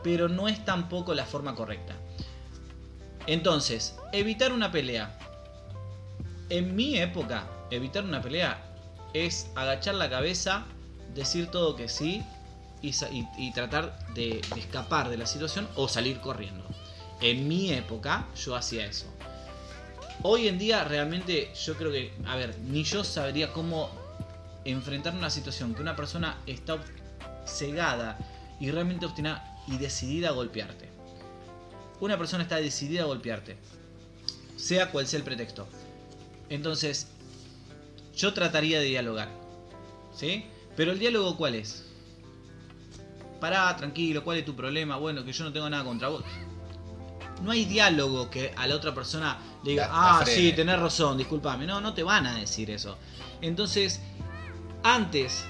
Pero 0.03 0.29
no 0.29 0.47
es 0.47 0.63
tampoco 0.63 1.13
la 1.13 1.25
forma 1.25 1.55
correcta. 1.55 1.95
Entonces, 3.29 3.95
evitar 4.11 4.51
una 4.51 4.71
pelea. 4.71 5.15
En 6.49 6.75
mi 6.75 6.97
época, 6.97 7.47
evitar 7.69 8.03
una 8.03 8.23
pelea 8.23 8.59
es 9.13 9.51
agachar 9.53 9.93
la 9.93 10.09
cabeza, 10.09 10.65
decir 11.13 11.51
todo 11.51 11.75
que 11.75 11.89
sí 11.89 12.23
y, 12.81 13.51
tratar 13.51 13.99
de, 14.15 14.41
de 14.55 14.59
escapar 14.59 15.09
de 15.09 15.17
la 15.17 15.27
situación 15.27 15.67
o 15.75 15.87
salir 15.87 16.19
corriendo. 16.21 16.65
En 17.21 17.47
mi 17.47 17.71
época 17.71 18.25
yo 18.35 18.55
hacía 18.55 18.87
eso. 18.87 19.05
Hoy 20.23 20.47
en 20.47 20.57
día 20.57 20.83
realmente 20.83 21.53
yo 21.53 21.77
creo 21.77 21.91
que, 21.91 22.11
a 22.25 22.35
ver, 22.35 22.57
ni 22.57 22.83
yo 22.83 23.03
sabría 23.03 23.53
cómo 23.53 23.91
enfrentar 24.65 25.13
una 25.13 25.29
situación 25.29 25.75
que 25.75 25.83
una 25.83 25.95
persona 25.95 26.39
está 26.47 26.79
cegada 27.45 28.17
y 28.59 28.71
realmente 28.71 29.05
obstinada 29.05 29.55
y 29.67 29.77
decidida 29.77 30.29
a 30.29 30.31
golpearte. 30.31 30.88
Una 32.01 32.17
persona 32.17 32.43
está 32.43 32.57
decidida 32.57 33.03
a 33.03 33.05
golpearte, 33.05 33.57
sea 34.55 34.91
cual 34.91 35.05
sea 35.07 35.17
el 35.19 35.23
pretexto. 35.25 35.67
Entonces, 36.49 37.07
yo 38.15 38.33
trataría 38.33 38.79
de 38.79 38.85
dialogar. 38.85 39.29
¿Sí? 40.15 40.45
Pero 40.75 40.91
el 40.91 40.99
diálogo 40.99 41.35
cuál 41.37 41.55
es? 41.55 41.85
Pará, 43.39 43.75
tranquilo, 43.77 44.23
¿cuál 44.23 44.37
es 44.39 44.45
tu 44.45 44.55
problema? 44.55 44.97
Bueno, 44.97 45.23
que 45.23 45.31
yo 45.31 45.43
no 45.43 45.53
tengo 45.53 45.69
nada 45.69 45.83
contra 45.83 46.07
vos. 46.09 46.23
No 47.43 47.51
hay 47.51 47.63
diálogo 47.65 48.29
que 48.29 48.53
a 48.57 48.67
la 48.67 48.75
otra 48.75 48.93
persona 48.93 49.37
le 49.63 49.71
diga, 49.71 49.87
La- 49.87 49.93
la 49.93 50.17
ah, 50.19 50.21
frene". 50.25 50.37
sí, 50.41 50.53
tenés 50.53 50.77
razón, 50.79 51.17
discúlpame. 51.17 51.65
No, 51.65 51.79
no 51.79 51.93
te 51.93 52.03
van 52.03 52.25
a 52.25 52.35
decir 52.37 52.69
eso. 52.69 52.97
Entonces, 53.41 54.01
antes 54.83 55.45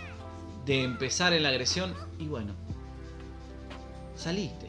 de 0.66 0.84
empezar 0.84 1.34
en 1.34 1.42
la 1.44 1.50
agresión, 1.50 1.96
y 2.20 2.28
bueno, 2.28 2.54
saliste, 4.16 4.68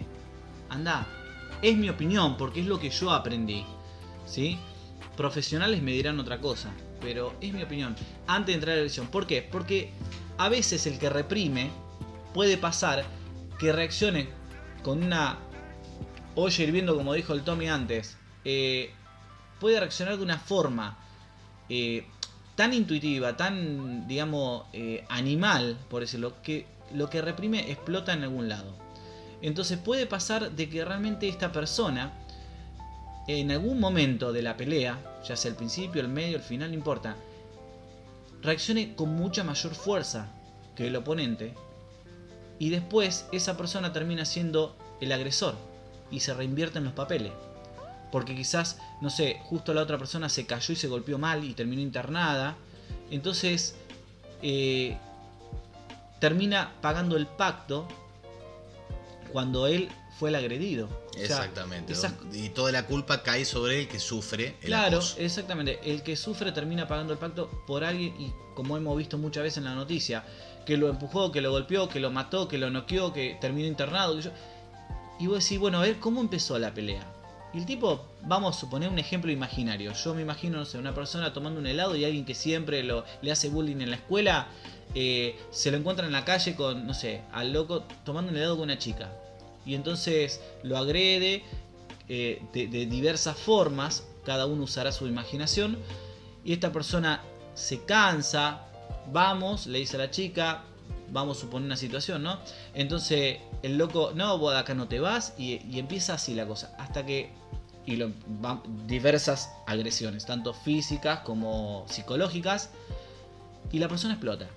anda. 0.70 1.06
Es 1.62 1.76
mi 1.76 1.88
opinión, 1.88 2.36
porque 2.36 2.60
es 2.60 2.66
lo 2.66 2.78
que 2.80 2.90
yo 2.90 3.10
aprendí. 3.10 3.64
¿Sí? 4.26 4.58
Profesionales 5.16 5.82
me 5.82 5.92
dirán 5.92 6.18
otra 6.20 6.40
cosa, 6.40 6.72
pero 7.00 7.34
es 7.40 7.52
mi 7.52 7.62
opinión. 7.62 7.94
Antes 8.26 8.48
de 8.48 8.54
entrar 8.54 8.72
a 8.72 8.76
la 8.76 8.80
agresión. 8.82 9.08
¿Por 9.08 9.26
qué? 9.26 9.42
Porque 9.42 9.92
a 10.38 10.48
veces 10.48 10.86
el 10.86 10.98
que 10.98 11.10
reprime 11.10 11.70
puede 12.32 12.56
pasar 12.56 13.04
que 13.58 13.72
reaccione 13.72 14.28
con 14.82 15.02
una 15.02 15.38
olla 16.34 16.64
hirviendo, 16.64 16.96
como 16.96 17.12
dijo 17.14 17.34
el 17.34 17.42
Tommy 17.42 17.68
antes. 17.68 18.16
eh, 18.44 18.90
puede 19.58 19.78
reaccionar 19.78 20.16
de 20.16 20.22
una 20.24 20.38
forma 20.38 20.96
eh, 21.68 22.06
tan 22.56 22.72
intuitiva, 22.72 23.36
tan, 23.36 24.08
digamos, 24.08 24.64
eh, 24.72 25.04
animal, 25.10 25.78
por 25.90 26.00
decirlo, 26.00 26.40
que 26.42 26.66
lo 26.94 27.10
que 27.10 27.20
reprime 27.20 27.70
explota 27.70 28.12
en 28.14 28.24
algún 28.24 28.48
lado. 28.48 28.74
Entonces 29.42 29.78
puede 29.78 30.06
pasar 30.06 30.52
de 30.52 30.68
que 30.68 30.84
realmente 30.84 31.28
esta 31.28 31.52
persona, 31.52 32.12
en 33.26 33.50
algún 33.50 33.80
momento 33.80 34.32
de 34.32 34.42
la 34.42 34.56
pelea, 34.56 35.20
ya 35.26 35.36
sea 35.36 35.50
el 35.50 35.56
principio, 35.56 36.00
el 36.00 36.08
medio, 36.08 36.36
el 36.36 36.42
final, 36.42 36.70
no 36.70 36.74
importa, 36.76 37.16
reaccione 38.42 38.94
con 38.94 39.14
mucha 39.14 39.44
mayor 39.44 39.74
fuerza 39.74 40.28
que 40.74 40.86
el 40.86 40.96
oponente 40.96 41.54
y 42.58 42.68
después 42.68 43.26
esa 43.32 43.56
persona 43.56 43.92
termina 43.92 44.24
siendo 44.24 44.76
el 45.00 45.12
agresor 45.12 45.54
y 46.10 46.20
se 46.20 46.34
reinvierten 46.34 46.84
los 46.84 46.92
papeles. 46.92 47.32
Porque 48.12 48.34
quizás, 48.34 48.78
no 49.00 49.08
sé, 49.08 49.40
justo 49.44 49.72
la 49.72 49.82
otra 49.82 49.96
persona 49.96 50.28
se 50.28 50.44
cayó 50.44 50.72
y 50.72 50.76
se 50.76 50.88
golpeó 50.88 51.16
mal 51.16 51.44
y 51.44 51.54
terminó 51.54 51.80
internada. 51.80 52.56
Entonces, 53.10 53.76
eh, 54.42 54.98
termina 56.18 56.72
pagando 56.82 57.16
el 57.16 57.26
pacto 57.26 57.88
cuando 59.30 59.66
él 59.66 59.88
fue 60.18 60.28
el 60.28 60.34
agredido. 60.34 60.86
O 60.86 61.12
sea, 61.14 61.22
Exactamente. 61.22 61.92
esas- 61.94 62.14
Y 62.32 62.50
toda 62.50 62.72
la 62.72 62.86
culpa 62.86 63.22
cae 63.22 63.44
sobre 63.44 63.80
el 63.80 63.88
que 63.88 63.98
sufre 63.98 64.56
el 64.60 64.66
Claro, 64.66 64.98
acoso. 64.98 65.16
exactamente. 65.18 65.80
El 65.84 66.02
que 66.02 66.16
sufre 66.16 66.52
termina 66.52 66.86
pagando 66.86 67.12
el 67.12 67.18
pacto 67.18 67.48
por 67.66 67.84
alguien 67.84 68.14
y 68.20 68.32
como 68.54 68.76
hemos 68.76 68.96
visto 68.96 69.16
muchas 69.18 69.42
veces 69.44 69.58
en 69.58 69.64
la 69.64 69.74
noticia, 69.74 70.24
que 70.66 70.76
lo 70.76 70.88
empujó, 70.90 71.32
que 71.32 71.40
lo 71.40 71.50
golpeó, 71.50 71.88
que 71.88 72.00
lo 72.00 72.10
mató, 72.10 72.46
que 72.48 72.58
lo 72.58 72.70
noqueó, 72.70 73.12
que 73.12 73.38
terminó 73.40 73.66
internado. 73.66 74.16
que 74.16 74.22
yo- 74.22 74.30
Y 75.18 75.26
vos 75.26 75.42
decís, 75.42 75.58
bueno, 75.58 75.78
a 75.78 75.82
ver, 75.82 75.98
¿cómo 75.98 76.20
empezó 76.20 76.58
la 76.58 76.72
pelea? 76.72 77.04
Y 77.52 77.58
el 77.58 77.66
tipo, 77.66 78.06
vamos 78.22 78.56
a 78.56 78.60
suponer 78.60 78.88
un 78.88 78.98
ejemplo 78.98 79.30
imaginario. 79.32 79.92
Yo 79.92 80.14
me 80.14 80.22
imagino, 80.22 80.58
no 80.58 80.64
sé, 80.64 80.78
una 80.78 80.94
persona 80.94 81.32
tomando 81.32 81.60
un 81.60 81.66
helado 81.66 81.96
y 81.96 82.04
alguien 82.04 82.24
que 82.24 82.34
siempre 82.34 82.82
lo, 82.84 83.04
le 83.22 83.32
hace 83.32 83.48
bullying 83.48 83.80
en 83.80 83.90
la 83.90 83.96
escuela, 83.96 84.48
eh, 84.94 85.36
se 85.50 85.70
lo 85.70 85.76
encuentra 85.76 86.06
en 86.06 86.12
la 86.12 86.24
calle 86.24 86.54
con, 86.54 86.86
no 86.86 86.94
sé, 86.94 87.22
al 87.32 87.52
loco 87.52 87.84
tomando 88.04 88.30
un 88.30 88.36
helado 88.38 88.56
con 88.56 88.64
una 88.64 88.78
chica. 88.78 89.10
Y 89.66 89.74
entonces 89.74 90.40
lo 90.62 90.78
agrede 90.78 91.42
eh, 92.08 92.42
de, 92.52 92.68
de 92.68 92.86
diversas 92.86 93.36
formas 93.36 94.04
cada 94.24 94.46
uno 94.46 94.64
usará 94.64 94.92
su 94.92 95.06
imaginación. 95.06 95.78
Y 96.44 96.52
esta 96.52 96.72
persona 96.72 97.22
se 97.54 97.84
cansa, 97.84 98.66
vamos, 99.12 99.66
le 99.66 99.78
dice 99.78 99.96
a 99.96 100.00
la 100.00 100.10
chica, 100.10 100.64
vamos 101.12 101.38
a 101.38 101.40
suponer 101.40 101.66
una 101.66 101.76
situación, 101.76 102.22
¿no? 102.22 102.38
Entonces 102.74 103.38
el 103.62 103.78
loco, 103.78 104.12
no, 104.14 104.38
vos 104.38 104.54
acá 104.54 104.74
no 104.74 104.88
te 104.88 105.00
vas, 105.00 105.34
y, 105.38 105.60
y 105.70 105.78
empieza 105.78 106.14
así 106.14 106.34
la 106.34 106.46
cosa, 106.46 106.74
hasta 106.78 107.04
que 107.04 107.30
y 107.86 107.96
lo, 107.96 108.10
va- 108.44 108.62
diversas 108.86 109.50
agresiones, 109.66 110.26
tanto 110.26 110.52
físicas 110.54 111.20
como 111.20 111.86
psicológicas, 111.88 112.70
y 113.72 113.78
la 113.78 113.88
persona 113.88 114.14
explota. 114.14 114.48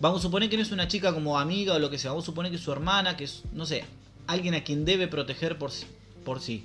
Vamos 0.00 0.18
a 0.20 0.22
suponer 0.22 0.50
que 0.50 0.56
no 0.56 0.62
es 0.62 0.72
una 0.72 0.88
chica 0.88 1.14
como 1.14 1.38
amiga 1.38 1.74
o 1.74 1.78
lo 1.78 1.88
que 1.88 1.98
sea, 1.98 2.10
vamos 2.10 2.24
a 2.24 2.26
suponer 2.26 2.50
que 2.50 2.56
es 2.56 2.62
su 2.62 2.72
hermana, 2.72 3.16
que 3.16 3.24
es, 3.24 3.42
no 3.52 3.66
sé, 3.66 3.84
alguien 4.26 4.54
a 4.54 4.64
quien 4.64 4.84
debe 4.84 5.08
proteger 5.08 5.58
por, 5.58 5.70
por 6.24 6.40
sí. 6.40 6.64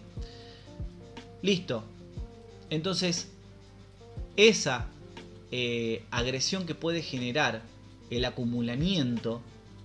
Listo. 1.41 1.83
Entonces, 2.69 3.29
esa 4.35 4.87
eh, 5.51 6.03
agresión 6.11 6.65
que 6.65 6.75
puede 6.75 7.01
generar 7.01 7.61
el 8.09 8.25
acumulamiento, 8.25 9.41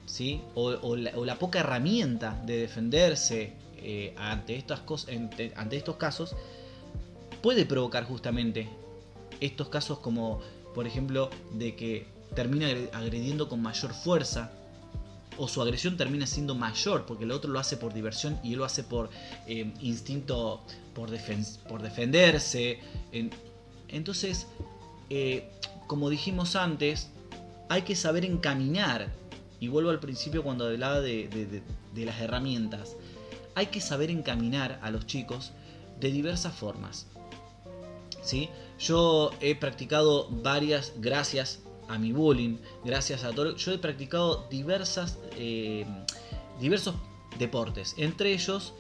¿sí? 0.07 0.41
O, 0.55 0.97
la, 0.97 1.39
poca 1.39 1.61
herramienta 1.61 2.41
de 2.47 2.57
defenderse 2.59 3.53
eh, 3.79 4.15
ante, 4.17 4.57
estas 4.57 4.81
cos- 4.87 5.09
ante, 5.57 5.77
estos 5.77 5.97
casos, 5.97 6.35
puede 7.43 7.67
provocar 7.67 8.05
justamente 8.05 8.69
estos 9.41 9.69
casos 9.69 9.99
como, 9.99 10.41
por 10.75 10.87
ejemplo, 10.87 11.31
de 11.53 11.75
que 11.75 12.07
termina 12.35 12.69
agre- 12.69 12.91
agrediendo 12.93 13.49
con 13.49 13.61
mayor 13.61 13.93
fuerza, 13.93 14.53
o 15.39 15.49
su 15.49 15.63
agresión 15.63 15.97
termina 15.97 16.27
siendo 16.27 16.55
mayor, 16.55 17.07
porque 17.07 17.25
el 17.25 17.33
otro 17.33 17.51
lo 17.51 17.59
hace 17.59 17.79
por 17.79 17.95
diversión 17.95 18.39
y 18.45 18.53
él 18.53 18.59
lo 18.59 18.65
hace 18.67 18.85
por 18.85 19.09
eh, 19.47 19.73
instinto, 19.81 20.61
por, 20.95 21.11
defen- 21.11 21.57
por 21.69 21.81
defenderse. 21.83 22.79
En- 23.13 23.31
entonces, 23.89 24.47
eh, 25.11 25.49
como 25.87 26.11
dijimos 26.11 26.55
antes, 26.55 27.09
hay 27.69 27.83
que 27.83 27.97
saber 27.97 28.25
encaminar, 28.25 29.09
y 29.61 29.69
vuelvo 29.69 29.91
al 29.91 30.01
principio 30.01 30.43
cuando 30.43 30.67
hablaba 30.67 31.01
de, 31.01 31.63
las 31.95 32.21
herramientas, 32.21 32.97
hay 33.55 33.67
que 33.67 33.81
saber 33.81 34.11
encaminar 34.11 34.79
a 34.83 34.91
los 34.91 35.07
chicos 35.07 35.53
de 36.01 36.11
diversas 36.11 36.55
formas. 36.55 37.07
¿sí? 38.23 38.49
Yo 38.79 39.31
he 39.41 39.55
practicado 39.55 40.29
varias, 40.31 40.95
gracias 40.97 41.61
a 41.89 41.99
mi 41.99 42.13
bullying, 42.13 42.57
gracias 42.85 43.25
a 43.25 43.33
todo, 43.33 43.57
yo 43.57 43.73
he 43.73 43.79
practicado 43.79 44.47
diversas, 44.51 45.19
eh, 45.37 45.87
diversos 46.61 46.95
deportes, 47.39 47.95
entre 47.99 48.33
ellos 48.33 48.73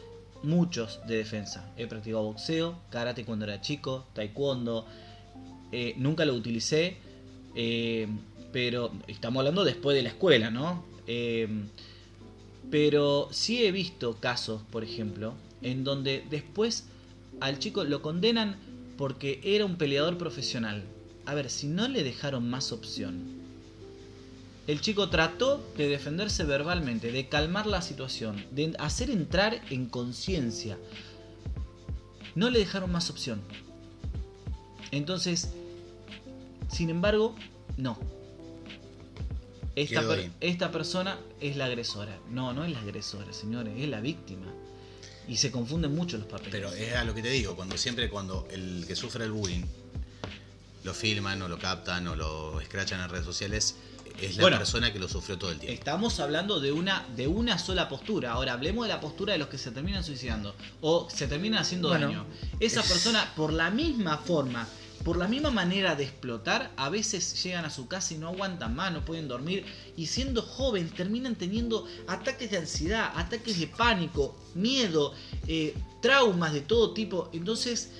muchos 0.43 1.01
de 1.07 1.17
defensa. 1.17 1.73
He 1.77 1.87
practicado 1.87 2.25
boxeo, 2.25 2.77
karate 2.91 3.25
cuando 3.25 3.45
era 3.45 3.61
chico, 3.61 4.07
taekwondo, 4.15 4.87
eh, 5.71 5.95
nunca 5.97 6.25
lo 6.25 6.35
utilicé, 6.35 6.97
eh, 7.55 8.09
pero 8.53 8.93
estamos 9.09 9.41
hablando 9.41 9.65
después 9.65 9.97
de 9.97 10.03
la 10.03 10.11
escuela, 10.11 10.51
¿no? 10.51 10.85
Eh, 11.07 11.49
pero 12.71 13.29
sí 13.33 13.65
he 13.65 13.73
visto 13.73 14.17
casos, 14.21 14.63
por 14.71 14.85
ejemplo, 14.85 15.35
en 15.63 15.85
donde 15.85 16.25
después 16.31 16.85
al 17.41 17.59
chico 17.59 17.85
lo 17.85 18.03
condenan 18.03 18.57
porque 18.97 19.41
era 19.43 19.65
un 19.65 19.77
peleador 19.77 20.17
profesional. 20.17 20.85
A 21.27 21.35
ver, 21.35 21.51
si 21.51 21.67
no 21.67 21.89
le 21.89 22.03
dejaron 22.03 22.49
más 22.49 22.73
opción. 22.73 23.43
El 24.67 24.81
chico 24.81 25.09
trató 25.09 25.61
de 25.77 25.89
defenderse 25.89 26.45
verbalmente, 26.45 27.11
de 27.11 27.29
calmar 27.29 27.67
la 27.67 27.83
situación, 27.83 28.45
de 28.53 28.75
hacer 28.79 29.11
entrar 29.11 29.61
en 29.71 29.87
conciencia. 29.87 30.79
No 32.35 32.49
le 32.49 32.61
dejaron 32.61 32.93
más 32.93 33.11
opción. 33.11 33.43
Entonces, 34.93 35.53
sin 36.69 36.91
embargo, 36.91 37.35
no. 37.77 37.99
Esta, 39.75 40.07
per- 40.07 40.31
esta 40.41 40.71
persona 40.71 41.19
es 41.41 41.57
la 41.57 41.67
agresora. 41.67 42.19
No, 42.31 42.53
no 42.53 42.65
es 42.65 42.73
la 42.73 42.81
agresora, 42.81 43.33
señores, 43.33 43.75
es 43.79 43.89
la 43.89 44.01
víctima. 44.01 44.47
Y 45.29 45.37
se 45.37 45.51
confunden 45.51 45.95
mucho 45.95 46.19
los 46.19 46.27
papeles. 46.27 46.51
Pero 46.53 46.73
es 46.73 46.95
a 46.95 47.05
lo 47.05 47.15
que 47.15 47.23
te 47.23 47.31
digo, 47.31 47.55
cuando 47.57 47.79
siempre 47.79 48.09
cuando 48.11 48.47
el 48.51 48.85
que 48.87 48.97
sufre 48.97 49.25
el 49.25 49.33
bullying 49.33 49.65
lo 50.85 50.93
filman 50.95 51.41
o 51.43 51.49
lo 51.49 51.59
captan 51.59 52.09
o 52.09 52.17
lo 52.17 52.61
escrachan 52.61 53.01
en 53.01 53.09
redes 53.09 53.25
sociales, 53.25 53.77
es 54.21 54.37
la 54.37 54.43
Bueno. 54.43 54.59
persona 54.59 54.93
que 54.93 54.99
lo 54.99 55.09
sufrió 55.09 55.39
todo 55.39 55.53
el 55.53 55.59
tiempo. 55.59 55.79
Estamos 55.79 56.19
hablando 56.21 56.61
de 56.61 56.73
una, 56.73 57.07
de 57.17 57.29
una 57.29 57.57
sola 57.59 57.89
postura. 57.89 58.33
Ahora 58.33 58.53
hablemos 58.55 58.87
de 58.87 58.93
la 58.93 59.01
postura 59.01 59.33
de 59.33 59.39
los 59.39 59.49
que 59.49 59.59
se 59.59 59.71
terminan 59.71 60.03
suicidando 60.05 60.55
o 60.81 61.09
se 61.09 61.29
terminan 61.29 61.61
haciendo 61.63 61.89
Bueno, 61.89 62.09
daño. 62.09 62.27
Esa 62.61 62.81
es- 62.81 62.89
persona, 62.89 63.33
por 63.37 63.53
la 63.53 63.71
misma 63.71 64.19
forma, 64.19 64.67
por 65.05 65.17
la 65.17 65.27
misma 65.27 65.51
manera 65.51 65.95
de 65.95 66.05
explotar, 66.05 66.71
a 66.77 66.89
veces 66.89 67.43
llegan 67.43 67.65
a 67.65 67.71
su 67.71 67.89
casa 67.89 68.15
y 68.15 68.19
no 68.19 68.29
aguantan 68.29 68.77
más, 68.77 68.93
no 68.93 69.05
pueden 69.05 69.29
dormir. 69.29 69.65
Y 69.97 70.07
siendo 70.07 70.43
jóvenes 70.43 70.95
terminan 70.95 71.35
teniendo 71.35 71.87
ataques 72.07 72.51
de 72.51 72.59
ansiedad, 72.59 73.13
ataques 73.17 73.59
de 73.59 73.67
pánico, 73.67 74.37
miedo, 74.55 75.13
eh, 75.47 75.75
traumas 76.01 76.53
de 76.53 76.61
todo 76.61 76.93
tipo. 76.93 77.31
Entonces, 77.33 77.91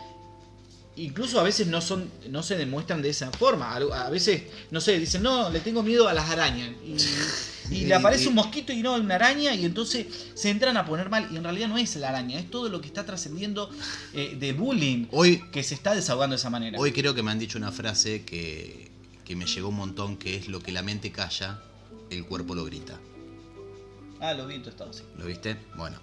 incluso 0.97 1.41
a 1.41 1.43
veces 1.43 1.67
no 1.67 1.81
son 1.81 2.11
no 2.29 2.43
se 2.43 2.57
demuestran 2.57 3.01
de 3.01 3.09
esa 3.09 3.31
forma 3.31 3.75
a 3.75 4.11
veces 4.11 4.43
no 4.71 4.79
sé 4.79 4.99
dicen 4.99 5.23
no 5.23 5.49
le 5.49 5.61
tengo 5.61 5.83
miedo 5.83 6.07
a 6.07 6.13
las 6.13 6.29
arañas 6.29 6.71
y 7.71 7.87
le 7.87 7.95
aparece 7.95 8.29
un 8.29 8.35
mosquito 8.35 8.73
y 8.73 8.83
no 8.83 8.95
una 8.95 9.15
araña 9.15 9.55
y 9.55 9.65
entonces 9.65 10.07
se 10.35 10.51
entran 10.51 10.77
a 10.77 10.85
poner 10.85 11.09
mal 11.11 11.29
y 11.31 11.37
en 11.37 11.45
realidad 11.45 11.69
no 11.69 11.79
es 11.79 11.97
la 11.97 12.09
araña 12.09 12.39
es 12.39 12.51
todo 12.51 12.69
lo 12.69 12.81
que 12.81 12.87
está 12.87 13.05
trascendiendo 13.07 13.71
eh, 14.15 14.37
de 14.39 14.53
bullying 14.53 15.07
Hoy, 15.11 15.43
que 15.51 15.63
se 15.63 15.75
está 15.75 15.95
desahogando 15.95 16.35
de 16.35 16.39
esa 16.39 16.51
manera 16.51 16.79
hoy 16.79 16.93
creo 16.93 17.15
que 17.15 17.23
me 17.23 17.31
han 17.31 17.39
dicho 17.39 17.59
una 17.59 17.73
frase 17.73 18.25
que, 18.25 18.91
que 19.25 19.37
me 19.37 19.47
llegó 19.47 19.69
un 19.69 19.77
montón, 19.77 20.17
que 20.17 20.37
es 20.37 20.49
lo 20.49 20.61
que 20.61 20.73
la 20.73 20.83
mente 20.83 21.11
calla, 21.11 21.63
el 22.11 22.25
cuerpo 22.25 22.55
lo 22.55 22.65
grita. 22.65 22.99
ah 24.21 24.35
lo 24.35 24.47
vi 24.47 24.57
en 24.57 24.63
tu 24.63 24.71
estado 24.71 24.93
sí 24.93 25.03
¿Lo 25.17 25.27
viste? 25.27 25.57
Bueno. 25.77 25.99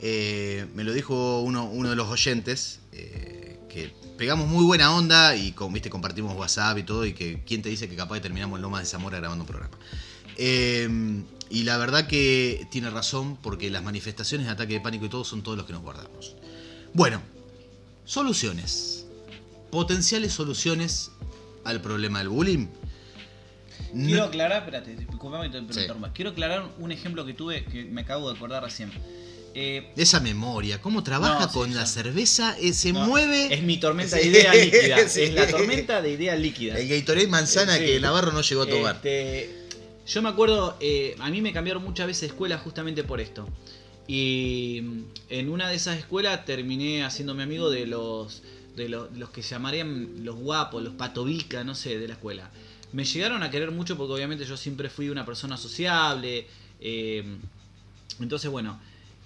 Eh, 0.00 0.66
me 0.74 0.84
lo 0.84 0.92
dijo 0.92 1.40
uno, 1.40 1.64
uno 1.64 1.90
de 1.90 1.96
los 1.96 2.08
oyentes, 2.08 2.80
eh, 2.92 3.58
que 3.68 3.92
pegamos 4.16 4.46
muy 4.46 4.64
buena 4.64 4.94
onda 4.94 5.34
y 5.34 5.52
con, 5.52 5.72
¿viste? 5.72 5.90
compartimos 5.90 6.36
WhatsApp 6.36 6.78
y 6.78 6.82
todo, 6.84 7.04
y 7.04 7.14
que 7.14 7.42
quién 7.44 7.62
te 7.62 7.68
dice 7.68 7.88
que 7.88 7.96
capaz 7.96 8.20
terminamos 8.20 8.58
en 8.58 8.62
Lomas 8.62 8.82
de 8.82 8.86
Zamora 8.86 9.18
grabando 9.18 9.42
un 9.42 9.48
programa. 9.48 9.76
Eh, 10.38 10.88
y 11.50 11.62
la 11.64 11.76
verdad 11.78 12.06
que 12.06 12.66
tiene 12.70 12.90
razón, 12.90 13.36
porque 13.42 13.70
las 13.70 13.82
manifestaciones 13.82 14.46
de 14.46 14.52
ataque 14.52 14.74
de 14.74 14.80
pánico 14.80 15.06
y 15.06 15.08
todo 15.08 15.24
son 15.24 15.42
todos 15.42 15.56
los 15.56 15.66
que 15.66 15.72
nos 15.72 15.82
guardamos. 15.82 16.34
Bueno, 16.94 17.20
soluciones. 18.04 19.06
Potenciales 19.70 20.32
soluciones 20.32 21.10
al 21.64 21.80
problema 21.80 22.18
del 22.20 22.28
bullying. 22.28 22.66
No- 23.92 24.06
Quiero 24.06 24.24
aclarar, 24.24 24.58
espérate, 24.62 24.96
disculpame 24.96 25.50
que 25.50 25.60
te 25.60 25.72
Sí. 25.72 25.86
Quiero 26.14 26.30
aclarar 26.30 26.68
un 26.78 26.92
ejemplo 26.92 27.24
que 27.24 27.32
tuve 27.34 27.64
que 27.64 27.84
me 27.84 28.02
acabo 28.02 28.30
de 28.30 28.36
acordar 28.36 28.62
recién. 28.62 28.90
Eh, 29.54 29.90
Esa 29.96 30.20
memoria, 30.20 30.80
cómo 30.80 31.02
trabaja 31.02 31.40
No, 31.40 31.48
sí, 31.48 31.54
con 31.54 31.74
la 31.74 31.86
cerveza, 31.86 32.56
eh, 32.60 32.74
se 32.74 32.92
no, 32.92 33.06
mueve. 33.06 33.52
Es 33.54 33.62
mi 33.62 33.78
tormenta 33.78 34.16
de 34.16 34.24
líquidas. 34.26 35.12
sí. 35.12 35.22
Es 35.22 35.34
la 35.34 35.46
tormenta 35.48 36.02
de 36.02 36.12
ideas 36.12 36.38
líquidas. 36.38 36.78
El 36.78 36.88
Gatorade 36.88 37.26
manzana 37.28 37.76
Sí. 37.78 37.84
que 37.86 38.00
Navarro 38.00 38.32
no 38.32 38.42
llegó 38.42 38.62
a 38.62 38.66
tomar. 38.66 38.96
Este, 38.96 39.57
yo 40.08 40.22
me 40.22 40.30
acuerdo, 40.30 40.76
eh, 40.80 41.14
a 41.18 41.28
mí 41.28 41.42
me 41.42 41.52
cambiaron 41.52 41.84
muchas 41.84 42.06
veces 42.06 42.22
de 42.22 42.26
escuela 42.28 42.56
justamente 42.58 43.04
por 43.04 43.20
esto. 43.20 43.46
Y 44.06 44.80
mm, 44.82 45.02
en 45.28 45.50
una 45.50 45.68
de 45.68 45.74
esas 45.74 45.98
escuelas 45.98 46.46
terminé 46.46 47.04
haciéndome 47.04 47.42
amigo 47.42 47.68
de 47.68 47.86
los, 47.86 48.42
de 48.74 48.88
los, 48.88 49.14
los 49.16 49.28
que 49.28 49.42
llamarían 49.42 50.24
los 50.24 50.36
guapos, 50.36 50.82
los 50.82 50.94
patovica, 50.94 51.62
no 51.62 51.74
sé, 51.74 51.98
de 51.98 52.08
la 52.08 52.14
escuela. 52.14 52.50
Me 52.92 53.04
llegaron 53.04 53.42
a 53.42 53.50
querer 53.50 53.70
mucho 53.70 53.98
porque 53.98 54.14
obviamente 54.14 54.46
yo 54.46 54.56
siempre 54.56 54.88
fui 54.88 55.10
una 55.10 55.26
persona 55.26 55.58
sociable. 55.58 56.46
eh, 56.80 57.24
entonces, 58.18 58.50
bueno, 58.50 58.80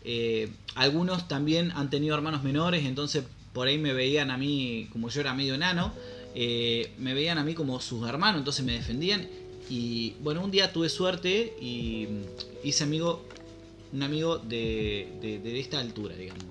eh, 0.04 0.50
algunos 0.74 1.28
también 1.28 1.70
han 1.76 1.90
tenido 1.90 2.16
hermanos 2.16 2.42
menores, 2.42 2.84
entonces 2.84 3.24
por 3.52 3.68
ahí 3.68 3.78
me 3.78 3.92
veían 3.92 4.32
a 4.32 4.36
mí, 4.36 4.88
como 4.90 5.08
yo 5.10 5.20
era 5.20 5.32
medio 5.32 5.54
enano, 5.54 5.92
me 6.34 7.14
veían 7.14 7.38
a 7.38 7.44
mí 7.44 7.54
como 7.54 7.80
sus 7.80 8.08
hermanos, 8.08 8.40
entonces 8.40 8.64
me 8.64 8.72
defendían. 8.72 9.28
Y 9.70 10.14
bueno, 10.20 10.42
un 10.44 10.50
día 10.50 10.72
tuve 10.72 10.88
suerte 10.88 11.54
y 11.60 12.08
hice 12.64 12.84
amigo, 12.84 13.22
un 13.92 14.02
amigo 14.02 14.38
de, 14.38 15.08
de- 15.20 15.38
de 15.38 15.60
esta 15.60 15.78
altura, 15.80 16.14
digamos. 16.16 16.44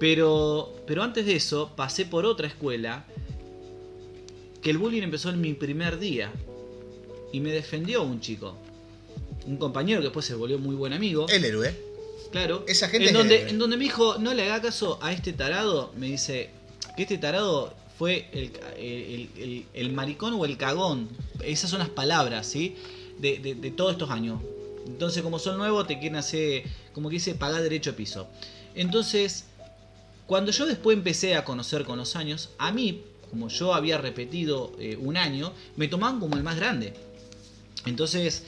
Pero, 0.00 0.74
pero 0.86 1.02
antes 1.02 1.24
de 1.26 1.36
eso, 1.36 1.72
pasé 1.76 2.04
por 2.04 2.26
otra 2.26 2.46
escuela 2.48 3.06
que 4.62 4.70
el 4.70 4.78
bullying 4.78 5.02
empezó 5.02 5.30
en 5.30 5.40
mi 5.40 5.54
primer 5.54 5.98
día. 5.98 6.32
Y 7.32 7.40
me 7.40 7.50
defendió 7.52 8.02
un 8.02 8.20
chico. 8.20 8.56
Un 9.46 9.56
compañero 9.58 10.00
que 10.00 10.04
después 10.06 10.24
se 10.26 10.34
volvió 10.34 10.58
muy 10.58 10.74
buen 10.74 10.92
amigo. 10.92 11.26
El 11.28 11.44
héroe. 11.44 11.74
Claro. 12.32 12.64
Esa 12.66 12.88
gente 12.88 13.04
en 13.08 13.14
es 13.14 13.18
donde, 13.18 13.48
en 13.48 13.58
donde 13.58 13.76
me 13.76 13.84
dijo, 13.84 14.18
no 14.18 14.34
le 14.34 14.42
haga 14.44 14.62
caso 14.62 14.98
a 15.02 15.12
este 15.12 15.32
tarado, 15.32 15.92
me 15.96 16.06
dice 16.06 16.50
que 16.96 17.02
este 17.02 17.18
tarado 17.18 17.72
fue 17.98 18.28
el, 18.32 18.50
el- 18.76 19.28
el- 19.38 19.64
el 19.72 19.92
maricón 19.92 20.34
o 20.34 20.44
el 20.44 20.56
cagón. 20.56 21.08
Esas 21.44 21.70
son 21.70 21.78
las 21.80 21.88
palabras, 21.90 22.46
¿sí? 22.46 22.76
De, 23.18 23.38
de- 23.38 23.54
de 23.54 23.70
todos 23.70 23.92
estos 23.92 24.10
años. 24.10 24.40
Entonces, 24.86 25.22
como 25.22 25.38
son 25.38 25.58
nuevos, 25.58 25.86
te 25.86 25.98
quieren 25.98 26.16
hacer, 26.16 26.62
como 26.92 27.08
que 27.08 27.14
dice, 27.14 27.34
pagar 27.34 27.62
derecho 27.62 27.90
de 27.92 27.96
piso. 27.96 28.28
Entonces, 28.74 29.44
Cuando 30.26 30.50
yo 30.50 30.66
después 30.66 30.96
empecé 30.96 31.36
a 31.36 31.44
conocer 31.44 31.84
con 31.84 31.98
los 31.98 32.16
años, 32.16 32.50
a 32.58 32.72
mí, 32.72 33.02
como 33.30 33.48
yo 33.48 33.72
había 33.74 33.96
repetido 33.96 34.72
eh, 34.80 34.96
un 35.00 35.16
año, 35.16 35.52
me 35.76 35.86
tomaban 35.86 36.18
como 36.18 36.36
el 36.36 36.42
más 36.42 36.56
grande. 36.56 36.94
Entonces, 37.84 38.42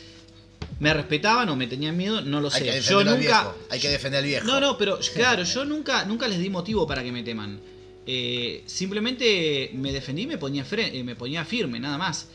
me 0.81 0.93
respetaban 0.93 1.49
o 1.49 1.57
me 1.57 1.67
tenían 1.67 1.97
miedo, 1.97 2.21
no 2.21 2.41
lo 2.41 2.49
Hay 2.53 2.63
que 2.65 2.73
sé. 2.83 2.91
Yo 2.91 2.99
defender 2.99 3.09
al 3.15 3.21
nunca. 3.21 3.41
viejo. 3.43 3.57
Hay 3.71 3.81
que 3.81 3.89
defender 3.89 4.19
al 4.19 4.25
viejo. 4.25 4.47
No, 4.47 4.61
no, 4.61 4.77
pero 4.79 4.99
claro, 5.15 5.45
yo 5.45 5.65
nunca, 5.65 6.05
nunca 6.05 6.27
les 6.29 6.39
di 6.41 6.51
motivo 6.51 6.87
para 6.87 7.03
que 7.05 7.13
me 7.13 7.23
teman. 7.23 7.61
Eh, 8.07 8.65
simplemente 8.67 9.71
me 9.75 9.93
defendí 9.93 10.23
y 10.23 10.27
me 10.27 10.39
ponía, 10.39 10.67
eh, 10.73 11.05
me 11.05 11.15
ponía 11.15 11.45
firme, 11.45 11.79
nada 11.79 11.99
más. 11.99 12.27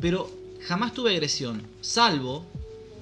Pero 0.00 0.30
jamás 0.66 0.94
tuve 0.94 1.12
agresión, 1.12 1.62
salvo 1.80 2.44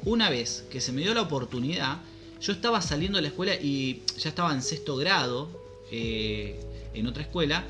una 0.04 0.30
vez 0.30 0.64
que 0.70 0.80
se 0.80 0.92
me 0.92 1.02
dio 1.02 1.14
la 1.14 1.22
oportunidad. 1.22 1.98
Yo 2.40 2.52
estaba 2.52 2.82
saliendo 2.82 3.16
de 3.16 3.22
la 3.22 3.28
escuela 3.28 3.54
y 3.54 4.02
ya 4.18 4.28
estaba 4.28 4.52
en 4.52 4.62
sexto 4.62 4.96
grado 4.96 5.48
eh, 5.90 6.60
en 6.92 7.06
otra 7.06 7.22
escuela 7.22 7.64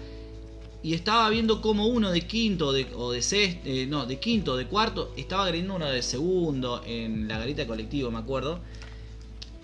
y 0.84 0.92
estaba 0.92 1.30
viendo 1.30 1.62
como 1.62 1.86
uno 1.86 2.10
de 2.10 2.26
quinto 2.26 2.68
o 2.68 3.12
de 3.12 3.22
sexto, 3.22 3.70
no, 3.88 4.04
de 4.04 4.18
quinto 4.18 4.54
de 4.54 4.66
cuarto 4.66 5.14
estaba 5.16 5.44
agrediendo 5.44 5.76
uno 5.76 5.86
de 5.86 6.02
segundo 6.02 6.82
en 6.84 7.26
la 7.26 7.38
garita 7.38 7.66
colectivo, 7.66 8.10
me 8.10 8.18
acuerdo. 8.18 8.60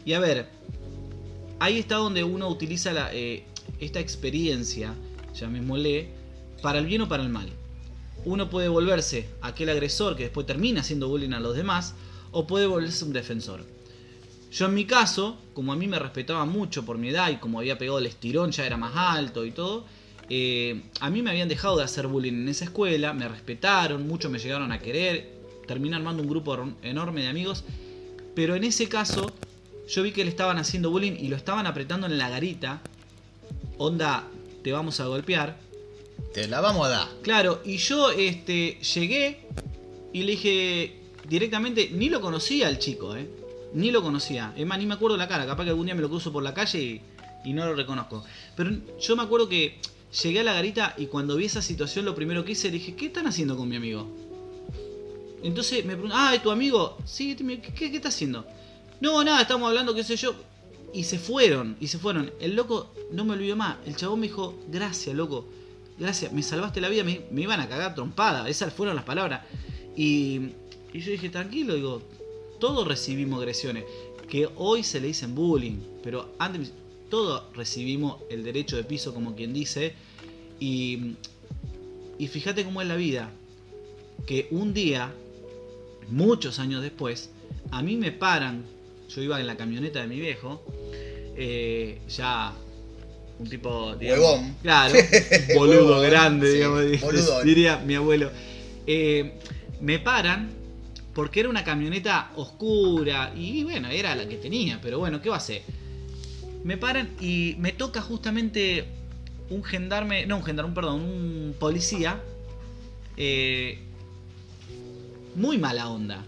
Y 0.07 0.15
a 0.15 0.19
ver, 0.19 0.49
ahí 1.59 1.79
está 1.79 1.97
donde 1.97 2.25
uno 2.25 2.49
utiliza 2.49 3.13
eh, 3.13 3.45
esta 3.81 4.01
experiencia, 4.01 4.95
llamémosle, 5.35 6.09
para 6.63 6.79
el 6.79 6.87
bien 6.87 7.03
o 7.03 7.09
para 7.09 7.23
el 7.23 7.29
mal. 7.29 7.51
Uno 8.25 8.51
puede 8.51 8.69
volverse 8.69 9.29
aquel 9.41 9.71
agresor 9.71 10.17
que 10.17 10.25
después 10.25 10.47
termina 10.47 10.81
haciendo 10.81 11.09
bullying 11.09 11.33
a 11.33 11.41
los 11.41 11.57
demás, 11.57 11.95
o 12.33 12.47
puede 12.47 12.67
volverse 12.67 13.05
un 13.05 13.13
defensor. 13.13 13.65
Yo 14.53 14.67
en 14.67 14.75
mi 14.75 14.85
caso, 14.85 15.37
como 15.55 15.73
a 15.73 15.77
mí 15.77 15.87
me 15.87 15.99
respetaba 15.99 16.45
mucho 16.45 16.85
por 16.85 16.99
mi 16.99 17.11
edad 17.11 17.31
y 17.31 17.37
como 17.37 17.61
había 17.61 17.79
pegado 17.79 17.99
el 17.99 18.07
estirón, 18.07 18.51
ya 18.51 18.67
era 18.67 18.77
más 18.77 18.93
alto 18.97 19.45
y 19.45 19.53
todo, 19.53 19.85
eh, 20.29 20.83
a 21.01 21.11
mí 21.11 21.23
me 21.23 21.31
habían 21.31 21.49
dejado 21.49 21.77
de 21.77 21.85
hacer 21.85 22.07
bullying 22.07 22.33
en 22.33 22.49
esa 22.49 22.65
escuela, 22.65 23.13
me 23.13 23.29
respetaron, 23.29 24.07
muchos 24.07 24.31
me 24.31 24.39
llegaron 24.39 24.73
a 24.73 24.81
querer, 24.81 25.41
terminé 25.67 25.97
armando 25.97 26.23
un 26.23 26.29
grupo 26.29 26.57
enorme 26.83 27.23
de 27.23 27.29
amigos, 27.29 27.65
pero 28.35 28.55
en 28.55 28.65
ese 28.65 28.89
caso 28.89 29.33
yo 29.89 30.03
vi 30.03 30.13
que 30.13 30.25
le 30.25 30.31
estaban 30.31 30.59
haciendo 30.59 30.91
bullying 30.91 31.17
y 31.19 31.29
lo 31.29 31.37
estaban 31.37 31.67
apretando 31.67 32.07
en 32.07 32.19
la 32.19 32.29
garita, 32.29 32.81
onda, 33.79 34.25
te 34.63 34.73
vamos 34.73 35.01
a 35.01 35.07
golpear, 35.07 35.59
Te 36.33 36.49
la 36.49 36.61
vamos 36.61 36.87
a 36.87 36.91
dar. 36.91 37.09
Claro, 37.23 37.61
y 37.65 37.77
yo 37.77 38.11
este, 38.11 38.79
llegué 38.95 39.41
y 40.13 40.23
le 40.23 40.33
dije 40.33 40.97
directamente, 41.29 41.91
ni 41.93 42.09
lo 42.09 42.21
conocía 42.21 42.69
al 42.69 42.79
chico, 42.79 43.17
¿eh? 43.17 43.29
Ni 43.75 43.91
lo 43.91 44.03
conocía. 44.03 44.53
Es 44.57 44.67
más, 44.67 44.79
ni 44.79 44.87
me 44.87 44.95
acuerdo 44.95 45.17
la 45.17 45.29
cara. 45.29 45.47
Capaz 45.47 45.65
que 45.65 45.71
algún 45.71 45.87
día 45.87 45.95
me 45.95 46.03
lo 46.03 46.09
cruzo 46.09 46.33
por 46.33 46.43
la 46.43 46.55
calle 46.55 46.81
y, 46.81 47.01
y 47.45 47.53
no 47.53 47.67
lo 47.67 47.75
reconozco. 47.75 48.25
Pero 48.57 48.71
yo 49.01 49.17
me 49.17 49.23
acuerdo 49.23 49.49
que 49.49 49.79
llegué 50.23 50.41
a 50.41 50.45
la 50.45 50.55
garita 50.55 50.95
y 50.99 51.07
cuando 51.07 51.37
vi 51.37 51.45
esa 51.45 51.63
situación, 51.63 52.05
lo 52.05 52.15
primero 52.15 52.45
que 52.45 52.53
hice, 52.53 52.69
le 52.69 52.75
dije, 52.75 52.95
¿qué 52.95 53.07
están 53.07 53.27
haciendo 53.27 53.57
con 53.57 53.69
mi 53.69 53.77
amigo? 53.77 54.09
Entonces 55.43 55.85
me 55.85 55.93
preguntó, 55.95 56.17
ah, 56.19 56.35
¿es 56.35 56.43
tu 56.43 56.51
amigo? 56.51 56.99
Sí, 57.05 57.35
¿qué, 57.37 57.61
qué, 57.61 57.91
qué 57.91 57.97
está 57.97 58.09
haciendo? 58.09 58.45
No, 59.01 59.23
nada, 59.25 59.43
estamos 59.43 59.69
hablando, 59.69 59.95
qué 59.95 60.05
sé 60.05 60.17
yo. 60.17 60.35
Y 60.93 61.05
se 61.05 61.19
fueron, 61.19 61.77
y 61.81 61.87
se 61.87 61.99
fueron. 61.99 62.33
El 62.41 62.57
loco 62.57 62.93
no 63.13 63.25
me 63.25 63.33
olvidó 63.35 63.57
más. 63.57 63.79
El 63.87 63.97
chabón 63.97 64.21
me 64.21 64.27
dijo, 64.27 64.55
gracias, 64.69 65.15
loco. 65.15 65.47
Gracias, 66.01 66.33
me 66.33 66.43
salvaste 66.43 66.81
la 66.81 66.89
vida. 66.89 67.05
Me, 67.05 67.21
iban 67.43 67.61
a 67.61 67.69
cagar 67.69 67.95
trompada. 67.95 68.49
Esas 68.49 68.73
fueron 68.73 68.97
las 68.97 69.05
palabras. 69.05 69.43
Y, 69.95 70.41
yo 70.95 71.11
dije, 71.11 71.29
tranquilo, 71.29 71.75
digo, 71.75 72.03
todos 72.59 72.89
recibimos 72.89 73.39
agresiones. 73.39 73.85
Que 74.27 74.49
hoy 74.57 74.83
se 74.83 74.99
le 74.99 75.09
dicen 75.09 75.35
bullying. 75.35 75.79
Pero 76.03 76.35
antes, 76.39 76.73
todos 77.11 77.55
recibimos 77.55 78.23
el 78.31 78.43
derecho 78.43 78.77
de 78.77 78.85
piso, 78.85 79.13
como 79.13 79.37
quien 79.37 79.53
dice. 79.53 79.93
Y, 80.59 81.17
y 82.19 82.29
fíjate 82.29 82.65
cómo 82.65 82.81
es 82.81 82.89
la 82.89 82.97
vida. 82.97 83.31
Que 84.27 84.49
un 84.53 84.73
día, 84.73 85.13
muchos 86.09 86.59
años 86.61 86.81
después, 86.81 87.29
a 87.71 87.83
mí 87.83 87.97
me 87.97 88.11
paran. 88.11 88.65
Yo 89.11 89.21
iba 89.21 89.39
en 89.39 89.47
la 89.47 89.59
camioneta 89.59 90.01
de 90.01 90.07
mi 90.07 90.19
viejo. 90.19 90.63
eh, 91.37 92.01
ya 92.09 92.55
un 93.41 93.49
tipo. 93.49 93.97
Huevón. 93.99 94.57
Claro, 94.63 94.95
boludo 95.57 95.87
Huevón, 95.87 96.11
grande, 96.11 96.47
sí, 96.47 96.55
digamos, 96.55 97.01
boludón. 97.01 97.45
diría 97.45 97.79
mi 97.79 97.95
abuelo. 97.95 98.31
Eh, 98.87 99.33
me 99.81 99.99
paran 99.99 100.51
porque 101.15 101.41
era 101.41 101.49
una 101.49 101.65
camioneta 101.65 102.31
oscura 102.37 103.33
y 103.35 103.65
bueno, 103.65 103.89
era 103.89 104.15
la 104.15 104.29
que 104.29 104.37
tenía, 104.37 104.79
pero 104.81 104.99
bueno, 104.99 105.21
¿qué 105.21 105.29
va 105.29 105.37
a 105.37 105.39
hacer? 105.39 105.63
Me 106.65 106.77
paran 106.77 107.09
y 107.21 107.57
me 107.59 107.73
toca 107.73 108.03
justamente 108.03 108.85
un 109.49 109.65
gendarme, 109.65 110.27
no 110.27 110.37
un 110.37 110.45
gendarme, 110.45 110.75
perdón, 110.75 111.01
un 111.01 111.57
policía 111.59 112.21
eh, 113.17 113.79
muy 115.35 115.59
mala 115.59 115.89
onda. 115.89 116.25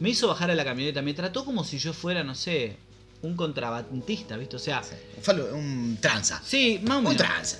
Me 0.00 0.10
hizo 0.10 0.28
bajar 0.28 0.50
a 0.50 0.54
la 0.54 0.64
camioneta, 0.64 1.00
me 1.00 1.14
trató 1.14 1.44
como 1.44 1.64
si 1.64 1.78
yo 1.78 1.92
fuera, 1.92 2.24
no 2.24 2.34
sé, 2.34 2.76
un 3.22 3.34
contrabandista, 3.36 4.36
¿viste? 4.36 4.56
O 4.56 4.58
sea, 4.58 4.82
Un, 5.28 5.40
un 5.54 5.98
tranza. 6.00 6.40
sí, 6.44 6.80
más 6.82 6.96
o 6.96 6.98
Un 6.98 7.04
menos. 7.04 7.16
tranza. 7.18 7.58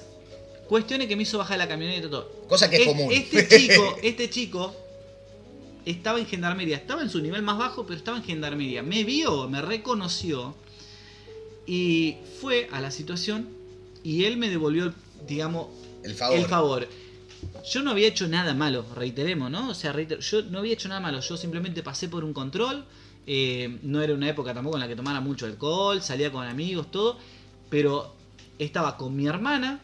Cuestiones 0.68 1.06
que 1.08 1.16
me 1.16 1.22
hizo 1.22 1.38
bajar 1.38 1.58
la 1.58 1.68
camioneta 1.68 2.06
y 2.06 2.10
todo. 2.10 2.30
Cosa 2.48 2.68
que 2.68 2.76
es 2.76 2.82
Es- 2.82 2.88
común. 2.88 3.12
Este 3.12 3.48
chico, 3.58 3.96
este 4.02 4.30
chico 4.30 4.76
estaba 5.84 6.18
en 6.18 6.26
gendarmería, 6.26 6.76
estaba 6.76 7.02
en 7.02 7.10
su 7.10 7.20
nivel 7.20 7.42
más 7.42 7.56
bajo, 7.58 7.84
pero 7.86 7.96
estaba 7.96 8.16
en 8.16 8.24
gendarmería. 8.24 8.82
Me 8.82 9.04
vio, 9.04 9.48
me 9.48 9.62
reconoció 9.62 10.54
y 11.66 12.16
fue 12.40 12.68
a 12.72 12.80
la 12.80 12.90
situación 12.90 13.48
y 14.02 14.24
él 14.24 14.36
me 14.36 14.48
devolvió, 14.48 14.92
digamos, 15.26 15.68
El 16.04 16.14
favor. 16.14 16.36
el 16.38 16.44
favor. 16.46 16.88
Yo 17.70 17.82
no 17.82 17.90
había 17.90 18.08
hecho 18.08 18.28
nada 18.28 18.54
malo, 18.54 18.84
reiteremos, 18.94 19.50
¿no? 19.50 19.68
O 19.70 19.74
sea, 19.74 19.92
reiter- 19.92 20.20
yo 20.20 20.42
no 20.42 20.58
había 20.60 20.72
hecho 20.74 20.88
nada 20.88 21.00
malo, 21.00 21.20
yo 21.20 21.36
simplemente 21.36 21.82
pasé 21.82 22.08
por 22.08 22.24
un 22.24 22.32
control, 22.32 22.84
eh, 23.26 23.78
no 23.82 24.02
era 24.02 24.14
una 24.14 24.28
época 24.28 24.54
tampoco 24.54 24.76
en 24.76 24.82
la 24.82 24.88
que 24.88 24.96
tomara 24.96 25.20
mucho 25.20 25.46
alcohol, 25.46 26.00
salía 26.02 26.30
con 26.30 26.46
amigos, 26.46 26.90
todo, 26.90 27.18
pero 27.70 28.14
estaba 28.58 28.96
con 28.96 29.14
mi 29.16 29.26
hermana, 29.26 29.80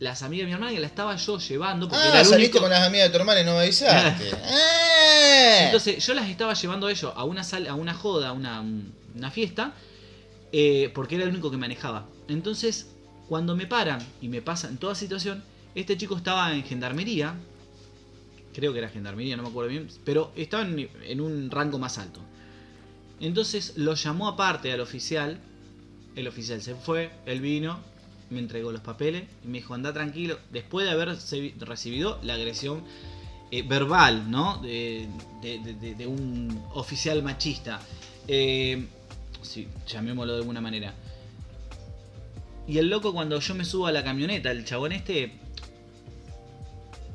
las 0.00 0.22
amigas 0.22 0.42
de 0.42 0.46
mi 0.46 0.52
hermana, 0.54 0.72
que 0.72 0.80
la 0.80 0.86
estaba 0.88 1.14
yo 1.16 1.38
llevando, 1.38 1.88
porque 1.88 2.04
Ah, 2.04 2.08
era 2.14 2.24
saliste 2.24 2.56
único... 2.58 2.60
con 2.60 2.70
las 2.70 2.86
amigas 2.86 3.06
de 3.06 3.10
tu 3.10 3.18
hermana 3.18 3.40
y 3.40 3.44
no 3.44 3.52
me 3.52 3.60
avisaste. 3.60 4.30
Ah. 4.44 5.58
Entonces 5.66 6.04
yo 6.04 6.14
las 6.14 6.28
estaba 6.28 6.54
llevando 6.54 6.86
a 6.88 6.90
ellos 6.90 7.12
a 7.14 7.24
una 7.24 7.44
sal, 7.44 7.66
a 7.68 7.74
una 7.74 7.94
joda, 7.94 8.30
a 8.30 8.32
una, 8.32 8.64
una 9.14 9.30
fiesta, 9.30 9.74
eh, 10.52 10.90
porque 10.94 11.14
era 11.14 11.24
el 11.24 11.30
único 11.30 11.50
que 11.50 11.56
manejaba. 11.56 12.06
Entonces, 12.28 12.88
cuando 13.28 13.54
me 13.56 13.66
paran 13.66 14.00
y 14.20 14.28
me 14.28 14.42
pasan 14.42 14.76
toda 14.76 14.94
situación, 14.94 15.42
este 15.74 15.96
chico 15.96 16.16
estaba 16.16 16.52
en 16.54 16.64
gendarmería, 16.64 17.34
creo 18.54 18.72
que 18.72 18.80
era 18.80 18.88
gendarmería, 18.88 19.36
no 19.36 19.44
me 19.44 19.48
acuerdo 19.50 19.70
bien, 19.70 19.88
pero 20.04 20.32
estaba 20.36 20.64
en, 20.64 20.88
en 21.04 21.20
un 21.20 21.50
rango 21.50 21.78
más 21.78 21.96
alto. 21.98 22.20
Entonces 23.22 23.74
lo 23.76 23.94
llamó 23.94 24.28
aparte 24.28 24.70
al 24.72 24.80
oficial, 24.80 25.38
el 26.16 26.28
oficial 26.28 26.60
se 26.60 26.74
fue, 26.74 27.10
él 27.24 27.40
vino, 27.40 27.78
me 28.30 28.40
entregó 28.40 28.72
los 28.72 28.80
papeles 28.82 29.24
y 29.44 29.46
me 29.48 29.58
dijo, 29.58 29.72
anda 29.74 29.92
tranquilo, 29.92 30.38
después 30.50 30.84
de 30.86 30.92
haber 30.92 31.16
recibido 31.60 32.18
la 32.22 32.34
agresión 32.34 32.82
eh, 33.50 33.62
verbal, 33.62 34.30
¿no? 34.30 34.58
De- 34.58 35.08
de 35.42 36.06
un 36.06 36.62
oficial 36.74 37.22
machista. 37.22 37.80
Eh, 38.26 38.86
sí, 39.42 39.68
llamémoslo 39.86 40.32
de 40.32 40.38
alguna 40.40 40.60
manera. 40.60 40.94
Y 42.66 42.78
el 42.78 42.88
loco 42.88 43.12
cuando 43.12 43.38
yo 43.38 43.54
me 43.54 43.64
subo 43.64 43.86
a 43.86 43.92
la 43.92 44.02
camioneta, 44.04 44.50
el 44.50 44.64
chabón 44.64 44.92
este, 44.92 45.32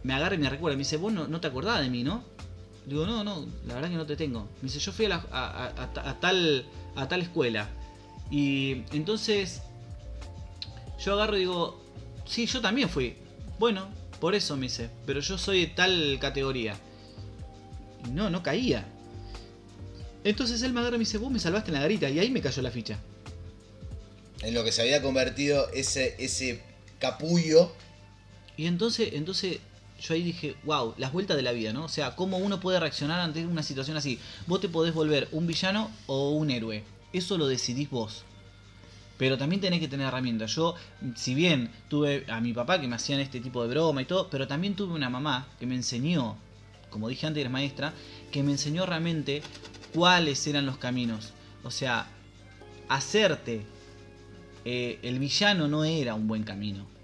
me 0.04 0.14
agarra 0.14 0.36
y 0.36 0.38
me 0.38 0.50
recuerda, 0.50 0.76
me 0.78 0.84
dice, 0.84 0.98
vos 0.98 1.12
no, 1.12 1.28
no 1.28 1.40
te 1.42 1.48
acordás 1.48 1.82
de 1.82 1.90
mí, 1.90 2.04
¿no? 2.04 2.24
Digo, 2.88 3.06
no, 3.06 3.24
no, 3.24 3.46
la 3.68 3.76
verdad 3.76 3.90
que 3.90 3.96
no 3.98 4.06
te 4.06 4.16
tengo. 4.16 4.48
Me 4.62 4.70
dice, 4.70 4.80
yo 4.80 4.92
fui 4.94 5.06
a, 5.06 5.10
la- 5.10 5.26
a- 5.32 5.66
a- 5.66 5.84
a 5.84 5.94
ta- 5.94 6.10
a 6.10 6.20
tal, 6.20 6.66
a 6.96 7.08
tal 7.08 7.22
escuela. 7.22 7.70
Y 8.32 8.84
entonces 8.94 9.62
yo 11.04 11.14
agarro 11.14 11.36
y 11.36 11.42
digo, 11.42 11.84
sí, 12.26 12.46
yo 12.46 12.62
también 12.62 12.90
fui. 12.90 13.16
Bueno, 13.60 13.90
por 14.22 14.36
eso 14.36 14.56
me 14.56 14.64
dice, 14.64 14.90
pero 15.06 15.20
yo 15.20 15.38
soy 15.38 15.62
de 15.62 15.68
tal 15.68 16.18
categoría. 16.22 16.76
Y 18.08 18.12
no, 18.12 18.30
no 18.30 18.42
caía. 18.42 18.86
Entonces 20.24 20.62
él 20.62 20.72
me 20.74 20.80
agarra 20.80 20.96
y 20.96 21.00
me 21.00 21.06
dice, 21.06 21.18
vos 21.18 21.30
me 21.32 21.40
salvaste 21.40 21.70
en 21.70 21.76
la 21.76 21.82
garita. 21.82 22.10
Y 22.10 22.20
ahí 22.20 22.32
me 22.32 22.42
cayó 22.42 22.62
la 22.62 22.72
ficha. 22.72 23.00
En 24.42 24.54
lo 24.54 24.64
que 24.64 24.72
se 24.72 24.82
había 24.82 25.02
convertido 25.02 25.70
ese, 25.74 26.16
ese 26.20 26.62
capullo. 27.00 27.72
Y 28.56 28.66
entonces, 28.66 29.10
entonces 29.14 29.60
yo 30.00 30.14
ahí 30.14 30.24
dije, 30.24 30.56
wow, 30.64 30.94
las 30.98 31.12
vueltas 31.12 31.38
de 31.38 31.44
la 31.44 31.52
vida, 31.52 31.74
¿no? 31.74 31.86
O 31.86 31.90
sea, 31.90 32.16
cómo 32.16 32.38
uno 32.38 32.60
puede 32.60 32.80
reaccionar 32.80 33.20
ante 33.20 33.46
una 33.46 33.64
situación 33.64 33.98
así. 33.98 34.20
Vos 34.46 34.62
te 34.62 34.70
podés 34.70 34.94
volver 34.94 35.28
un 35.32 35.48
villano 35.48 35.92
o 36.06 36.32
un 36.32 36.52
héroe. 36.52 36.84
Eso 37.14 37.38
lo 37.38 37.48
decidís 37.48 37.90
vos. 37.90 38.24
Pero 39.18 39.38
también 39.38 39.62
tenés 39.62 39.80
que 39.80 39.88
tener 39.88 40.08
herramientas. 40.08 40.54
Yo, 40.56 40.76
si 41.16 41.34
bien 41.34 41.72
tuve 41.90 42.26
a 42.28 42.40
mi 42.40 42.54
papá 42.54 42.80
que 42.80 42.88
me 42.88 42.96
hacían 42.96 43.20
este 43.20 43.40
tipo 43.40 43.64
de 43.64 43.70
broma 43.70 44.02
y 44.02 44.06
todo, 44.06 44.30
pero 44.30 44.48
también 44.48 44.76
tuve 44.76 44.94
una 44.94 45.10
mamá 45.10 45.48
que 45.60 45.66
me 45.66 45.76
enseñó, 45.76 46.38
como 46.92 47.10
dije 47.10 47.26
antes, 47.26 47.50
maestra, 47.50 47.94
que 48.32 48.44
me 48.44 48.52
enseñó 48.52 48.86
realmente 48.86 49.42
cuáles 49.94 50.46
eran 50.46 50.68
los 50.68 50.78
caminos. 50.78 51.34
O 51.64 51.72
sea, 51.72 52.08
hacerte 52.88 53.66
eh, 54.66 55.00
el 55.02 55.18
villano 55.18 55.68
no 55.68 55.84
era 55.84 56.14
un 56.14 56.28
buen 56.28 56.44
camino. 56.44 56.97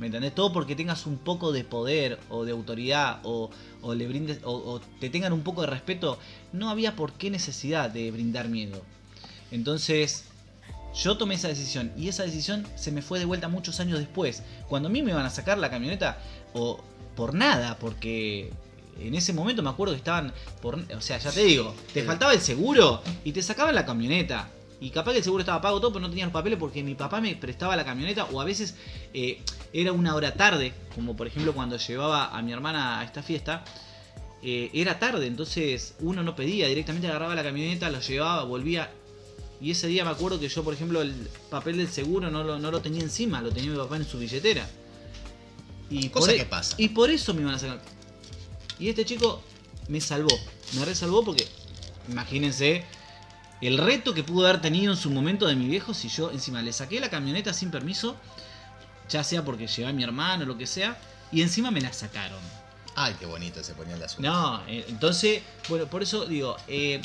¿Me 0.00 0.06
entendés? 0.06 0.34
Todo 0.34 0.50
porque 0.50 0.74
tengas 0.74 1.06
un 1.06 1.18
poco 1.18 1.52
de 1.52 1.62
poder 1.62 2.18
o 2.30 2.46
de 2.46 2.52
autoridad 2.52 3.20
o, 3.22 3.50
o 3.82 3.94
le 3.94 4.08
brindes 4.08 4.40
o, 4.44 4.52
o 4.52 4.80
te 4.98 5.10
tengan 5.10 5.34
un 5.34 5.42
poco 5.42 5.60
de 5.60 5.66
respeto, 5.66 6.18
no 6.54 6.70
había 6.70 6.96
por 6.96 7.12
qué 7.12 7.30
necesidad 7.30 7.90
de 7.90 8.10
brindar 8.10 8.48
miedo. 8.48 8.80
Entonces, 9.50 10.24
yo 10.94 11.18
tomé 11.18 11.34
esa 11.34 11.48
decisión 11.48 11.92
y 11.98 12.08
esa 12.08 12.22
decisión 12.22 12.66
se 12.76 12.92
me 12.92 13.02
fue 13.02 13.18
de 13.18 13.26
vuelta 13.26 13.48
muchos 13.48 13.78
años 13.78 13.98
después. 13.98 14.42
Cuando 14.70 14.88
a 14.88 14.92
mí 14.92 15.02
me 15.02 15.10
iban 15.10 15.26
a 15.26 15.30
sacar 15.30 15.58
la 15.58 15.68
camioneta, 15.68 16.18
o 16.54 16.80
por 17.14 17.34
nada, 17.34 17.76
porque 17.78 18.50
en 18.98 19.14
ese 19.14 19.34
momento 19.34 19.62
me 19.62 19.68
acuerdo 19.68 19.92
que 19.92 19.98
estaban, 19.98 20.32
por, 20.62 20.76
o 20.76 21.00
sea, 21.02 21.18
ya 21.18 21.30
te 21.30 21.44
digo, 21.44 21.74
te 21.92 22.02
faltaba 22.04 22.32
el 22.32 22.40
seguro 22.40 23.02
y 23.22 23.32
te 23.32 23.42
sacaban 23.42 23.74
la 23.74 23.84
camioneta. 23.84 24.48
Y 24.80 24.88
capaz 24.88 25.12
que 25.12 25.18
el 25.18 25.24
seguro 25.24 25.42
estaba 25.42 25.60
pago 25.60 25.78
todo, 25.78 25.92
pero 25.92 26.00
no 26.00 26.08
tenía 26.08 26.24
los 26.24 26.32
papeles 26.32 26.58
porque 26.58 26.82
mi 26.82 26.94
papá 26.94 27.20
me 27.20 27.36
prestaba 27.36 27.76
la 27.76 27.84
camioneta 27.84 28.24
o 28.32 28.40
a 28.40 28.44
veces 28.44 28.76
eh, 29.12 29.42
era 29.72 29.92
una 29.92 30.14
hora 30.14 30.34
tarde, 30.34 30.72
como 30.94 31.16
por 31.16 31.26
ejemplo 31.26 31.52
cuando 31.54 31.76
llevaba 31.76 32.36
a 32.36 32.42
mi 32.42 32.52
hermana 32.52 33.00
a 33.00 33.04
esta 33.04 33.22
fiesta. 33.22 33.64
eh, 34.42 34.70
era 34.72 34.98
tarde, 34.98 35.26
entonces 35.26 35.94
uno 36.00 36.22
no 36.22 36.34
pedía, 36.34 36.66
directamente 36.66 37.06
agarraba 37.08 37.34
la 37.34 37.42
camioneta, 37.42 37.90
lo 37.90 38.00
llevaba, 38.00 38.44
volvía. 38.44 38.90
Y 39.60 39.70
ese 39.72 39.86
día 39.88 40.02
me 40.04 40.10
acuerdo 40.10 40.40
que 40.40 40.48
yo, 40.48 40.64
por 40.64 40.72
ejemplo, 40.72 41.02
el 41.02 41.12
papel 41.50 41.76
del 41.76 41.88
seguro 41.90 42.30
no 42.30 42.42
lo, 42.42 42.58
no 42.58 42.70
lo 42.70 42.80
tenía 42.80 43.02
encima, 43.02 43.42
lo 43.42 43.50
tenía 43.52 43.70
mi 43.70 43.76
papá 43.76 43.96
en 43.96 44.06
su 44.06 44.18
billetera. 44.18 44.66
Y 45.90 46.08
Cosa 46.08 46.28
por 46.28 46.34
e- 46.34 46.38
que 46.38 46.44
pasa. 46.46 46.74
Y 46.78 46.88
por 46.88 47.10
eso 47.10 47.34
me 47.34 47.42
iban 47.42 47.54
a 47.54 47.58
sacar. 47.58 47.82
Y 48.78 48.88
este 48.88 49.04
chico 49.04 49.42
me 49.88 50.00
salvó, 50.00 50.34
me 50.78 50.84
resalvó 50.86 51.22
porque, 51.22 51.46
imagínense, 52.08 52.84
el 53.60 53.76
reto 53.76 54.14
que 54.14 54.24
pudo 54.24 54.46
haber 54.46 54.62
tenido 54.62 54.92
en 54.92 54.98
su 54.98 55.10
momento 55.10 55.46
de 55.46 55.54
mi 55.56 55.68
viejo 55.68 55.92
si 55.92 56.08
yo 56.08 56.30
encima 56.30 56.62
le 56.62 56.72
saqué 56.72 56.98
la 56.98 57.10
camioneta 57.10 57.52
sin 57.52 57.70
permiso, 57.70 58.16
ya 59.10 59.24
sea 59.24 59.44
porque 59.44 59.66
llevé 59.66 59.88
a 59.88 59.92
mi 59.92 60.02
hermano 60.02 60.44
o 60.44 60.46
lo 60.46 60.56
que 60.56 60.66
sea, 60.66 60.98
y 61.32 61.42
encima 61.42 61.70
me 61.70 61.80
la 61.80 61.92
sacaron. 61.92 62.40
Ay, 62.94 63.14
qué 63.18 63.26
bonito 63.26 63.62
se 63.62 63.74
ponían 63.74 64.00
las 64.00 64.18
uñas. 64.18 64.32
No, 64.32 64.62
eh, 64.66 64.84
entonces, 64.88 65.42
bueno, 65.68 65.86
por 65.86 66.02
eso 66.02 66.26
digo, 66.26 66.56
eh, 66.68 67.00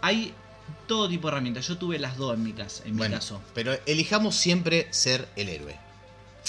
hay 0.00 0.34
todo 0.86 1.08
tipo 1.08 1.28
de 1.28 1.32
herramientas. 1.32 1.66
Yo 1.68 1.76
tuve 1.76 1.98
las 1.98 2.16
dos 2.16 2.34
en 2.34 2.42
mi, 2.42 2.52
casa, 2.52 2.82
en 2.84 2.96
mi 2.96 3.08
caso. 3.08 3.40
pero 3.54 3.76
elijamos 3.86 4.34
siempre 4.34 4.88
ser 4.90 5.28
el 5.36 5.48
héroe. 5.48 5.76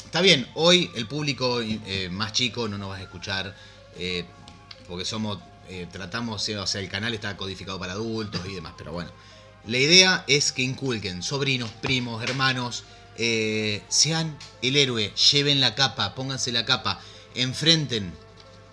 Está 0.05 0.21
bien, 0.21 0.47
hoy 0.55 0.89
el 0.95 1.07
público 1.07 1.61
eh, 1.61 2.09
más 2.11 2.33
chico 2.33 2.67
no 2.67 2.77
nos 2.77 2.89
va 2.89 2.97
a 2.97 3.01
escuchar 3.01 3.55
porque 4.87 5.05
somos, 5.05 5.37
tratamos, 5.91 6.49
o 6.49 6.67
sea, 6.67 6.81
el 6.81 6.89
canal 6.89 7.13
está 7.13 7.37
codificado 7.37 7.77
para 7.79 7.93
adultos 7.93 8.41
y 8.47 8.55
demás, 8.55 8.73
pero 8.77 8.91
bueno. 8.91 9.11
La 9.65 9.77
idea 9.77 10.25
es 10.27 10.51
que 10.51 10.61
inculquen 10.61 11.23
sobrinos, 11.23 11.69
primos, 11.81 12.21
hermanos, 12.23 12.83
eh, 13.17 13.81
sean 13.89 14.37
el 14.61 14.75
héroe, 14.75 15.13
lleven 15.31 15.61
la 15.61 15.75
capa, 15.75 16.15
pónganse 16.15 16.51
la 16.51 16.65
capa, 16.65 16.99
enfrenten, 17.35 18.13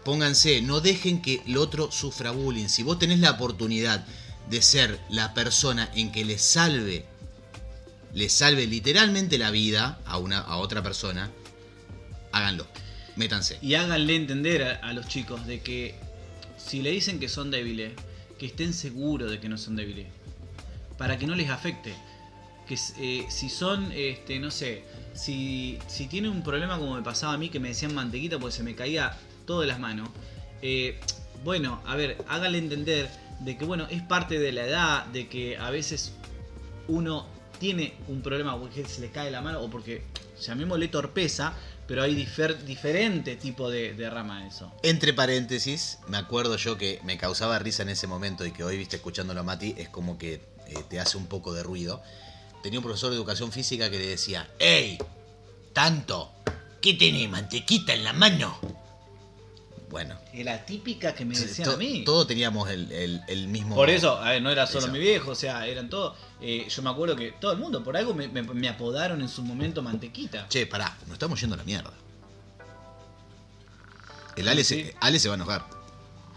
pónganse, 0.05 0.63
no 0.63 0.81
dejen 0.81 1.23
que 1.23 1.43
el 1.47 1.57
otro 1.57 1.91
sufra 1.93 2.31
bullying. 2.31 2.69
Si 2.69 2.83
vos 2.83 2.99
tenés 2.99 3.21
la 3.21 3.33
oportunidad 3.33 4.07
de 4.49 4.63
ser 4.63 5.01
la 5.09 5.35
persona 5.35 5.91
en 5.95 6.13
que 6.13 6.25
le 6.25 6.39
salve 6.39 7.07
le 8.15 8.29
salve 8.29 8.67
literalmente 8.67 9.39
la 9.39 9.51
vida 9.51 10.01
a, 10.05 10.19
una, 10.19 10.39
a 10.39 10.57
otra 10.57 10.83
persona, 10.83 11.31
háganlo. 12.33 12.67
Métanse. 13.17 13.59
Y 13.63 13.75
háganle 13.75 14.17
entender 14.17 14.63
a, 14.63 14.89
a 14.89 14.93
los 14.93 15.07
chicos 15.09 15.47
de 15.47 15.61
que 15.61 15.95
si 16.57 16.83
le 16.83 16.91
dicen 16.91 17.21
que 17.21 17.29
son 17.29 17.51
débiles, 17.51 17.93
que 18.39 18.47
estén 18.47 18.73
seguros 18.73 19.31
de 19.31 19.41
que 19.41 19.49
no 19.49 19.59
son 19.59 19.77
débiles. 19.77 20.07
Para 20.99 21.19
que 21.19 21.27
no 21.27 21.35
les 21.35 21.51
afecte. 21.51 21.95
Que 22.71 22.79
eh, 22.99 23.27
si 23.29 23.49
son, 23.49 23.91
este, 23.91 24.39
no 24.39 24.53
sé, 24.53 24.85
si, 25.13 25.77
si 25.89 26.07
tienen 26.07 26.31
un 26.31 26.45
problema 26.45 26.79
como 26.79 26.95
me 26.95 27.03
pasaba 27.03 27.33
a 27.33 27.37
mí, 27.37 27.49
que 27.49 27.59
me 27.59 27.67
decían 27.67 27.93
mantequita 27.93 28.39
porque 28.39 28.55
se 28.55 28.63
me 28.63 28.77
caía 28.77 29.19
todo 29.45 29.63
de 29.63 29.67
las 29.67 29.81
manos. 29.81 30.09
eh, 30.63 31.01
bueno, 31.43 31.83
a 31.85 31.97
ver, 31.97 32.17
háganle 32.29 32.59
entender 32.59 33.11
de 33.41 33.57
que, 33.59 33.65
bueno, 33.65 33.89
es 33.91 34.03
parte 34.03 34.39
de 34.39 34.53
la 34.53 34.67
edad, 34.67 35.07
de 35.07 35.27
que 35.27 35.59
a 35.59 35.71
veces 35.71 36.13
uno 36.87 37.27
tiene 37.59 37.95
un 38.07 38.23
problema 38.23 38.57
porque 38.57 38.85
se 38.87 39.01
le 39.01 39.11
cae 39.11 39.33
la 39.33 39.41
mano 39.41 39.61
o 39.63 39.69
porque, 39.69 40.05
llamémosle 40.41 40.87
torpeza, 40.87 41.55
pero 41.89 42.05
hay 42.05 42.15
difer- 42.15 42.59
diferente 42.59 43.35
tipo 43.35 43.69
de, 43.69 43.95
de 43.95 44.09
rama 44.11 44.43
en 44.43 44.47
eso. 44.47 44.73
Entre 44.85 45.13
paréntesis, 45.13 45.99
me 46.07 46.19
acuerdo 46.19 46.57
yo 46.57 46.79
que 46.79 47.01
me 47.03 47.19
causaba 47.19 47.59
risa 47.59 47.83
en 47.83 47.89
ese 47.89 48.07
momento 48.07 48.47
y 48.47 48.53
que 48.53 48.63
hoy, 48.63 48.77
viste, 48.77 48.95
escuchándolo 48.95 49.41
a 49.41 49.43
Mati, 49.43 49.75
es 49.77 49.89
como 49.89 50.19
que 50.19 50.35
eh, 50.35 50.75
te 50.89 51.01
hace 51.01 51.17
un 51.17 51.27
poco 51.27 51.53
de 51.53 51.65
ruido. 51.65 52.01
Tenía 52.63 52.79
un 52.79 52.85
profesor 52.85 53.11
de 53.11 53.17
educación 53.17 53.51
física 53.53 53.91
que 53.91 53.99
le 53.99 54.07
decía, 54.07 54.49
¡Ey! 54.59 54.99
¿Tanto? 55.73 56.33
¿Qué 56.83 56.95
tenés, 56.95 57.29
mantequita 57.31 57.95
en 57.95 58.05
la 58.05 58.13
mano? 58.13 58.59
Bueno, 59.91 60.15
Es 60.33 60.45
la 60.45 60.65
típica 60.65 61.15
que 61.15 61.25
me 61.25 61.37
decían 61.37 61.69
to- 61.69 61.75
a 61.75 61.77
mí. 61.77 62.05
todos 62.05 62.27
teníamos 62.27 62.71
el, 62.71 62.93
el- 62.93 63.23
el 63.27 63.49
mismo... 63.49 63.75
Por 63.75 63.91
eso, 63.91 64.17
a 64.19 64.31
ver, 64.31 64.43
no 64.43 64.51
era 64.51 64.67
solo 64.67 64.85
Eso. 64.85 64.93
mi 64.93 65.01
viejo, 65.01 65.33
o 65.33 65.35
sea, 65.35 65.67
eran 65.67 65.89
todos. 65.91 66.17
eh, 66.41 66.69
yo 66.69 66.83
me 66.83 66.91
acuerdo 66.91 67.17
que 67.17 67.33
todo 67.33 67.51
el 67.53 67.59
mundo, 67.59 67.83
por 67.83 67.97
algo 67.97 68.15
me, 68.15 68.29
me- 68.29 68.43
me 68.43 68.69
apodaron 68.69 69.21
en 69.21 69.29
su 69.29 69.43
momento 69.43 69.83
mantequita. 69.83 70.47
Che, 70.49 70.67
pará, 70.67 70.97
nos 71.07 71.15
estamos 71.15 71.41
yendo 71.41 71.55
a 71.55 71.59
la 71.59 71.65
mierda. 71.65 71.91
El 74.37 74.49
Ale, 74.49 74.63
Sí. 74.65 74.85
se, 74.85 74.97
Ale 75.01 75.19
se 75.19 75.29
va 75.29 75.35
a 75.35 75.37
enojar. 75.37 75.67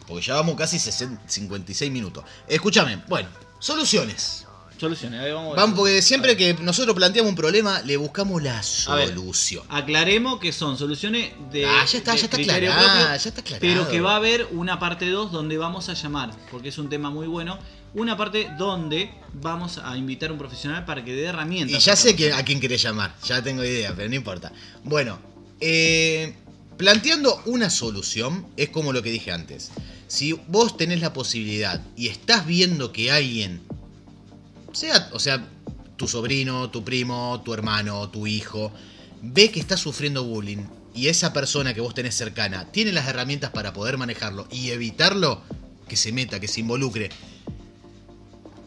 Porque 0.07 0.23
ya 0.25 0.33
vamos 0.35 0.55
casi 0.55 0.79
60 0.79 1.21
56 1.29 1.91
minutos. 1.91 2.25
Escúchame, 2.47 3.03
bueno, 3.07 3.29
soluciones. 3.59 4.42
Soluciones, 4.83 5.21
a 5.21 5.23
ver, 5.23 5.33
vamos 5.33 5.47
a 5.47 5.49
ver. 5.51 5.59
Vamos, 5.61 5.79
porque 5.79 6.01
siempre 6.01 6.35
que 6.35 6.55
nosotros 6.55 6.93
planteamos 6.93 7.29
un 7.29 7.37
problema, 7.37 7.81
le 7.83 7.95
buscamos 7.95 8.43
la 8.43 8.59
A 8.87 8.95
ver. 8.95 9.07
solución. 9.07 9.63
Aclaremos 9.69 10.41
que 10.41 10.51
son 10.51 10.77
soluciones 10.77 11.31
de. 11.53 11.65
Ah, 11.65 11.85
ya 11.89 11.97
está, 11.99 12.11
de 12.11 12.17
ya 12.17 12.25
está 12.25 12.35
criterio 12.35 12.69
aclarado, 12.69 12.99
propio, 12.99 13.07
ya 13.07 13.29
está 13.29 13.39
aclarado. 13.41 13.61
Pero 13.61 13.89
que 13.89 14.01
va 14.01 14.11
a 14.11 14.15
haber 14.17 14.47
una 14.51 14.79
parte 14.79 15.09
2 15.09 15.31
donde 15.31 15.57
vamos 15.57 15.87
a 15.87 15.93
llamar, 15.93 16.31
porque 16.51 16.67
es 16.67 16.77
un 16.77 16.89
tema 16.89 17.09
muy 17.09 17.27
bueno. 17.27 17.57
Una 17.93 18.17
parte 18.17 18.49
donde 18.57 19.09
vamos 19.33 19.77
a 19.77 19.95
invitar 19.95 20.31
a 20.31 20.33
un 20.33 20.39
profesional 20.39 20.83
para 20.83 21.05
que 21.05 21.13
dé 21.15 21.27
herramientas. 21.27 21.77
Y 21.77 21.79
ya 21.79 21.95
sé 21.95 22.13
que, 22.15 22.33
a 22.33 22.43
quién 22.43 22.59
querés 22.59 22.81
llamar, 22.81 23.15
ya 23.23 23.41
tengo 23.41 23.63
idea, 23.63 23.93
pero 23.95 24.09
no 24.09 24.15
importa. 24.15 24.51
Bueno, 24.83 25.17
eh, 25.61 26.35
planteando 26.75 27.41
una 27.45 27.69
solución 27.69 28.47
es 28.57 28.67
como 28.67 28.91
lo 28.91 29.01
que 29.01 29.11
dije 29.11 29.31
antes. 29.31 29.71
Si 30.07 30.33
vos 30.33 30.75
tenés 30.75 30.99
la 30.99 31.13
posibilidad 31.13 31.81
y 31.95 32.09
estás 32.09 32.45
viendo 32.45 32.91
que 32.91 33.11
alguien, 33.11 33.61
sea, 34.75 35.09
o 35.13 35.19
sea, 35.19 35.43
tu 35.97 36.07
sobrino, 36.07 36.69
tu 36.69 36.83
primo, 36.83 37.41
tu 37.43 37.53
hermano, 37.53 38.09
tu 38.09 38.27
hijo, 38.27 38.71
ve 39.21 39.51
que 39.51 39.59
está 39.59 39.77
sufriendo 39.77 40.23
bullying 40.23 40.65
y 40.95 41.07
esa 41.07 41.33
persona 41.33 41.73
que 41.73 41.81
vos 41.81 41.93
tenés 41.93 42.15
cercana 42.15 42.65
tiene 42.71 42.91
las 42.91 43.07
herramientas 43.07 43.51
para 43.51 43.73
poder 43.73 43.97
manejarlo 43.97 44.47
y 44.51 44.69
evitarlo, 44.69 45.41
que 45.87 45.95
se 45.95 46.11
meta, 46.11 46.39
que 46.39 46.47
se 46.47 46.59
involucre. 46.59 47.09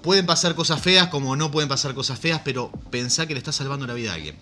Pueden 0.02 0.26
pasar 0.26 0.54
cosas 0.54 0.80
feas 0.80 1.08
como 1.08 1.34
no 1.36 1.50
pueden 1.50 1.68
pasar 1.68 1.94
cosas 1.94 2.18
feas, 2.18 2.40
pero 2.44 2.70
pensá 2.90 3.26
que 3.26 3.34
le 3.34 3.38
estás 3.38 3.56
salvando 3.56 3.86
la 3.86 3.94
vida 3.94 4.12
a 4.12 4.14
alguien. 4.14 4.36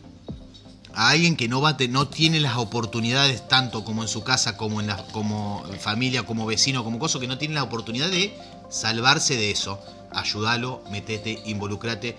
A 0.93 1.09
alguien 1.11 1.37
que 1.37 1.49
no, 1.49 1.61
va 1.61 1.71
a 1.71 1.77
te- 1.77 1.89
no 1.89 2.07
tiene 2.09 2.39
las 2.39 2.57
oportunidades 2.57 3.49
tanto 3.49 3.85
como 3.85 4.03
en 4.03 4.09
su 4.09 4.23
casa, 4.23 4.57
como 4.57 4.81
en 4.81 4.87
la 4.89 4.97
como 5.09 5.65
familia, 5.81 6.25
como 6.25 6.47
vecino, 6.47 6.85
como 6.85 6.99
cosa, 6.99 7.19
que 7.19 7.27
no 7.27 7.39
tiene 7.39 7.55
la 7.55 7.63
oportunidad 7.65 8.11
de 8.11 8.33
salvarse 8.75 9.37
de 9.37 9.51
eso. 9.51 9.81
Ayúdalo, 10.13 10.83
metete, 10.91 11.43
involucrate. 11.47 12.17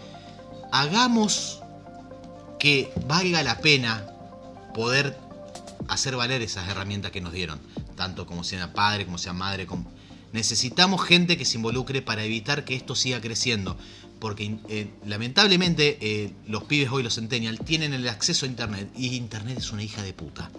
Hagamos 0.71 1.61
que 2.59 2.91
valga 3.07 3.43
la 3.43 3.59
pena 3.59 4.05
poder 4.73 5.17
hacer 5.87 6.15
valer 6.15 6.41
esas 6.41 6.67
herramientas 6.69 7.11
que 7.11 7.21
nos 7.21 7.33
dieron, 7.33 7.59
tanto 7.95 8.25
como 8.25 8.43
sea 8.43 8.73
padre, 8.73 9.05
como 9.05 9.17
sea 9.17 9.33
madre. 9.33 9.65
como- 9.65 9.91
Necesitamos 10.33 11.01
gente 11.05 11.37
que 11.37 11.45
se 11.45 11.57
involucre 11.57 12.01
para 12.01 12.23
evitar 12.23 12.65
que 12.65 12.75
esto 12.75 12.93
siga 12.95 13.21
creciendo, 13.21 13.77
porque 14.19 14.57
eh, 14.67 14.91
lamentablemente 15.05 15.97
eh, 16.01 16.33
los 16.47 16.63
pibes 16.63 16.89
hoy, 16.91 17.03
los 17.03 17.15
centennial, 17.15 17.59
tienen 17.59 17.93
el 17.93 18.07
acceso 18.09 18.45
a 18.45 18.49
Internet 18.49 18.89
y 18.97 19.15
Internet 19.15 19.59
es 19.59 19.71
una 19.71 19.83
hija 19.83 20.01
de 20.03 20.11
puta. 20.13 20.49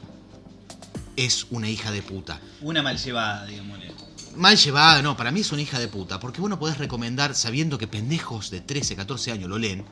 Es 1.17 1.47
una 1.51 1.69
hija 1.69 1.91
de 1.91 2.03
puta. 2.03 2.41
Una 2.63 2.83
mal 2.83 2.97
llevada, 2.99 3.45
digámosle. 3.47 3.91
Mal 4.37 4.57
llevada, 4.57 5.03
no, 5.03 5.16
para 5.16 5.30
mí 5.30 5.41
es 5.41 5.53
una 5.53 5.62
hija 5.62 5.78
de 5.78 5.89
puta, 5.89 6.20
porque 6.20 6.41
vos 6.41 6.51
no 6.51 6.59
podés 6.59 6.78
recomendar 6.78 7.34
sabiendo 7.34 7.78
que 7.78 7.87
pendejos 7.87 8.51
de 8.51 8.61
13, 8.61 8.97
14 8.97 9.32
años 9.32 9.49
lo 9.49 9.59
leen 9.59 9.84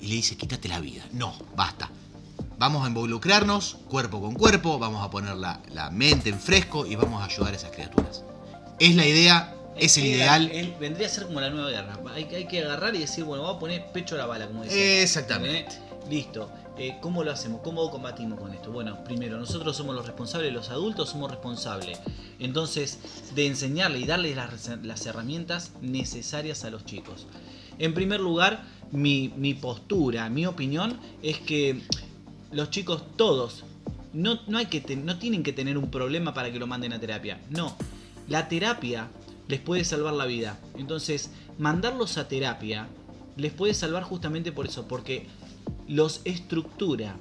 y 0.00 0.06
le 0.06 0.14
dice 0.14 0.36
quítate 0.36 0.68
la 0.68 0.80
vida. 0.80 1.04
No, 1.12 1.34
basta. 1.54 1.90
Vamos 2.58 2.84
a 2.84 2.88
involucrarnos 2.88 3.78
cuerpo 3.88 4.20
con 4.20 4.34
cuerpo, 4.34 4.78
vamos 4.78 5.04
a 5.04 5.10
poner 5.10 5.36
la, 5.36 5.60
la 5.72 5.90
mente 5.90 6.30
en 6.30 6.40
fresco 6.40 6.86
y 6.86 6.96
vamos 6.96 7.22
a 7.22 7.26
ayudar 7.26 7.52
a 7.52 7.56
esas 7.56 7.70
criaturas. 7.70 8.24
Es 8.78 8.94
la 8.96 9.06
idea, 9.06 9.54
es 9.76 9.96
el 9.98 10.06
ideal. 10.06 10.76
vendría 10.80 11.06
a 11.06 11.10
ser 11.10 11.26
como 11.26 11.40
la 11.40 11.50
nueva 11.50 11.70
guerra. 11.70 11.98
Hay, 12.14 12.24
hay 12.24 12.46
que 12.46 12.60
agarrar 12.62 12.94
y 12.94 12.98
decir, 12.98 13.24
bueno, 13.24 13.42
vamos 13.42 13.56
a 13.56 13.60
poner 13.60 13.86
pecho 13.92 14.14
a 14.14 14.18
la 14.18 14.26
bala, 14.26 14.46
como 14.46 14.62
dice. 14.64 15.02
Exactamente. 15.02 15.78
Listo. 16.08 16.50
Eh, 16.82 16.96
¿Cómo 17.02 17.22
lo 17.22 17.30
hacemos? 17.30 17.60
¿Cómo 17.60 17.90
combatimos 17.90 18.40
con 18.40 18.54
esto? 18.54 18.72
Bueno, 18.72 19.04
primero, 19.04 19.38
nosotros 19.38 19.76
somos 19.76 19.94
los 19.94 20.06
responsables, 20.06 20.50
los 20.50 20.70
adultos 20.70 21.10
somos 21.10 21.30
responsables. 21.30 22.00
Entonces, 22.38 22.98
de 23.34 23.46
enseñarle 23.46 23.98
y 23.98 24.06
darles 24.06 24.34
las, 24.34 25.04
herramientas 25.04 25.72
necesarias 25.82 26.64
a 26.64 26.70
los 26.70 26.86
chicos. 26.86 27.26
En 27.78 27.92
primer 27.92 28.20
lugar, 28.20 28.64
mi, 28.92 29.28
postura, 29.60 30.30
mi 30.30 30.46
opinión 30.46 30.98
es 31.22 31.38
que 31.40 31.82
los 32.50 32.70
chicos 32.70 33.02
todos 33.14 33.64
no, 34.14 34.38
no 34.46 35.18
tienen 35.18 35.42
que 35.42 35.52
tener 35.52 35.76
un 35.76 35.90
problema 35.90 36.32
para 36.32 36.50
que 36.50 36.58
lo 36.58 36.66
manden 36.66 36.94
a 36.94 36.98
terapia. 36.98 37.42
No, 37.50 37.76
la 38.26 38.48
terapia 38.48 39.10
les 39.48 39.60
puede 39.60 39.84
salvar 39.84 40.14
la 40.14 40.24
vida. 40.24 40.58
Entonces, 40.78 41.30
mandarlos 41.58 42.16
a 42.16 42.26
terapia 42.26 42.88
les 43.36 43.52
puede 43.52 43.74
salvar 43.74 44.02
justamente 44.02 44.50
por 44.50 44.66
eso, 44.66 44.88
porque 44.88 45.26
los 45.90 46.20
estructura, 46.24 47.16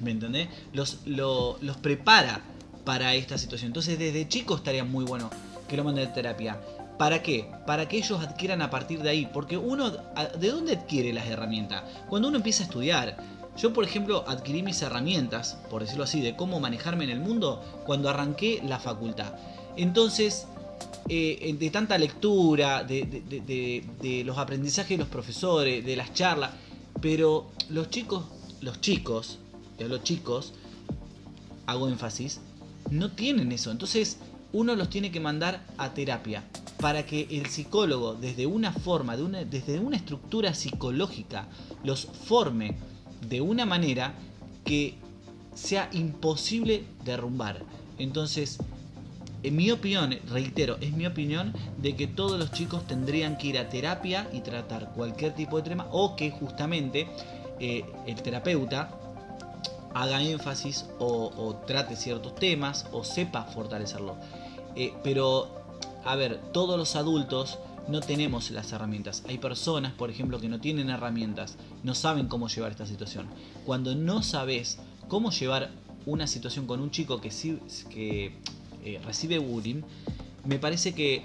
¿me 0.00 0.10
entendés? 0.10 0.48
Los, 0.72 1.00
lo- 1.06 1.58
los 1.60 1.76
prepara 1.76 2.40
para 2.84 3.14
esta 3.14 3.36
situación. 3.36 3.68
Entonces, 3.68 3.98
desde 3.98 4.26
chicos 4.26 4.58
estaría 4.60 4.84
muy 4.84 5.04
bueno 5.04 5.28
que 5.68 5.76
lo 5.76 5.84
manden 5.84 6.08
a 6.08 6.12
terapia. 6.14 6.58
¿Para 6.98 7.22
qué? 7.22 7.48
Para 7.66 7.86
que 7.88 7.98
ellos 7.98 8.20
adquieran 8.20 8.62
a 8.62 8.70
partir 8.70 9.02
de 9.02 9.10
ahí. 9.10 9.28
Porque 9.32 9.56
uno, 9.58 9.92
¿a- 10.16 10.24
¿de 10.26 10.48
dónde 10.50 10.72
adquiere 10.76 11.12
las 11.12 11.26
herramientas? 11.26 11.82
Cuando 12.08 12.28
uno 12.28 12.38
empieza 12.38 12.62
a 12.62 12.66
estudiar. 12.66 13.16
Yo, 13.58 13.72
por 13.72 13.84
ejemplo, 13.84 14.24
adquirí 14.28 14.62
mis 14.62 14.80
herramientas, 14.82 15.58
por 15.68 15.82
decirlo 15.82 16.04
así, 16.04 16.20
de 16.20 16.36
cómo 16.36 16.60
manejarme 16.60 17.04
en 17.04 17.10
el 17.10 17.20
mundo 17.20 17.62
cuando 17.84 18.08
arranqué 18.08 18.62
la 18.64 18.78
facultad. 18.78 19.34
Entonces, 19.76 20.46
eh, 21.08 21.56
de 21.58 21.70
tanta 21.70 21.98
lectura, 21.98 22.84
de- 22.84 23.02
de- 23.04 23.84
de 24.00 24.24
los 24.24 24.38
aprendizajes 24.38 24.90
de 24.90 24.98
los 24.98 25.08
profesores, 25.08 25.84
de 25.84 25.96
las 25.96 26.12
charlas, 26.14 26.50
pero 27.00 27.50
los 27.68 27.90
chicos, 27.90 28.24
los 28.60 28.80
chicos, 28.80 29.38
hablo 29.80 29.98
chicos, 29.98 30.52
hago 31.66 31.88
énfasis, 31.88 32.40
no 32.90 33.12
tienen 33.12 33.52
eso. 33.52 33.70
Entonces, 33.70 34.18
uno 34.52 34.74
los 34.74 34.88
tiene 34.88 35.10
que 35.10 35.20
mandar 35.20 35.64
a 35.76 35.92
terapia 35.94 36.44
para 36.80 37.04
que 37.04 37.26
el 37.30 37.46
psicólogo, 37.46 38.14
desde 38.14 38.46
una 38.46 38.72
forma, 38.72 39.16
de 39.16 39.22
una, 39.22 39.44
desde 39.44 39.78
una 39.78 39.96
estructura 39.96 40.54
psicológica, 40.54 41.48
los 41.84 42.06
forme 42.06 42.76
de 43.28 43.40
una 43.40 43.66
manera 43.66 44.14
que 44.64 44.94
sea 45.54 45.90
imposible 45.92 46.84
derrumbar. 47.04 47.64
Entonces, 47.98 48.58
en 49.42 49.56
mi 49.56 49.70
opinión, 49.70 50.16
reitero, 50.28 50.76
es 50.80 50.92
mi 50.92 51.06
opinión 51.06 51.52
de 51.78 51.94
que 51.96 52.06
todos 52.06 52.38
los 52.38 52.50
chicos 52.52 52.86
tendrían 52.86 53.38
que 53.38 53.48
ir 53.48 53.58
a 53.58 53.68
terapia 53.68 54.28
y 54.32 54.40
tratar 54.40 54.92
cualquier 54.94 55.34
tipo 55.34 55.56
de 55.58 55.62
tema 55.68 55.86
o 55.90 56.16
que 56.16 56.30
justamente 56.30 57.08
eh, 57.60 57.84
el 58.06 58.20
terapeuta 58.22 58.90
haga 59.94 60.22
énfasis 60.22 60.86
o, 60.98 61.56
trate 61.66 61.96
ciertos 61.96 62.34
temas 62.34 62.86
o 62.92 63.04
sepa 63.04 63.44
fortalecerlo. 63.44 64.16
Eh, 64.76 64.92
pero, 65.02 65.48
a 66.04 66.14
ver, 66.16 66.38
todos 66.52 66.78
los 66.78 66.94
adultos 66.96 67.58
no 67.88 68.00
tenemos 68.00 68.50
las 68.50 68.70
herramientas. 68.72 69.22
Hay 69.28 69.38
personas, 69.38 69.92
por 69.92 70.10
ejemplo, 70.10 70.38
que 70.40 70.48
no 70.48 70.60
tienen 70.60 70.90
herramientas, 70.90 71.56
no 71.82 71.94
saben 71.94 72.28
cómo 72.28 72.48
llevar 72.48 72.70
esta 72.70 72.86
situación. 72.86 73.26
Cuando 73.64 73.94
no 73.94 74.22
sabes 74.22 74.78
cómo 75.08 75.30
llevar 75.30 75.70
una 76.06 76.26
situación 76.26 76.66
con 76.66 76.80
un 76.80 76.90
chico 76.90 77.20
que, 77.20 77.30
sí- 77.30 77.58
que 77.90 78.34
eh, 78.94 79.00
recibe 79.04 79.38
bullying, 79.38 79.82
me 80.44 80.58
parece 80.58 80.94
que 80.94 81.24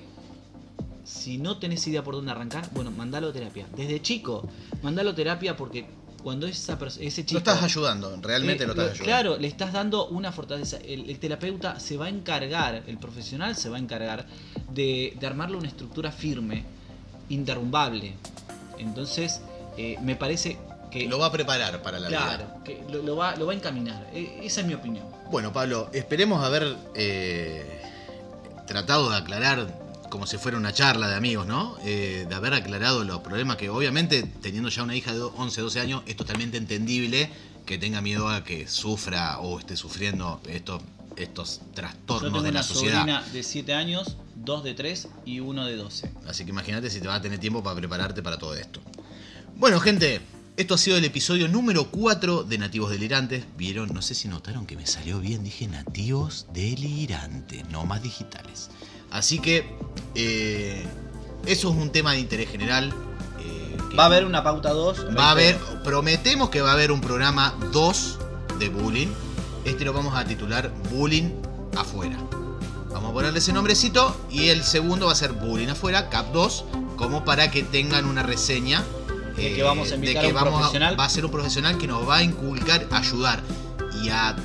si 1.04 1.38
no 1.38 1.58
tenés 1.58 1.86
idea 1.88 2.04
por 2.04 2.16
dónde 2.16 2.32
arrancar, 2.32 2.70
bueno, 2.74 2.92
mandalo 2.92 3.30
a 3.30 3.34
terapia. 3.34 3.66
Desde 3.76 4.02
chico, 4.02 4.48
mandalo 4.82 5.12
a 5.12 5.16
terapia 5.16 5.56
porque 5.56 5.86
cuando 6.24 6.48
esa 6.48 6.78
ese 7.00 7.26
chico... 7.26 7.34
Lo 7.34 7.40
estás 7.40 7.62
ayudando, 7.64 8.18
realmente 8.22 8.64
Eh, 8.64 8.68
lo 8.68 8.74
estás 8.74 8.92
ayudando. 8.92 9.04
Claro, 9.06 9.38
le 9.38 9.48
estás 9.48 9.74
dando 9.74 10.08
una 10.08 10.32
fortaleza. 10.32 10.78
El, 10.78 11.10
el 11.10 11.20
terapeuta 11.20 11.80
se 11.80 11.98
va 11.98 12.06
a 12.06 12.10
encargar, 12.10 12.84
el 12.88 12.98
profesional 12.98 13.56
se 13.58 13.68
va 13.70 13.76
a 13.76 13.80
encargar 13.80 14.26
de, 14.74 15.18
de 15.20 15.28
armarle 15.28 15.58
una 15.58 15.68
estructura 15.68 16.12
firme, 16.12 16.64
interrumbable. 17.30 18.14
Entonces, 18.78 19.42
eh, 19.78 19.98
me 20.02 20.16
parece 20.16 20.58
que... 20.94 21.08
Lo 21.08 21.18
va 21.20 21.26
a 21.28 21.32
preparar 21.32 21.82
para 21.82 22.00
la 22.00 22.08
vida. 22.08 22.20
claro, 22.20 22.64
que 22.64 22.84
lo, 22.90 23.02
lo 23.02 23.16
va, 23.16 23.36
lo 23.36 23.48
va 23.48 23.54
a 23.54 23.56
encaminar. 23.56 24.08
Eh, 24.14 24.42
esa 24.44 24.62
es 24.62 24.68
mi 24.68 24.76
opinión. 24.76 25.06
Bueno, 25.32 25.52
Pablo, 25.52 25.90
esperemos 25.92 26.44
haber 26.46 26.76
eh, 26.96 27.82
tratado 28.68 29.10
de 29.10 29.18
aclarar 29.18 29.82
como 30.10 30.28
si 30.28 30.38
fuera 30.38 30.58
una 30.60 30.72
charla 30.72 31.08
de 31.08 31.16
amigos, 31.16 31.48
¿no? 31.48 31.76
Eh, 31.84 32.28
de 32.30 32.36
haber 32.36 32.54
aclarado 32.54 33.04
los 33.04 33.22
problemas 33.22 33.58
que 33.58 33.70
obviamente 33.72 34.22
teniendo 34.42 34.70
ya 34.70 34.84
una 34.84 34.96
hija 34.96 35.12
de 35.12 35.22
11, 35.22 35.62
12 35.62 35.80
años 35.80 36.04
es 36.06 36.16
totalmente 36.16 36.58
entendible 36.58 37.32
que 37.66 37.80
tenga 37.80 38.00
miedo 38.00 38.30
a 38.30 38.44
que 38.44 38.68
sufra 38.68 39.40
o 39.40 39.58
esté 39.58 39.76
sufriendo 39.76 40.40
estos, 40.48 40.84
estos 41.16 41.62
Yo 41.62 41.66
trastornos 41.74 42.32
tengo 42.32 42.44
de 42.44 42.52
la 42.52 42.60
una 42.60 42.64
sociedad. 42.64 43.00
sobrina 43.00 43.24
de 43.34 43.42
7 43.42 43.74
años, 43.74 44.18
2 44.36 44.64
de 44.64 44.74
3 44.76 45.08
y 45.26 45.40
uno 45.40 45.66
de 45.66 45.78
12. 45.78 46.12
Así 46.28 46.44
que 46.46 46.52
imagínate 46.52 46.92
si 46.92 47.02
te 47.02 47.08
va 47.08 47.16
a 47.16 47.22
tener 47.22 47.40
tiempo 47.40 47.64
para 47.64 47.76
prepararte 47.76 48.22
para 48.22 48.38
todo 48.38 48.54
esto. 48.54 48.82
Bueno, 49.56 49.80
gente, 49.80 50.22
esto 50.56 50.76
ha 50.76 50.78
sido 50.78 50.98
el 50.98 51.06
episodio 51.06 51.48
número 51.48 51.90
4 51.90 52.44
de 52.44 52.58
Nativos 52.58 52.92
Delirantes. 52.92 53.44
Vieron, 53.58 53.90
no 53.94 54.02
sé 54.02 54.14
si 54.14 54.28
notaron 54.28 54.66
que 54.66 54.76
me 54.76 54.86
salió 54.86 55.20
bien, 55.20 55.44
dije 55.44 55.68
Nativos 55.68 56.46
Delirantes, 56.54 57.68
no 57.70 57.86
más 57.86 58.04
digitales. 58.04 58.70
Así 59.10 59.40
que 59.40 59.76
eh, 60.16 60.84
eso 61.46 61.70
es 61.70 61.76
un 61.76 61.92
tema 61.92 62.14
de 62.14 62.20
interés 62.20 62.50
general. 62.50 62.94
eh, 63.40 63.78
Va 63.98 64.04
a 64.04 64.06
haber 64.08 64.26
una 64.26 64.44
pauta 64.44 64.70
2. 64.72 65.18
Va 65.18 65.30
a 65.30 65.32
haber, 65.32 65.58
prometemos 65.84 66.50
que 66.50 66.62
va 66.62 66.70
a 66.70 66.74
haber 66.74 66.92
un 66.92 67.02
programa 67.02 67.56
2 67.72 68.20
de 68.60 68.70
bullying. 68.70 69.08
Este 69.66 69.86
lo 69.86 69.94
vamos 69.94 70.14
a 70.16 70.26
titular 70.26 70.72
Bullying 70.92 71.32
afuera. 71.78 72.18
Vamos 72.92 73.10
a 73.10 73.14
ponerle 73.14 73.40
ese 73.40 73.54
nombrecito 73.54 74.16
y 74.30 74.50
el 74.50 74.64
segundo 74.64 75.08
va 75.08 75.14
a 75.14 75.16
ser 75.16 75.32
Bullying 75.34 75.70
afuera, 75.70 76.10
Cap 76.10 76.32
2, 76.32 76.66
como 76.96 77.26
para 77.26 77.50
que 77.50 77.64
tengan 77.64 78.06
una 78.06 78.22
reseña. 78.22 78.84
Eh, 79.38 79.50
De 79.50 79.56
que 79.56 79.64
vamos 79.64 79.92
a 79.92 79.96
invitar 79.96 80.16
de 80.16 80.20
que 80.22 80.26
a 80.26 80.30
un 80.30 80.36
vamos 80.36 80.60
profesional. 80.60 81.00
va 81.00 81.06
a 81.06 81.10
ser 81.10 81.26
un 81.26 81.32
profesional 81.32 81.78
que 81.78 81.88
nos 81.88 82.08
va 82.08 82.18
a 82.18 82.24
inculcar, 82.24 82.88
ayudar 82.92 83.42
y 84.04 84.10
a 84.10 84.36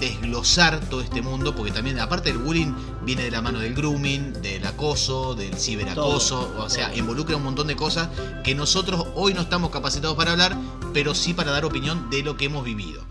desglosar 0.00 0.80
todo 0.80 1.00
este 1.02 1.20
mundo, 1.20 1.54
porque 1.54 1.72
también 1.72 1.98
aparte 1.98 2.30
del 2.32 2.38
bullying 2.38 2.72
viene 3.02 3.24
de 3.24 3.30
la 3.30 3.42
mano 3.42 3.58
del 3.58 3.74
grooming, 3.74 4.32
del 4.40 4.64
acoso, 4.66 5.34
del 5.34 5.54
ciberacoso, 5.54 6.46
Todo, 6.46 6.64
o 6.64 6.70
sea, 6.70 6.88
todo. 6.88 6.98
involucra 6.98 7.36
un 7.36 7.42
montón 7.42 7.66
de 7.66 7.76
cosas 7.76 8.08
que 8.44 8.54
nosotros 8.54 9.06
hoy 9.14 9.34
no 9.34 9.42
estamos 9.42 9.70
capacitados 9.70 10.16
para 10.16 10.32
hablar, 10.32 10.56
pero 10.94 11.14
sí 11.14 11.34
para 11.34 11.50
dar 11.50 11.64
opinión 11.64 12.08
de 12.08 12.22
lo 12.22 12.36
que 12.36 12.46
hemos 12.46 12.64
vivido. 12.64 13.02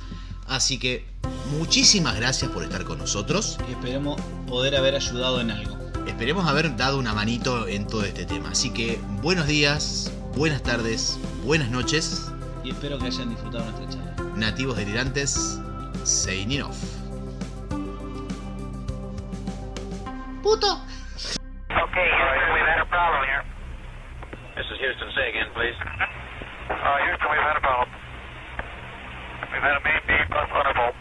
Así 0.47 0.80
que 0.80 1.05
muchísimas 1.51 2.15
gracias 2.15 2.49
por 2.49 2.63
estar 2.63 2.84
con 2.86 2.97
nosotros. 2.97 3.57
Y 3.67 3.72
esperemos 3.74 4.20
poder 4.47 4.76
haber 4.76 4.95
ayudado 4.95 5.41
en 5.41 5.51
algo. 5.51 5.78
Esperemos 6.07 6.47
haber 6.47 6.76
dado 6.76 6.97
una 6.97 7.13
manito 7.13 7.67
en 7.67 7.86
todo 7.86 8.03
este 8.03 8.26
tema. 8.26 8.49
Así 8.49 8.72
que 8.72 8.99
buenos 9.22 9.45
días, 9.45 10.11
buenas 10.36 10.61
tardes, 10.63 11.19
buenas 11.43 11.69
noches, 11.69 12.32
Y 12.63 12.71
espero 12.71 12.99
que 12.99 13.05
hayan 13.05 13.30
disfrutado 13.30 13.65
nuestra 13.71 13.88
charla. 13.89 14.36
nativos 14.36 14.77
delirantes, 14.77 15.59
signing 16.03 16.61
off. 16.61 16.77
¡Puto! 20.43 20.67
Okay, 21.69 22.07
Houston, 22.09 22.53
we've 22.53 22.67
had 22.67 22.80
a 22.82 22.86
problem 22.89 23.23
here. 23.27 23.43
This 24.55 24.65
is 24.71 24.77
Houston. 24.80 25.09
Say 25.15 25.30
again, 25.30 25.47
please. 25.53 25.75
Uh, 26.69 26.97
Houston, 27.05 27.27
we've 27.32 27.43
had 27.43 27.57
a 27.57 27.61
problem. 27.61 27.89
We've 29.51 29.61
had 29.63 29.75
a 29.77 29.84
main 29.84 30.01
beam 30.07 30.25
plus 30.32 30.49
undervolt. 30.51 30.95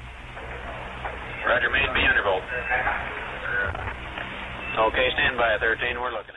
Roger, 1.46 1.70
main 1.70 1.90
B 1.94 2.00
undervolt. 2.06 2.42
Okay, 4.78 5.10
stand 5.14 5.36
by, 5.36 5.58
13. 5.60 5.98
We're 6.00 6.10
looking. 6.10 6.26